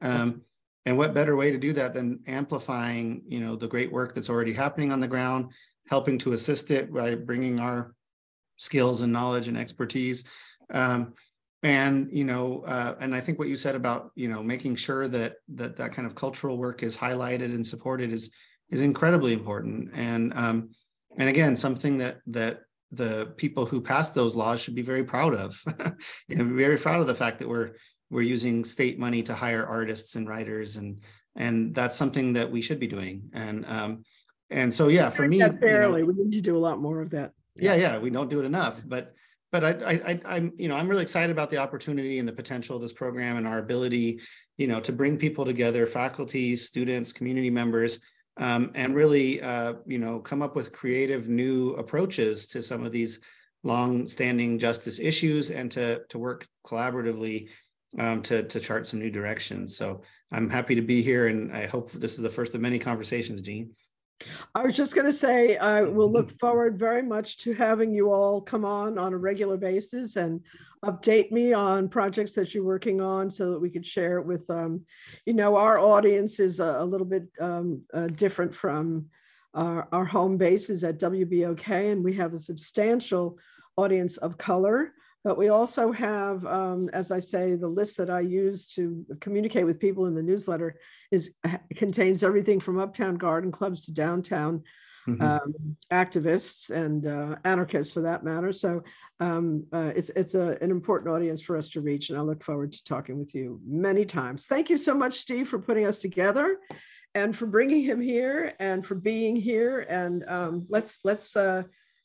Um, 0.00 0.42
and 0.86 0.98
what 0.98 1.14
better 1.14 1.36
way 1.36 1.50
to 1.50 1.58
do 1.58 1.72
that 1.72 1.94
than 1.94 2.22
amplifying, 2.26 3.22
you 3.26 3.40
know, 3.40 3.56
the 3.56 3.68
great 3.68 3.90
work 3.90 4.14
that's 4.14 4.30
already 4.30 4.52
happening 4.52 4.92
on 4.92 5.00
the 5.00 5.08
ground, 5.08 5.52
helping 5.88 6.18
to 6.18 6.32
assist 6.32 6.70
it 6.70 6.92
by 6.92 7.14
bringing 7.14 7.58
our 7.58 7.94
skills 8.56 9.00
and 9.00 9.12
knowledge 9.12 9.48
and 9.48 9.56
expertise. 9.56 10.24
Um, 10.70 11.14
and 11.64 12.12
you 12.12 12.24
know 12.24 12.62
uh, 12.66 12.94
and 13.00 13.14
i 13.14 13.20
think 13.20 13.38
what 13.38 13.48
you 13.48 13.56
said 13.56 13.74
about 13.74 14.12
you 14.14 14.28
know 14.28 14.42
making 14.42 14.76
sure 14.76 15.08
that 15.08 15.36
that 15.48 15.76
that 15.76 15.92
kind 15.92 16.06
of 16.06 16.14
cultural 16.14 16.58
work 16.58 16.82
is 16.82 16.96
highlighted 16.96 17.46
and 17.46 17.66
supported 17.66 18.12
is 18.12 18.30
is 18.70 18.82
incredibly 18.82 19.32
important 19.32 19.90
and 19.94 20.32
um 20.36 20.70
and 21.18 21.28
again 21.28 21.56
something 21.56 21.98
that 21.98 22.18
that 22.26 22.60
the 22.92 23.32
people 23.38 23.66
who 23.66 23.80
passed 23.80 24.14
those 24.14 24.36
laws 24.36 24.60
should 24.60 24.74
be 24.74 24.82
very 24.82 25.02
proud 25.02 25.34
of 25.34 25.60
you 26.28 26.36
know 26.36 26.44
very 26.54 26.76
proud 26.76 27.00
of 27.00 27.06
the 27.06 27.14
fact 27.14 27.38
that 27.38 27.48
we're 27.48 27.72
we're 28.10 28.22
using 28.22 28.64
state 28.64 28.98
money 28.98 29.22
to 29.24 29.34
hire 29.34 29.66
artists 29.66 30.16
and 30.16 30.28
writers 30.28 30.76
and 30.76 31.00
and 31.36 31.74
that's 31.74 31.96
something 31.96 32.34
that 32.34 32.50
we 32.50 32.62
should 32.62 32.78
be 32.78 32.86
doing. 32.86 33.30
And 33.32 33.64
um 33.66 34.04
and 34.50 34.72
so 34.72 34.88
yeah 34.88 35.10
for 35.10 35.26
me 35.26 35.38
barely 35.38 36.00
you 36.00 36.06
know, 36.06 36.12
we 36.12 36.24
need 36.24 36.36
to 36.36 36.40
do 36.40 36.56
a 36.56 36.58
lot 36.58 36.80
more 36.80 37.00
of 37.00 37.10
that. 37.10 37.32
Yeah 37.56 37.74
yeah 37.74 37.98
we 37.98 38.10
don't 38.10 38.30
do 38.30 38.40
it 38.40 38.44
enough 38.44 38.82
but 38.86 39.14
but 39.54 39.62
I, 39.62 39.70
I, 39.70 40.20
I, 40.24 40.36
am 40.38 40.52
you 40.58 40.66
know, 40.66 40.74
I'm 40.74 40.88
really 40.88 41.02
excited 41.02 41.30
about 41.30 41.48
the 41.48 41.58
opportunity 41.58 42.18
and 42.18 42.26
the 42.26 42.32
potential 42.32 42.74
of 42.74 42.82
this 42.82 42.92
program 42.92 43.36
and 43.36 43.46
our 43.46 43.58
ability, 43.58 44.20
you 44.56 44.66
know, 44.66 44.80
to 44.80 44.92
bring 44.92 45.16
people 45.16 45.44
together, 45.44 45.86
faculty, 45.86 46.56
students, 46.56 47.12
community 47.12 47.50
members, 47.50 48.00
um, 48.36 48.72
and 48.74 48.96
really, 48.96 49.40
uh, 49.40 49.74
you 49.86 50.00
know, 50.00 50.18
come 50.18 50.42
up 50.42 50.56
with 50.56 50.72
creative 50.72 51.28
new 51.28 51.70
approaches 51.74 52.48
to 52.48 52.62
some 52.64 52.84
of 52.84 52.90
these 52.90 53.20
long-standing 53.62 54.58
justice 54.58 54.98
issues 54.98 55.52
and 55.52 55.70
to 55.70 56.02
to 56.08 56.18
work 56.18 56.48
collaboratively 56.66 57.48
um, 57.98 58.22
to 58.22 58.42
to 58.44 58.60
chart 58.60 58.86
some 58.86 59.00
new 59.00 59.10
directions. 59.10 59.76
So 59.76 60.02
I'm 60.32 60.50
happy 60.50 60.74
to 60.74 60.82
be 60.82 61.02
here, 61.02 61.26
and 61.28 61.52
I 61.52 61.66
hope 61.66 61.92
this 61.92 62.14
is 62.14 62.22
the 62.22 62.30
first 62.30 62.54
of 62.54 62.60
many 62.60 62.78
conversations, 62.78 63.40
Jean. 63.42 63.74
I 64.54 64.62
was 64.62 64.76
just 64.76 64.94
going 64.94 65.06
to 65.06 65.12
say, 65.12 65.56
I 65.56 65.82
will 65.82 66.10
look 66.10 66.30
forward 66.40 66.78
very 66.78 67.02
much 67.02 67.38
to 67.38 67.52
having 67.52 67.92
you 67.92 68.12
all 68.12 68.40
come 68.40 68.64
on 68.64 68.98
on 68.98 69.12
a 69.12 69.18
regular 69.18 69.56
basis 69.56 70.16
and 70.16 70.40
update 70.84 71.30
me 71.30 71.52
on 71.52 71.88
projects 71.88 72.32
that 72.32 72.54
you're 72.54 72.64
working 72.64 73.00
on 73.00 73.30
so 73.30 73.50
that 73.50 73.60
we 73.60 73.70
could 73.70 73.86
share 73.86 74.18
it 74.18 74.26
with, 74.26 74.48
um, 74.50 74.82
you 75.26 75.32
know, 75.32 75.56
our 75.56 75.78
audience 75.78 76.38
is 76.40 76.60
a, 76.60 76.76
a 76.78 76.84
little 76.84 77.06
bit 77.06 77.26
um, 77.40 77.82
uh, 77.92 78.06
different 78.06 78.54
from 78.54 79.06
our, 79.54 79.88
our 79.92 80.04
home 80.04 80.36
bases 80.36 80.84
at 80.84 80.98
WBOK, 80.98 81.92
and 81.92 82.04
we 82.04 82.14
have 82.14 82.34
a 82.34 82.38
substantial 82.38 83.38
audience 83.76 84.16
of 84.18 84.36
color. 84.36 84.92
But 85.24 85.38
we 85.38 85.48
also 85.48 85.90
have, 85.90 86.44
um, 86.44 86.90
as 86.92 87.10
I 87.10 87.18
say, 87.18 87.54
the 87.54 87.66
list 87.66 87.96
that 87.96 88.10
I 88.10 88.20
use 88.20 88.66
to 88.74 89.06
communicate 89.20 89.64
with 89.64 89.80
people 89.80 90.04
in 90.04 90.14
the 90.14 90.22
newsletter 90.22 90.78
is 91.10 91.34
contains 91.74 92.22
everything 92.22 92.60
from 92.60 92.78
uptown 92.78 93.16
garden 93.16 93.50
clubs 93.50 93.86
to 93.86 93.94
downtown 93.94 94.62
mm-hmm. 95.08 95.22
um, 95.22 95.76
activists 95.90 96.68
and 96.68 97.06
uh, 97.06 97.36
anarchists, 97.44 97.90
for 97.90 98.02
that 98.02 98.22
matter. 98.22 98.52
So 98.52 98.82
um, 99.18 99.64
uh, 99.72 99.92
it's 99.96 100.10
it's 100.10 100.34
a, 100.34 100.58
an 100.60 100.70
important 100.70 101.10
audience 101.14 101.40
for 101.40 101.56
us 101.56 101.70
to 101.70 101.80
reach, 101.80 102.10
and 102.10 102.18
I 102.18 102.22
look 102.22 102.44
forward 102.44 102.72
to 102.72 102.84
talking 102.84 103.18
with 103.18 103.34
you 103.34 103.60
many 103.66 104.04
times. 104.04 104.46
Thank 104.46 104.68
you 104.68 104.76
so 104.76 104.94
much, 104.94 105.14
Steve, 105.14 105.48
for 105.48 105.58
putting 105.58 105.86
us 105.86 106.00
together, 106.00 106.58
and 107.14 107.34
for 107.34 107.46
bringing 107.46 107.82
him 107.82 108.00
here, 108.00 108.52
and 108.58 108.84
for 108.84 108.94
being 108.94 109.36
here. 109.36 109.86
And 109.88 110.28
um, 110.28 110.66
let's 110.68 110.98
let's 111.02 111.34
uh, 111.34 111.62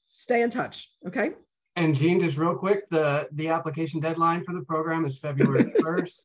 stay 0.08 0.42
in 0.42 0.50
touch. 0.50 0.90
Okay. 1.06 1.32
And 1.80 1.96
Jean, 1.96 2.20
just 2.20 2.38
real 2.38 2.56
quick, 2.56 2.90
the, 2.90 3.30
the 3.32 3.48
application 3.48 4.02
deadline 4.02 4.44
for 4.44 4.54
the 4.54 4.60
program 4.60 5.06
is 5.06 5.18
February 5.18 5.64
1st. 5.80 6.24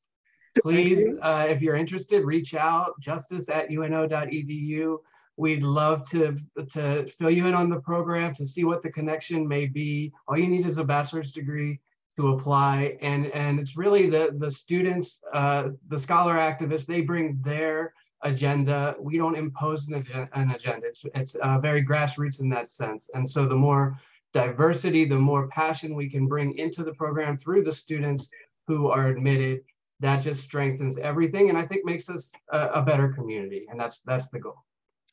Please, 0.61 1.17
uh, 1.23 1.47
if 1.49 1.63
you're 1.63 1.77
interested, 1.77 2.25
reach 2.25 2.57
out, 2.57 2.99
justice 2.99 3.49
at 3.49 3.71
uno.edu. 3.71 4.99
We'd 5.37 5.63
love 5.63 6.09
to, 6.11 6.37
to 6.73 7.07
fill 7.07 7.31
you 7.31 7.47
in 7.47 7.55
on 7.55 7.71
the 7.71 7.79
program, 7.79 8.35
to 8.35 8.45
see 8.45 8.65
what 8.65 8.83
the 8.83 8.91
connection 8.91 9.47
may 9.47 9.67
be. 9.67 10.13
All 10.27 10.37
you 10.37 10.49
need 10.49 10.67
is 10.67 10.79
a 10.79 10.85
bachelor's 10.85 11.31
degree 11.31 11.79
to 12.17 12.33
apply. 12.33 12.99
And, 13.01 13.27
and 13.27 13.61
it's 13.61 13.77
really 13.77 14.11
the, 14.11 14.35
the 14.37 14.51
students, 14.51 15.21
uh, 15.33 15.69
the 15.87 15.99
scholar 16.01 16.35
activists, 16.35 16.87
they 16.87 17.01
bring 17.01 17.39
their 17.45 17.95
agenda. 18.23 18.97
We 18.99 19.19
don't 19.19 19.37
impose 19.37 19.87
an, 19.87 20.05
an 20.33 20.51
agenda. 20.51 20.89
It's, 20.89 21.05
it's 21.15 21.37
uh, 21.37 21.61
very 21.61 21.85
grassroots 21.85 22.41
in 22.41 22.49
that 22.49 22.71
sense. 22.71 23.09
And 23.15 23.29
so 23.29 23.47
the 23.47 23.55
more 23.55 23.97
diversity, 24.35 25.05
the 25.07 25.19
more 25.19 25.49
passion 25.49 25.95
we 25.95 26.11
can 26.11 26.27
bring 26.27 26.59
into 26.59 26.85
the 26.85 26.93
program 26.93 27.39
through 27.39 27.65
the 27.65 27.73
students 27.73 28.29
who 28.67 28.89
are 28.89 29.09
admitted, 29.09 29.61
that 30.01 30.21
just 30.21 30.43
strengthens 30.43 30.99
everything. 30.99 31.49
And 31.49 31.57
I 31.57 31.63
think 31.65 31.85
makes 31.85 32.11
us 32.11 32.31
a, 32.53 32.67
a 32.67 32.83
better 32.83 33.09
community. 33.09 33.67
And 33.71 33.81
that's, 33.81 34.01
that's 34.01 34.29
the 34.29 34.41
goal. 34.41 34.57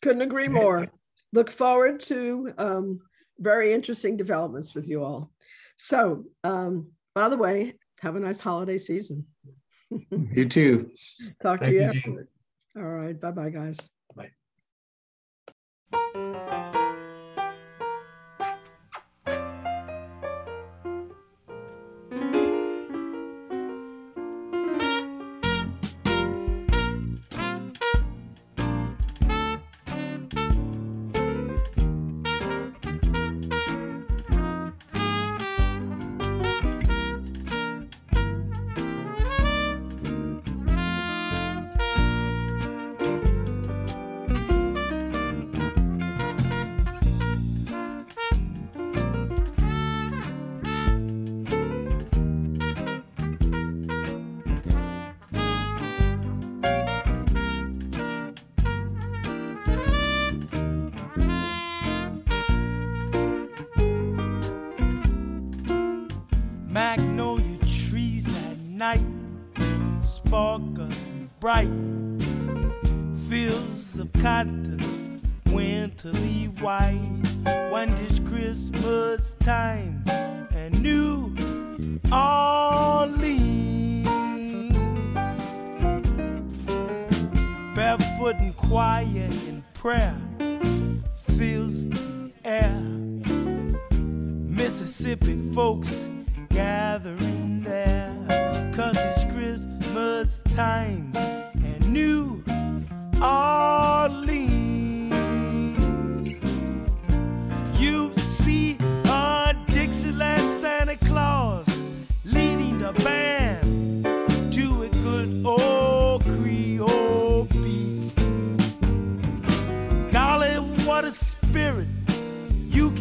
Couldn't 0.01 0.23
agree 0.23 0.47
more. 0.47 0.87
Look 1.31 1.51
forward 1.51 1.99
to 2.01 2.53
um, 2.57 2.99
very 3.39 3.73
interesting 3.73 4.17
developments 4.17 4.73
with 4.73 4.87
you 4.87 5.03
all. 5.03 5.31
So, 5.77 6.25
um, 6.43 6.87
by 7.13 7.29
the 7.29 7.37
way, 7.37 7.75
have 8.01 8.15
a 8.15 8.19
nice 8.19 8.39
holiday 8.39 8.79
season. 8.79 9.25
you 10.09 10.45
too. 10.45 10.91
Talk 11.41 11.63
Thank 11.63 11.63
to 11.65 11.73
you, 11.73 12.01
you. 12.05 12.27
All 12.75 12.83
right. 12.83 13.19
Bye 13.19 13.31
bye, 13.31 13.49
guys. 13.49 13.89
Bye. 14.15 14.31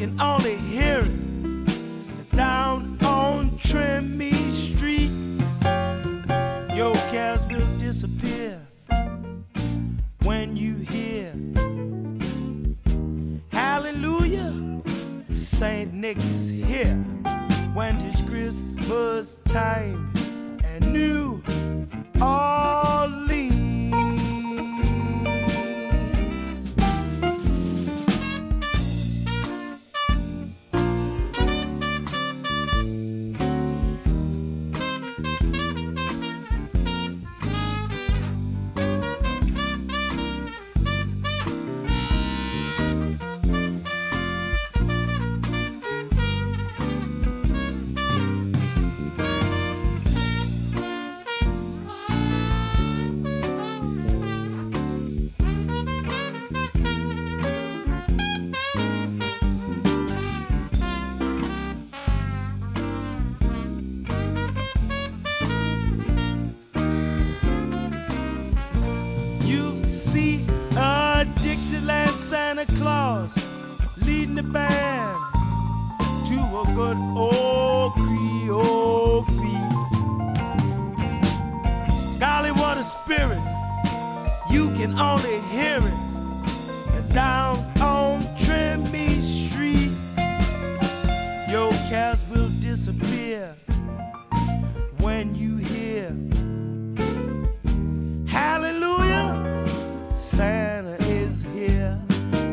can 0.00 0.18
only 0.18 0.56
hear. 0.56 0.79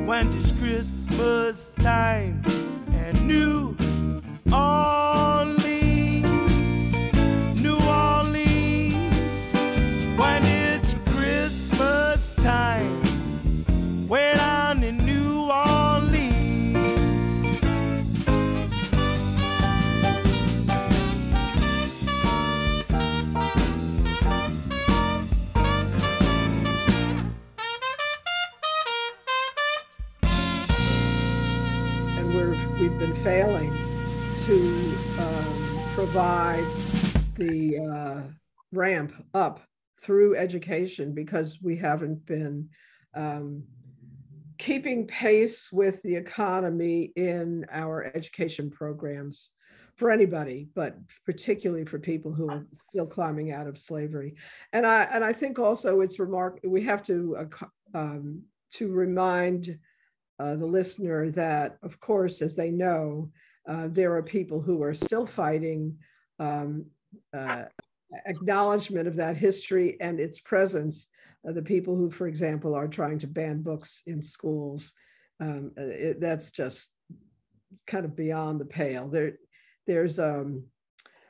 when 0.08 0.32
it's 0.38 0.51
Christmas 0.58 1.70
time. 1.80 2.41
And 2.93 3.28
new 3.28 3.76
ramp 38.72 39.13
up 39.34 39.61
through 40.01 40.36
education 40.36 41.13
because 41.13 41.59
we 41.61 41.78
haven't 41.78 42.26
been 42.26 42.70
um, 43.15 43.63
keeping 44.57 45.07
pace 45.07 45.70
with 45.72 46.01
the 46.03 46.15
economy 46.15 47.11
in 47.15 47.65
our 47.72 48.11
education 48.15 48.70
programs 48.70 49.51
for 49.95 50.11
anybody, 50.11 50.68
but 50.76 50.95
particularly 51.26 51.86
for 51.86 51.97
people 51.97 52.32
who 52.32 52.49
are 52.49 52.65
still 52.89 53.07
climbing 53.07 53.51
out 53.51 53.68
of 53.68 53.80
slavery. 53.80 54.36
And 54.72 54.86
I 54.86 55.03
and 55.03 55.24
I 55.24 55.34
think 55.34 55.57
also 55.57 56.01
it's 56.01 56.20
remark 56.20 56.59
we 56.63 56.84
have 56.84 57.01
to 57.03 57.38
uh, 57.38 57.65
um, 57.95 58.43
to 58.74 58.91
remind 58.91 59.80
uh, 60.39 60.55
the 60.55 60.65
listener 60.65 61.32
that, 61.32 61.78
of 61.82 61.99
course, 61.99 62.41
as 62.43 62.55
they 62.55 62.70
know, 62.70 63.32
uh, 63.68 63.88
there 63.89 64.13
are 64.15 64.24
people 64.24 64.61
who 64.61 64.84
are 64.84 64.93
still 64.93 65.26
fighting 65.26 65.97
um, 66.38 66.86
uh, 67.34 67.63
acknowledgement 68.26 69.08
of 69.08 69.16
that 69.16 69.38
history 69.38 69.97
and 69.99 70.20
its 70.20 70.39
presence. 70.39 71.08
Uh, 71.47 71.51
the 71.51 71.62
people 71.62 71.95
who, 71.95 72.10
for 72.10 72.28
example, 72.28 72.76
are 72.76 72.88
trying 72.88 73.20
to 73.20 73.28
ban 73.28 73.62
books 73.62 74.01
in 74.05 74.22
schools. 74.22 74.93
Um, 75.39 75.72
uh, 75.78 75.84
it, 75.84 76.20
that's 76.20 76.51
just 76.51 76.91
kind 77.86 78.05
of 78.05 78.16
beyond 78.16 78.60
the 78.60 78.66
pale. 78.66 79.08
There, 79.08 79.34
there's 79.86 80.20
um, 80.20 80.64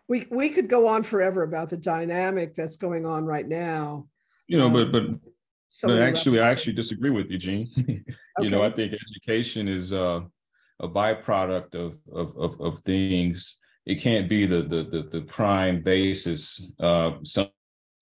we 0.07 0.27
we 0.29 0.49
could 0.49 0.69
go 0.69 0.87
on 0.87 1.03
forever 1.03 1.43
about 1.43 1.69
the 1.69 1.77
dynamic 1.77 2.55
that's 2.55 2.77
going 2.77 3.05
on 3.05 3.25
right 3.25 3.47
now. 3.47 4.07
You 4.47 4.57
know, 4.57 4.67
um, 4.67 4.73
but 4.73 4.91
but 4.91 5.19
so 5.69 5.89
but 5.89 6.01
actually, 6.01 6.39
I 6.39 6.49
actually 6.49 6.73
disagree 6.73 7.09
with 7.09 7.29
you, 7.29 7.37
Jean. 7.37 7.69
you 7.75 8.03
okay. 8.39 8.49
know, 8.49 8.63
I 8.63 8.69
think 8.69 8.93
education 8.93 9.67
is 9.67 9.91
uh, 9.91 10.21
a 10.79 10.87
byproduct 10.87 11.75
of, 11.75 11.97
of 12.11 12.37
of 12.37 12.61
of 12.61 12.79
things. 12.79 13.59
It 13.87 13.95
can't 13.95 14.29
be 14.29 14.45
the 14.45 14.61
the 14.61 14.83
the, 14.83 15.09
the 15.09 15.21
prime 15.21 15.81
basis. 15.81 16.71
Uh, 16.79 17.13
some 17.23 17.49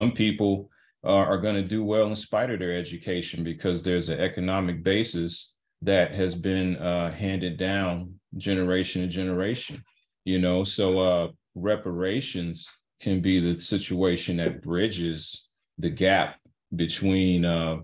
some 0.02 0.12
people 0.12 0.70
are, 1.06 1.26
are 1.26 1.38
going 1.38 1.56
to 1.56 1.62
do 1.62 1.86
well 1.86 2.08
in 2.08 2.16
spite 2.16 2.50
of 2.50 2.60
their 2.60 2.74
education 2.74 3.46
because 3.46 3.82
there's 3.82 4.10
an 4.10 4.20
economic 4.20 4.84
basis 4.84 5.54
that 5.82 6.14
has 6.14 6.36
been 6.36 6.76
uh, 6.78 7.12
handed 7.12 7.58
down 7.58 8.14
generation 8.38 9.02
to 9.04 9.08
generation 9.08 9.82
you 10.26 10.40
know 10.40 10.64
so 10.64 11.00
uh 11.00 11.28
reparations 11.56 12.70
can 13.00 13.22
be 13.22 13.40
the 13.40 13.60
situation 13.60 14.38
that 14.38 14.62
bridges 14.62 15.48
the 15.78 15.90
gap 15.90 16.38
between 16.76 17.46
uh 17.46 17.78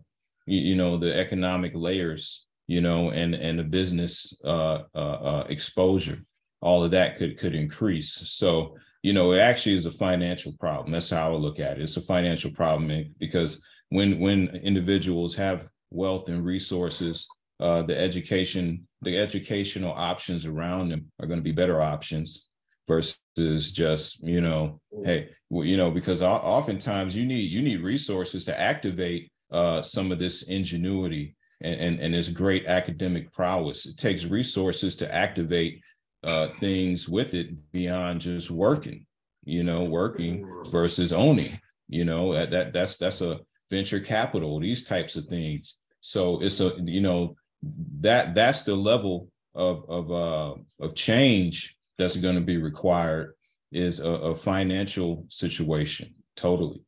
you, 0.45 0.59
you 0.59 0.75
know 0.75 0.97
the 0.97 1.17
economic 1.17 1.71
layers 1.73 2.47
you 2.67 2.81
know 2.81 3.11
and 3.11 3.33
and 3.35 3.59
the 3.59 3.63
business 3.63 4.33
uh, 4.43 4.79
uh, 4.93 4.97
uh 4.97 5.45
exposure 5.47 6.21
all 6.61 6.83
of 6.83 6.91
that 6.91 7.17
could 7.17 7.37
could 7.37 7.55
increase. 7.55 8.13
So 8.13 8.77
you 9.03 9.13
know 9.13 9.33
it 9.33 9.39
actually 9.39 9.75
is 9.75 9.85
a 9.85 9.91
financial 9.91 10.53
problem. 10.59 10.91
That's 10.91 11.09
how 11.09 11.33
i 11.33 11.35
look 11.35 11.59
at 11.59 11.77
it. 11.77 11.83
It's 11.83 11.97
a 11.97 12.01
financial 12.01 12.51
problem 12.51 12.91
eh, 12.91 13.03
because 13.19 13.61
when 13.89 14.19
when 14.19 14.47
individuals 14.63 15.35
have 15.35 15.69
wealth 15.91 16.29
and 16.29 16.45
resources 16.45 17.27
uh, 17.61 17.83
the 17.83 17.97
education, 17.97 18.87
the 19.03 19.17
educational 19.17 19.91
options 19.91 20.47
around 20.47 20.89
them 20.89 21.11
are 21.19 21.27
going 21.27 21.37
to 21.39 21.43
be 21.43 21.51
better 21.51 21.79
options 21.79 22.47
versus 22.87 23.71
just 23.71 24.23
you 24.23 24.41
know, 24.41 24.81
hey, 25.03 25.29
you 25.51 25.77
know, 25.77 25.91
because 25.91 26.21
oftentimes 26.23 27.15
you 27.15 27.25
need 27.25 27.51
you 27.51 27.61
need 27.61 27.81
resources 27.81 28.43
to 28.45 28.59
activate 28.59 29.31
uh, 29.51 29.81
some 29.81 30.11
of 30.11 30.17
this 30.17 30.43
ingenuity 30.43 31.35
and, 31.61 31.79
and 31.79 31.99
and 31.99 32.13
this 32.13 32.29
great 32.29 32.65
academic 32.65 33.31
prowess. 33.31 33.85
It 33.85 33.97
takes 33.97 34.25
resources 34.25 34.95
to 34.95 35.13
activate 35.13 35.83
uh, 36.23 36.49
things 36.59 37.09
with 37.09 37.33
it 37.33 37.71
beyond 37.71 38.21
just 38.21 38.51
working. 38.51 39.05
You 39.43 39.63
know, 39.63 39.83
working 39.83 40.47
versus 40.65 41.11
owning. 41.11 41.59
You 41.89 42.05
know, 42.05 42.33
that, 42.33 42.51
that 42.51 42.73
that's 42.73 42.97
that's 42.97 43.21
a 43.21 43.39
venture 43.69 43.99
capital. 43.99 44.59
These 44.59 44.83
types 44.83 45.15
of 45.15 45.25
things. 45.25 45.79
So 46.01 46.41
it's 46.41 46.59
a 46.59 46.73
you 46.83 47.01
know 47.01 47.35
that 48.01 48.35
that's 48.35 48.61
the 48.63 48.75
level 48.75 49.29
of 49.55 49.83
of 49.89 50.11
uh, 50.11 50.55
of 50.79 50.95
change 50.95 51.77
that's 51.97 52.15
going 52.15 52.35
to 52.35 52.41
be 52.41 52.57
required 52.57 53.33
is 53.71 53.99
a, 53.99 54.09
a, 54.09 54.35
financial 54.35 55.25
situation 55.29 56.13
totally 56.35 56.81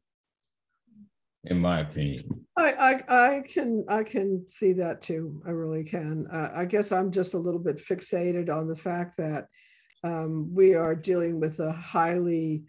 in 1.46 1.60
my 1.60 1.80
opinion 1.80 2.46
I, 2.58 2.72
I 3.08 3.28
i 3.36 3.42
can 3.42 3.84
i 3.90 4.04
can 4.04 4.48
see 4.48 4.74
that 4.74 5.02
too 5.02 5.42
i 5.46 5.50
really 5.50 5.84
can 5.84 6.28
uh, 6.32 6.52
i 6.56 6.66
guess 6.66 6.92
i'm 6.92 7.12
just 7.12 7.34
a 7.34 7.40
little 7.40 7.60
bit 7.60 7.78
fixated 7.78 8.50
on 8.50 8.68
the 8.68 8.76
fact 8.76 9.18
that 9.18 9.48
um, 10.06 10.54
we 10.54 10.74
are 10.74 10.96
dealing 10.96 11.40
with 11.40 11.60
a 11.60 11.72
highly 11.72 12.64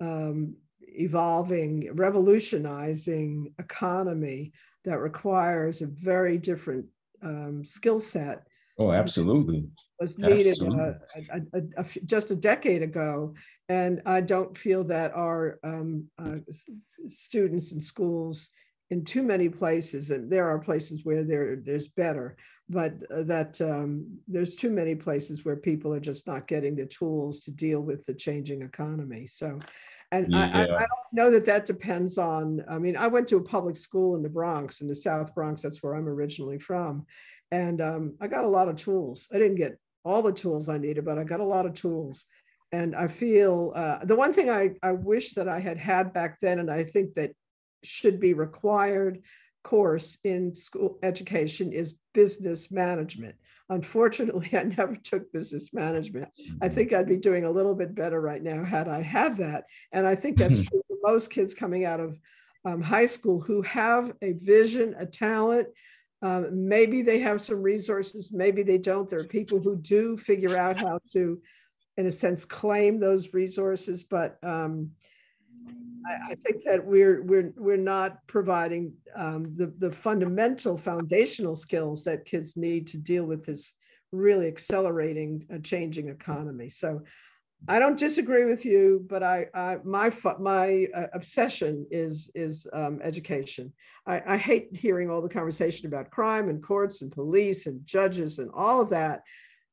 um, 0.00 0.54
evolving 0.80 1.88
revolutionizing 1.94 3.52
economy 3.58 4.52
that 4.84 4.98
requires 4.98 5.82
a 5.82 5.86
very 5.86 6.38
different 6.38 6.86
um, 7.22 7.64
skill 7.64 8.00
set. 8.00 8.46
Oh, 8.78 8.92
absolutely. 8.92 9.68
Was 10.00 10.18
needed 10.18 10.62
uh, 10.62 10.92
a, 11.30 11.40
a, 11.54 11.62
a, 11.78 11.84
just 12.04 12.30
a 12.30 12.36
decade 12.36 12.82
ago. 12.82 13.34
And 13.68 14.02
I 14.06 14.20
don't 14.20 14.56
feel 14.56 14.84
that 14.84 15.12
our 15.14 15.58
um, 15.64 16.08
uh, 16.18 16.36
students 17.08 17.72
and 17.72 17.82
schools 17.82 18.50
in 18.90 19.04
too 19.04 19.22
many 19.22 19.48
places, 19.48 20.10
and 20.10 20.30
there 20.30 20.48
are 20.48 20.58
places 20.60 21.04
where 21.04 21.24
there, 21.24 21.56
there's 21.56 21.88
better, 21.88 22.36
but 22.68 22.94
uh, 23.12 23.24
that 23.24 23.60
um, 23.60 24.18
there's 24.28 24.54
too 24.54 24.70
many 24.70 24.94
places 24.94 25.44
where 25.44 25.56
people 25.56 25.92
are 25.92 26.00
just 26.00 26.26
not 26.26 26.46
getting 26.46 26.76
the 26.76 26.86
tools 26.86 27.40
to 27.40 27.50
deal 27.50 27.80
with 27.80 28.06
the 28.06 28.14
changing 28.14 28.62
economy. 28.62 29.26
So, 29.26 29.58
and 30.12 30.30
yeah. 30.30 30.50
I, 30.54 30.60
I, 30.60 30.62
I, 30.62 30.86
don't 30.86 31.12
know 31.12 31.30
that 31.32 31.46
that 31.46 31.66
depends 31.66 32.16
on, 32.16 32.64
I 32.70 32.78
mean, 32.78 32.96
I 32.96 33.08
went 33.08 33.26
to 33.28 33.38
a 33.38 33.42
public 33.42 33.76
school 33.76 34.14
in 34.14 34.22
the 34.22 34.28
Bronx, 34.28 34.80
in 34.80 34.86
the 34.86 34.94
South 34.94 35.34
Bronx, 35.34 35.62
that's 35.62 35.82
where 35.82 35.96
I'm 35.96 36.08
originally 36.08 36.60
from. 36.60 37.06
And 37.50 37.80
um, 37.80 38.14
I 38.20 38.28
got 38.28 38.44
a 38.44 38.48
lot 38.48 38.68
of 38.68 38.76
tools. 38.76 39.26
I 39.32 39.38
didn't 39.38 39.56
get 39.56 39.78
all 40.04 40.22
the 40.22 40.32
tools 40.32 40.68
I 40.68 40.78
needed, 40.78 41.04
but 41.04 41.18
I 41.18 41.24
got 41.24 41.40
a 41.40 41.44
lot 41.44 41.66
of 41.66 41.74
tools. 41.74 42.24
And 42.72 42.96
I 42.96 43.08
feel 43.08 43.72
uh, 43.74 44.04
the 44.04 44.16
one 44.16 44.32
thing 44.32 44.50
I, 44.50 44.74
I 44.82 44.92
wish 44.92 45.34
that 45.34 45.48
I 45.48 45.60
had 45.60 45.78
had 45.78 46.12
back 46.12 46.40
then, 46.40 46.58
and 46.58 46.70
I 46.70 46.84
think 46.84 47.14
that 47.14 47.32
should 47.82 48.18
be 48.18 48.34
required 48.34 49.22
course 49.66 50.18
in 50.22 50.54
school 50.54 50.96
education 51.02 51.72
is 51.72 51.96
business 52.14 52.70
management. 52.70 53.34
Unfortunately, 53.68 54.48
I 54.52 54.62
never 54.62 54.96
took 54.96 55.32
business 55.32 55.72
management. 55.72 56.28
I 56.38 56.66
mm-hmm. 56.66 56.74
think 56.74 56.92
I'd 56.92 57.08
be 57.08 57.16
doing 57.16 57.44
a 57.44 57.50
little 57.50 57.74
bit 57.74 57.94
better 57.94 58.20
right 58.20 58.42
now 58.42 58.64
had 58.64 58.88
I 58.88 59.02
had 59.02 59.38
that. 59.38 59.64
And 59.92 60.06
I 60.06 60.14
think 60.14 60.36
that's 60.36 60.58
mm-hmm. 60.58 60.68
true 60.68 60.82
for 60.86 60.96
most 61.02 61.30
kids 61.30 61.52
coming 61.52 61.84
out 61.84 62.00
of 62.00 62.16
um, 62.64 62.80
high 62.80 63.06
school 63.06 63.40
who 63.40 63.62
have 63.62 64.12
a 64.22 64.32
vision, 64.32 64.94
a 64.98 65.06
talent. 65.06 65.68
Um, 66.22 66.68
maybe 66.68 67.02
they 67.02 67.18
have 67.20 67.40
some 67.40 67.60
resources, 67.60 68.32
maybe 68.32 68.62
they 68.62 68.78
don't. 68.78 69.08
There 69.08 69.20
are 69.20 69.24
people 69.24 69.60
who 69.60 69.76
do 69.76 70.16
figure 70.16 70.56
out 70.56 70.76
how 70.76 71.00
to, 71.12 71.40
in 71.96 72.06
a 72.06 72.10
sense, 72.10 72.44
claim 72.44 73.00
those 73.00 73.32
resources. 73.32 74.02
But 74.02 74.38
um, 74.42 74.90
I, 76.06 76.32
I, 76.32 76.34
think 76.34 76.62
that 76.64 76.84
we're 76.84 77.22
we're 77.22 77.52
we're 77.56 77.76
not 77.76 78.26
providing 78.26 78.92
um, 79.14 79.54
the 79.56 79.72
the 79.78 79.90
fundamental 79.90 80.76
foundational 80.76 81.56
skills 81.56 82.04
that 82.04 82.24
kids 82.24 82.56
need 82.56 82.86
to 82.88 82.98
deal 82.98 83.24
with 83.24 83.44
this 83.44 83.74
really 84.12 84.46
accelerating, 84.46 85.46
uh, 85.52 85.58
changing 85.58 86.08
economy. 86.08 86.70
So. 86.70 87.02
I 87.68 87.78
don't 87.78 87.98
disagree 87.98 88.44
with 88.44 88.66
you, 88.66 89.04
but 89.08 89.22
I, 89.22 89.46
I 89.54 89.78
my 89.82 90.12
my 90.38 90.86
uh, 90.94 91.06
obsession 91.14 91.86
is 91.90 92.30
is 92.34 92.68
um, 92.72 93.00
education. 93.02 93.72
I, 94.06 94.22
I 94.34 94.36
hate 94.36 94.76
hearing 94.76 95.10
all 95.10 95.22
the 95.22 95.28
conversation 95.30 95.86
about 95.86 96.10
crime 96.10 96.50
and 96.50 96.62
courts 96.62 97.00
and 97.00 97.10
police 97.10 97.66
and 97.66 97.84
judges 97.86 98.38
and 98.38 98.50
all 98.54 98.82
of 98.82 98.90
that, 98.90 99.22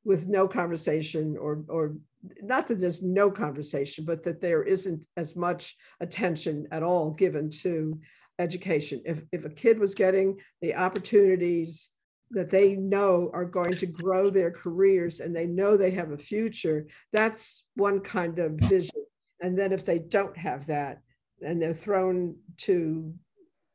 with 0.06 0.28
no 0.28 0.48
conversation 0.48 1.38
or 1.40 1.64
or 1.68 1.96
not 2.42 2.68
that 2.68 2.80
there's 2.80 3.04
no 3.04 3.30
conversation, 3.30 4.06
but 4.06 4.24
that 4.24 4.40
there 4.40 4.64
isn't 4.64 5.06
as 5.18 5.36
much 5.36 5.76
attention 6.00 6.68
at 6.72 6.84
all 6.84 7.12
given 7.12 7.50
to 7.50 8.00
education. 8.40 9.02
If, 9.06 9.22
if 9.32 9.46
a 9.46 9.50
kid 9.50 9.80
was 9.80 9.94
getting 9.94 10.40
the 10.62 10.76
opportunities 10.76 11.90
that 12.32 12.50
they 12.50 12.76
know 12.76 13.30
are 13.34 13.46
going 13.46 13.76
to 13.78 13.86
grow 13.86 14.30
their 14.30 14.52
careers 14.52 15.20
and 15.20 15.36
they 15.36 15.46
know 15.46 15.78
they 15.78 15.92
have 15.92 16.12
a 16.12 16.18
future, 16.18 16.88
that's 17.12 17.66
one 17.76 18.00
kind 18.00 18.40
of 18.40 18.54
vision. 18.54 19.04
And 19.42 19.58
then 19.58 19.72
if 19.72 19.86
they 19.86 20.00
don't 20.00 20.36
have 20.38 20.68
that 20.68 21.02
and 21.42 21.62
they're 21.62 21.74
thrown 21.74 22.38
to 22.60 23.14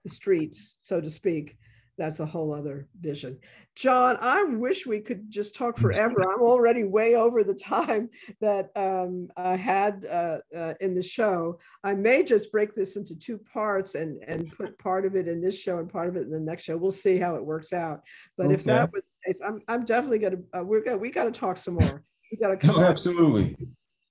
the 0.04 0.10
streets, 0.10 0.78
so 0.80 1.00
to 1.00 1.10
speak, 1.10 1.56
that's 1.98 2.20
a 2.20 2.26
whole 2.26 2.54
other 2.54 2.86
vision. 2.98 3.38
John, 3.74 4.16
I 4.20 4.44
wish 4.44 4.86
we 4.86 5.00
could 5.00 5.30
just 5.30 5.56
talk 5.56 5.76
forever. 5.76 6.22
I'm 6.22 6.40
already 6.40 6.84
way 6.84 7.16
over 7.16 7.42
the 7.42 7.54
time 7.54 8.08
that 8.40 8.70
um, 8.76 9.28
I 9.36 9.56
had 9.56 10.06
uh, 10.06 10.38
uh, 10.56 10.74
in 10.80 10.94
the 10.94 11.02
show. 11.02 11.58
I 11.82 11.94
may 11.94 12.22
just 12.22 12.52
break 12.52 12.72
this 12.72 12.96
into 12.96 13.18
two 13.18 13.38
parts 13.38 13.96
and, 13.96 14.22
and 14.26 14.50
put 14.56 14.78
part 14.78 15.06
of 15.06 15.16
it 15.16 15.26
in 15.26 15.42
this 15.42 15.58
show 15.58 15.78
and 15.78 15.90
part 15.90 16.08
of 16.08 16.16
it 16.16 16.22
in 16.22 16.30
the 16.30 16.38
next 16.38 16.62
show. 16.62 16.76
We'll 16.76 16.92
see 16.92 17.18
how 17.18 17.34
it 17.34 17.44
works 17.44 17.72
out. 17.72 18.02
But 18.36 18.46
okay. 18.46 18.54
if 18.54 18.64
that 18.64 18.92
was 18.92 19.02
the 19.02 19.32
case, 19.32 19.40
I'm, 19.44 19.60
I'm 19.66 19.84
definitely 19.84 20.20
going 20.20 20.36
to, 20.36 20.60
uh, 20.60 20.62
we're 20.62 20.82
going 20.82 20.96
to, 20.96 21.00
we 21.00 21.10
got 21.10 21.24
to 21.24 21.32
talk 21.32 21.56
some 21.56 21.74
more. 21.74 22.04
We 22.30 22.38
got 22.38 22.48
to 22.48 22.56
come. 22.66 22.76
Oh, 22.76 22.84
absolutely. 22.84 23.56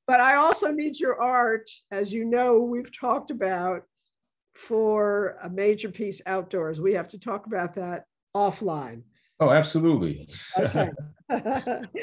But 0.07 0.19
I 0.19 0.35
also 0.35 0.71
need 0.71 0.99
your 0.99 1.21
art. 1.21 1.69
As 1.91 2.11
you 2.11 2.25
know, 2.25 2.59
we've 2.59 2.97
talked 2.97 3.31
about 3.31 3.83
for 4.57 5.37
a 5.43 5.49
major 5.49 5.89
piece 5.89 6.21
outdoors. 6.25 6.81
We 6.81 6.93
have 6.93 7.07
to 7.09 7.19
talk 7.19 7.45
about 7.45 7.75
that 7.75 8.05
offline. 8.35 9.03
Oh, 9.39 9.51
absolutely. 9.51 10.29
okay. 10.57 10.89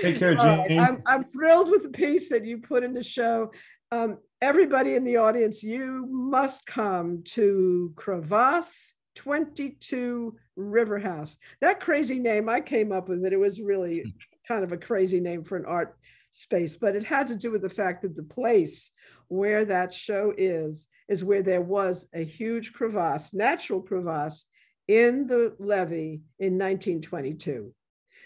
Take 0.01 0.19
care, 0.19 0.35
Jean. 0.35 0.37
Right. 0.37 0.79
I'm, 0.79 1.03
I'm 1.07 1.23
thrilled 1.23 1.71
with 1.71 1.83
the 1.83 1.89
piece 1.89 2.29
that 2.29 2.45
you 2.45 2.59
put 2.59 2.85
in 2.85 2.93
the 2.93 3.03
show. 3.03 3.53
Um, 3.91 4.19
everybody 4.43 4.95
in 4.95 5.05
the 5.05 5.17
audience, 5.17 5.63
you 5.63 6.07
must 6.11 6.67
come 6.67 7.23
to 7.29 7.93
Crevasse 7.97 8.93
22 9.15 10.37
River 10.57 10.99
House. 10.99 11.39
That 11.61 11.81
crazy 11.81 12.19
name, 12.19 12.49
I 12.49 12.61
came 12.61 12.93
up 12.93 13.09
with 13.09 13.25
it. 13.25 13.33
It 13.33 13.39
was 13.39 13.61
really 13.61 14.15
kind 14.49 14.63
of 14.63 14.73
a 14.73 14.77
crazy 14.77 15.21
name 15.21 15.43
for 15.43 15.57
an 15.57 15.65
art 15.65 15.97
space, 16.35 16.77
but 16.77 16.97
it 16.97 17.05
had 17.05 17.29
to 17.29 17.37
do 17.37 17.51
with 17.51 17.63
the 17.63 17.69
fact 17.69 18.03
that 18.03 18.17
the 18.17 18.23
place 18.23 18.91
where 19.29 19.65
that 19.65 19.95
show 19.95 20.33
is, 20.37 20.89
is 21.09 21.25
where 21.25 21.43
there 21.43 21.63
was 21.63 22.07
a 22.13 22.25
huge 22.25 22.73
crevasse, 22.73 23.33
natural 23.33 23.81
crevasse 23.81 24.45
in 24.89 25.27
the 25.27 25.55
levee 25.59 26.21
in 26.39 26.59
1922. 26.59 27.73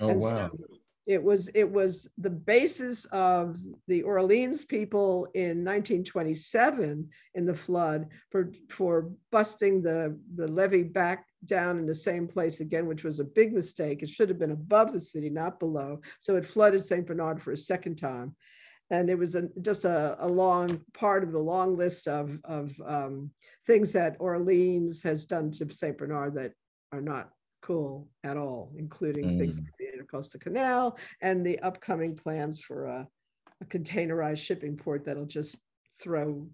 Oh, 0.01 0.09
and 0.09 0.21
wow. 0.21 0.51
So 0.51 0.78
it 1.09 1.23
was 1.23 1.49
it 1.55 1.69
was 1.69 2.07
the 2.19 2.31
basis 2.31 3.07
of 3.07 3.59
the 3.87 4.03
Orleans 4.03 4.67
people 4.67 5.27
in 5.33 5.65
1927 5.65 7.09
in 7.35 7.47
the 7.47 7.55
flood 7.55 8.09
for 8.31 8.53
for 8.69 9.11
busting 9.33 9.81
the 9.81 10.19
the 10.35 10.47
levee 10.47 10.83
back 10.83 11.25
down 11.47 11.79
in 11.79 11.87
the 11.87 11.95
same 11.95 12.29
place 12.29 12.61
again, 12.61 12.87
which 12.87 13.05
was 13.05 13.21
a 13.21 13.25
big 13.25 13.55
mistake. 13.55 14.03
It 14.03 14.11
should 14.11 14.29
have 14.29 14.39
been 14.39 14.51
above 14.51 14.93
the 14.93 15.01
city, 15.01 15.31
not 15.31 15.59
below. 15.59 16.01
So 16.21 16.37
it 16.37 16.45
flooded 16.45 16.85
St. 16.85 17.07
Bernard 17.07 17.41
for 17.41 17.53
a 17.53 17.57
second 17.57 17.97
time. 17.97 18.37
And 18.91 19.09
it 19.09 19.19
was 19.19 19.35
a, 19.35 19.49
just 19.61 19.85
a, 19.85 20.17
a, 20.19 20.27
long 20.27 20.81
part 20.95 21.23
of 21.23 21.31
the 21.31 21.39
long 21.39 21.77
list 21.77 22.09
of, 22.09 22.39
of 22.45 22.75
um, 22.87 23.31
things 23.67 23.93
that 23.93 24.17
Orleans 24.19 25.03
has 25.03 25.27
done 25.27 25.51
to 25.53 25.73
St. 25.73 25.97
Bernard 25.97 26.35
that 26.35 26.53
are 26.91 27.03
not 27.03 27.31
cool 27.61 28.09
at 28.25 28.37
all, 28.37 28.73
including 28.77 29.25
mm. 29.25 29.39
things 29.39 29.61
like 29.61 29.73
the 29.79 29.87
Intercoastal 29.87 30.41
Canal 30.41 30.99
and 31.21 31.45
the 31.45 31.59
upcoming 31.61 32.17
plans 32.17 32.61
for 32.61 32.87
a, 32.87 33.09
a 33.61 33.65
containerized 33.65 34.39
shipping 34.39 34.77
port 34.77 35.05
that'll 35.05 35.27
just 35.27 35.57
throw 36.01 36.47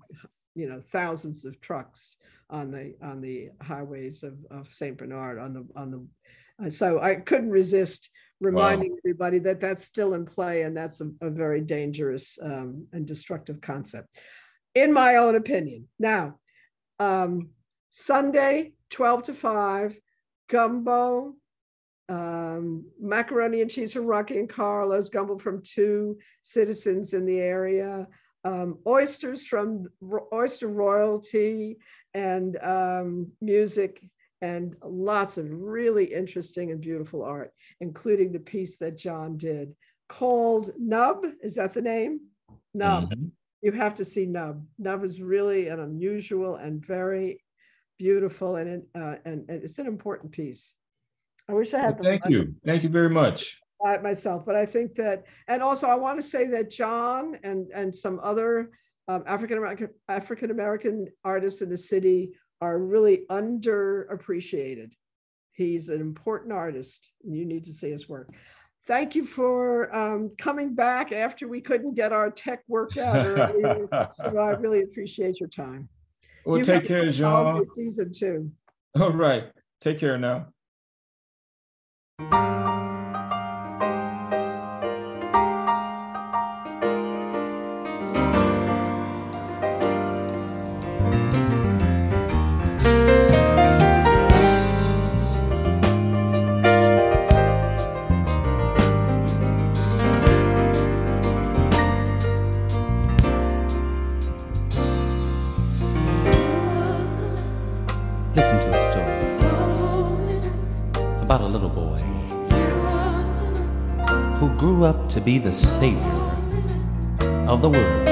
you 0.55 0.69
know 0.69 0.81
thousands 0.81 1.45
of 1.45 1.61
trucks 1.61 2.17
on 2.51 2.71
the 2.71 2.95
on 3.03 3.21
the 3.21 3.51
highways 3.61 4.23
of, 4.23 4.35
of 4.51 4.73
Saint 4.73 4.99
Bernard 4.99 5.39
on 5.39 5.53
the 5.53 5.67
on 5.77 5.91
the 5.91 6.65
uh, 6.65 6.71
so 6.71 7.01
I 7.01 7.17
couldn't 7.17 7.51
resist 7.51 8.11
reminding 8.41 8.93
wow. 8.93 8.99
everybody 9.05 9.39
that 9.41 9.61
that's 9.61 9.85
still 9.85 10.15
in 10.15 10.25
play 10.25 10.63
and 10.63 10.77
that's 10.77 11.01
a, 11.01 11.11
a 11.21 11.31
very 11.31 11.61
dangerous 11.61 12.39
um, 12.43 12.87
and 12.93 13.07
destructive 13.07 13.61
concept 13.61 14.09
in 14.75 14.93
my 14.93 15.17
own 15.17 15.35
opinion 15.35 15.89
now 15.99 16.39
um, 17.01 17.51
Sunday 17.91 18.73
12 18.91 19.25
to 19.25 19.35
5 19.35 20.01
gumbo, 20.49 21.35
um, 22.09 22.85
macaroni 23.01 23.63
and 23.63 23.71
cheese 23.71 23.93
from 23.93 24.07
Rocky 24.07 24.39
and 24.39 24.49
Carlos, 24.49 25.11
gumbo 25.11 25.39
from 25.39 25.63
two 25.63 26.19
citizens 26.43 27.15
in 27.15 27.25
the 27.25 27.39
area, 27.39 28.07
um, 28.45 28.79
oysters 28.87 29.47
from 29.47 29.87
Oyster 30.33 30.69
Royalty, 30.69 31.79
and 32.13 32.57
um, 32.63 33.33
music, 33.41 34.03
and 34.43 34.77
lots 34.85 35.39
of 35.39 35.47
really 35.51 36.05
interesting 36.05 36.71
and 36.71 36.81
beautiful 36.81 37.23
art, 37.23 37.53
including 37.81 38.33
the 38.33 38.39
piece 38.39 38.77
that 38.79 38.99
John 38.99 39.37
did 39.37 39.75
called 40.09 40.71
Nub. 40.79 41.25
Is 41.43 41.55
that 41.55 41.73
the 41.73 41.83
name? 41.83 42.21
Nub. 42.75 43.11
Mm-hmm. 43.11 43.27
You 43.63 43.73
have 43.73 43.95
to 43.95 44.05
see 44.05 44.27
Nub. 44.27 44.67
Nub 44.79 45.05
is 45.05 45.21
really 45.21 45.69
an 45.69 45.81
unusual 45.81 46.57
and 46.57 46.85
very 46.85 47.43
beautiful 47.99 48.57
and, 48.57 48.83
uh, 48.95 49.17
and, 49.25 49.49
and 49.49 49.63
it's 49.63 49.79
an 49.79 49.87
important 49.87 50.33
piece. 50.33 50.75
I 51.49 51.53
wish 51.53 51.75
I 51.75 51.81
had. 51.81 51.95
Well, 52.01 52.05
thank 52.05 52.29
you. 52.29 52.55
Thank 52.65 52.83
you 52.83 52.89
very 52.89 53.11
much. 53.11 53.61
Myself, 54.03 54.47
but 54.47 54.57
I 54.57 54.65
think 54.65 54.95
that, 54.95 55.25
and 55.47 55.63
also 55.63 55.89
I 55.89 55.95
want 55.95 56.19
to 56.19 56.23
say 56.23 56.47
that 56.47 56.71
John 56.71 57.39
and 57.43 57.71
and 57.75 57.95
some 57.95 58.19
other 58.23 58.71
um, 59.09 59.25
African 59.27 59.59
American 59.59 59.89
African 60.09 60.51
American 60.51 61.09
artists 61.23 61.61
in 61.61 61.69
the 61.69 61.77
city 61.77 62.33
are 62.63 62.79
really 62.79 63.27
underappreciated. 63.31 64.93
He's 65.53 65.91
an 65.91 66.01
important 66.01 66.53
artist, 66.53 67.11
and 67.25 67.37
you 67.37 67.45
need 67.45 67.65
to 67.65 67.75
see 67.75 67.91
his 67.91 68.09
work. 68.09 68.31
Thank 68.87 69.15
you 69.15 69.25
for 69.25 69.95
um, 69.95 70.33
coming 70.39 70.75
back 70.75 71.13
after 71.13 71.47
we 71.47 71.61
couldn't 71.61 71.95
get 71.95 72.13
our 72.13 72.31
tech 72.31 72.63
worked 72.69 72.97
out 72.97 73.27
earlier. 73.27 73.87
so 74.15 74.39
I 74.39 74.51
really 74.53 74.83
appreciate 74.83 75.41
your 75.41 75.49
time. 75.49 75.91
Well, 76.45 76.59
you 76.59 76.65
take 76.65 76.85
care, 76.85 77.09
of 77.09 77.15
Jean. 77.15 77.69
Season 77.71 78.13
two. 78.13 78.51
All 79.01 79.13
right. 79.13 79.45
Take 79.81 79.99
care 79.99 80.19
now. 80.19 80.49
Grew 114.65 114.85
up 114.85 115.09
to 115.11 115.21
be 115.21 115.39
the 115.39 115.53
savior 115.53 116.01
of 117.47 117.61
the 117.61 117.69
world. 117.69 118.09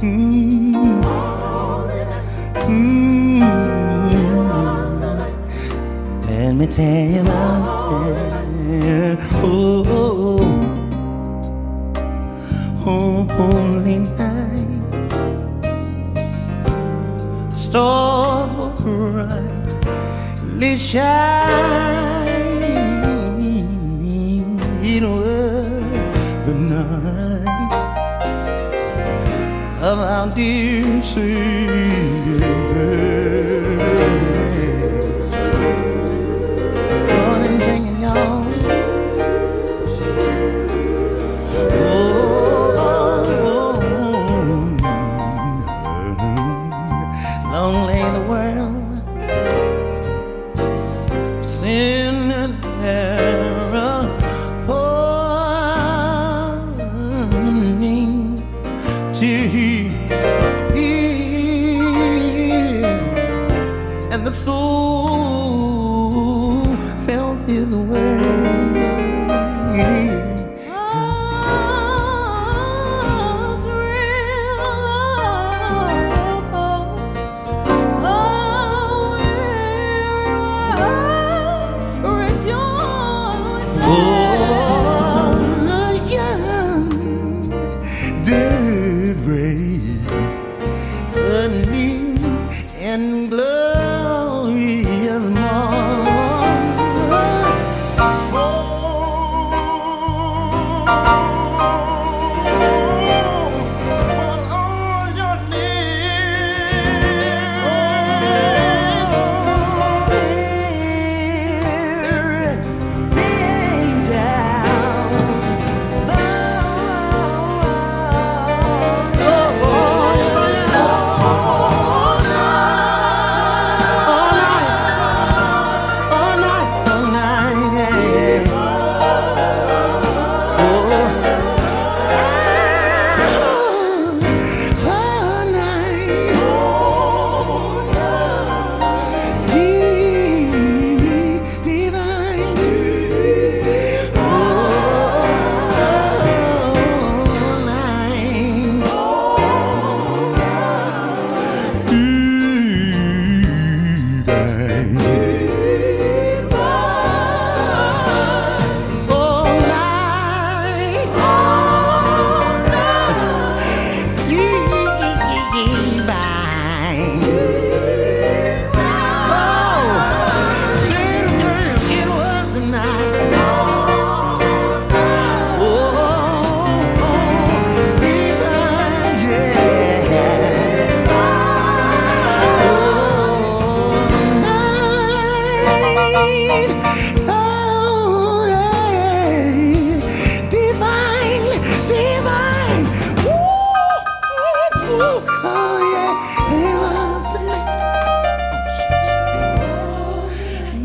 Mm. 0.00 1.02
Mm. 2.68 3.40
Let 6.28 6.54
me 6.54 6.66
tell 6.66 7.06
you 7.14 7.20
about. 7.22 7.62
Oh, 9.44 9.84
oh, 9.88 10.40
oh, 12.86 13.24
holy 13.36 13.98
night. 13.98 14.68
The 17.50 17.56
stars 17.56 18.54
were 18.54 18.70
brightly 20.62 20.76
shining. 20.76 22.22
Was 25.02 26.08
the 26.46 26.54
night 26.54 27.82
of 29.80 29.98
our 29.98 30.28
dear 30.34 31.00
Savior's 31.00 32.01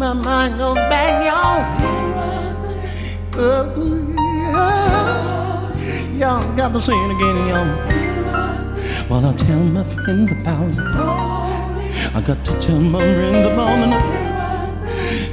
my 0.08 0.14
mind 0.14 0.58
goes 0.58 0.76
back, 0.76 1.26
y'all. 1.28 1.60
Oh 3.36 3.76
yeah. 4.54 6.18
Y'all 6.18 6.56
got 6.56 6.72
to 6.72 6.80
sing 6.80 6.98
it 6.98 7.12
again, 7.16 7.38
y'all. 7.50 7.68
While 9.10 9.22
well, 9.22 9.32
I 9.32 9.36
tell 9.36 9.60
my 9.60 9.84
friends 9.84 10.32
about 10.32 10.70
it, 10.70 10.80
I 12.16 12.24
got 12.26 12.46
to 12.46 12.58
tell 12.58 12.80
my 12.80 13.00
friends 13.00 13.48
about 13.48 13.80
it. 13.80 14.02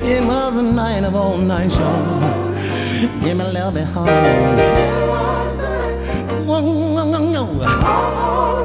It 0.03 0.27
was 0.27 0.55
the 0.57 0.63
night 0.63 1.05
of 1.05 1.15
all 1.15 1.39
nights, 1.39 1.79
y'all. 1.79 2.45
Give 3.23 3.37
me 3.39 3.45
a 3.45 3.49
little 3.53 3.71
bit 3.71 3.85
holiday. 3.85 4.89
oh, 6.49 6.95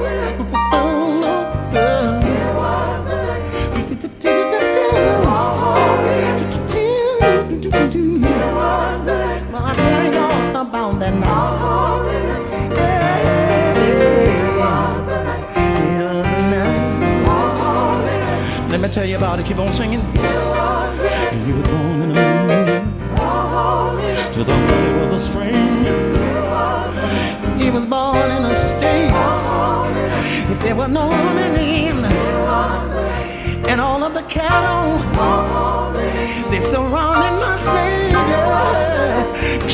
whoa. 0.04 0.19
Tell 19.00 19.08
you 19.08 19.16
about 19.16 19.40
it. 19.40 19.46
Keep 19.46 19.60
on 19.60 19.72
singing. 19.72 20.02
You 21.48 21.56
was 21.56 21.68
born 21.70 22.02
in 22.02 22.12
a 22.12 22.22
new 22.50 22.66
to 24.34 24.44
the 24.44 24.58
world 24.68 24.96
with 25.00 25.14
a 25.14 25.22
string. 25.28 25.86
He 27.62 27.70
was 27.72 27.86
born 27.86 28.30
in 28.30 28.44
a 28.44 28.56
state. 28.70 29.14
If 30.52 30.60
there 30.64 30.76
were 30.76 30.90
no 30.90 31.08
men 31.08 32.04
and 33.70 33.80
all 33.80 34.04
of 34.04 34.14
the 34.14 34.24
cattle, 34.24 34.90
they 36.52 36.60
surrounded 36.74 37.36
my 37.46 37.56
Savior, 37.72 38.52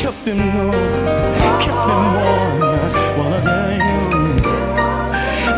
kept 0.02 0.24
him 0.30 0.40
warm, 0.54 0.88
kept 1.64 1.86
him 1.90 2.02
warm. 2.14 2.62
I 3.26 3.40
died. 3.48 3.82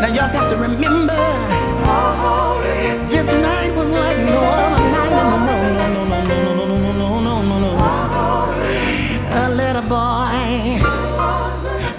Now 0.01 0.09
y'all 0.15 0.33
got 0.33 0.49
to 0.49 0.57
remember. 0.57 1.58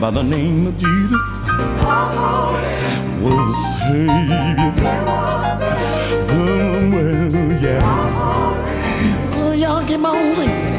By 0.01 0.11
the 0.11 0.23
name 0.23 0.67
of 0.67 0.79
Jesus 0.79 1.29
was 3.21 3.37
the 3.37 3.55
Savior. 3.77 4.73
Oh, 6.31 6.91
well, 6.91 7.53
yeah. 7.61 7.85
Y'all 9.55 9.85
keep 9.87 10.03
on 10.03 10.35
singing. 10.37 10.77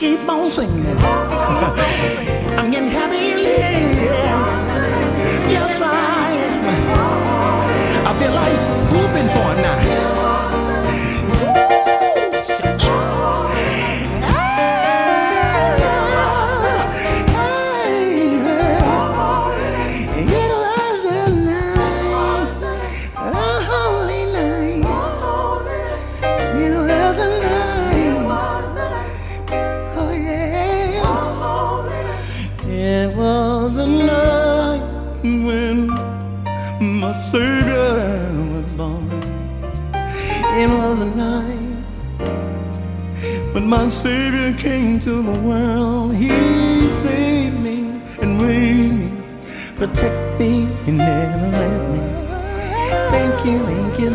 Keep 0.00 0.28
on 0.28 0.50
singing. 0.50 0.98
I'm 2.58 2.68
getting 2.72 2.90
happy 2.90 3.30
in 3.30 3.38
here. 3.38 3.70
Yes, 5.54 5.80
I 5.80 5.84
am. 6.48 6.64
I 8.04 8.10
feel 8.18 8.34
like 8.34 8.58
whooping 8.90 9.28
for 9.28 9.46
a 9.46 9.62
night. 9.62 9.81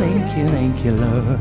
Thank 0.08 0.38
you, 0.38 0.45
thank 0.49 0.86
you, 0.86 0.91
Lord. 0.91 1.39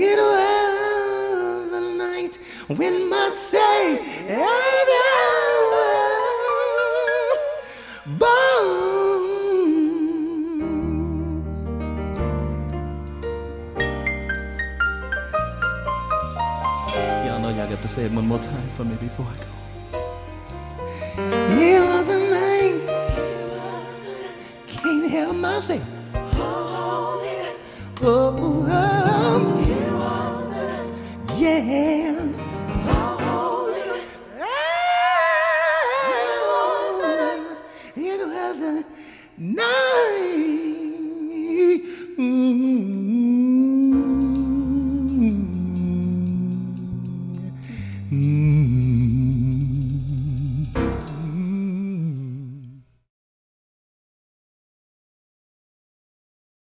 It 0.00 0.18
was 0.18 1.72
a 1.72 1.80
night 1.80 2.36
when 2.68 3.08
my 3.10 3.30
Savior 3.30 4.54
was 5.74 7.42
born. 8.18 8.48
Y'all 17.26 17.40
know 17.40 17.50
y'all 17.50 17.68
got 17.68 17.82
to 17.82 17.88
say 17.88 18.04
it 18.04 18.12
one 18.12 18.26
more 18.26 18.38
time 18.38 18.70
for 18.76 18.84
me 18.84 18.94
before 18.96 19.26
I 19.26 19.36
go. 19.36 19.67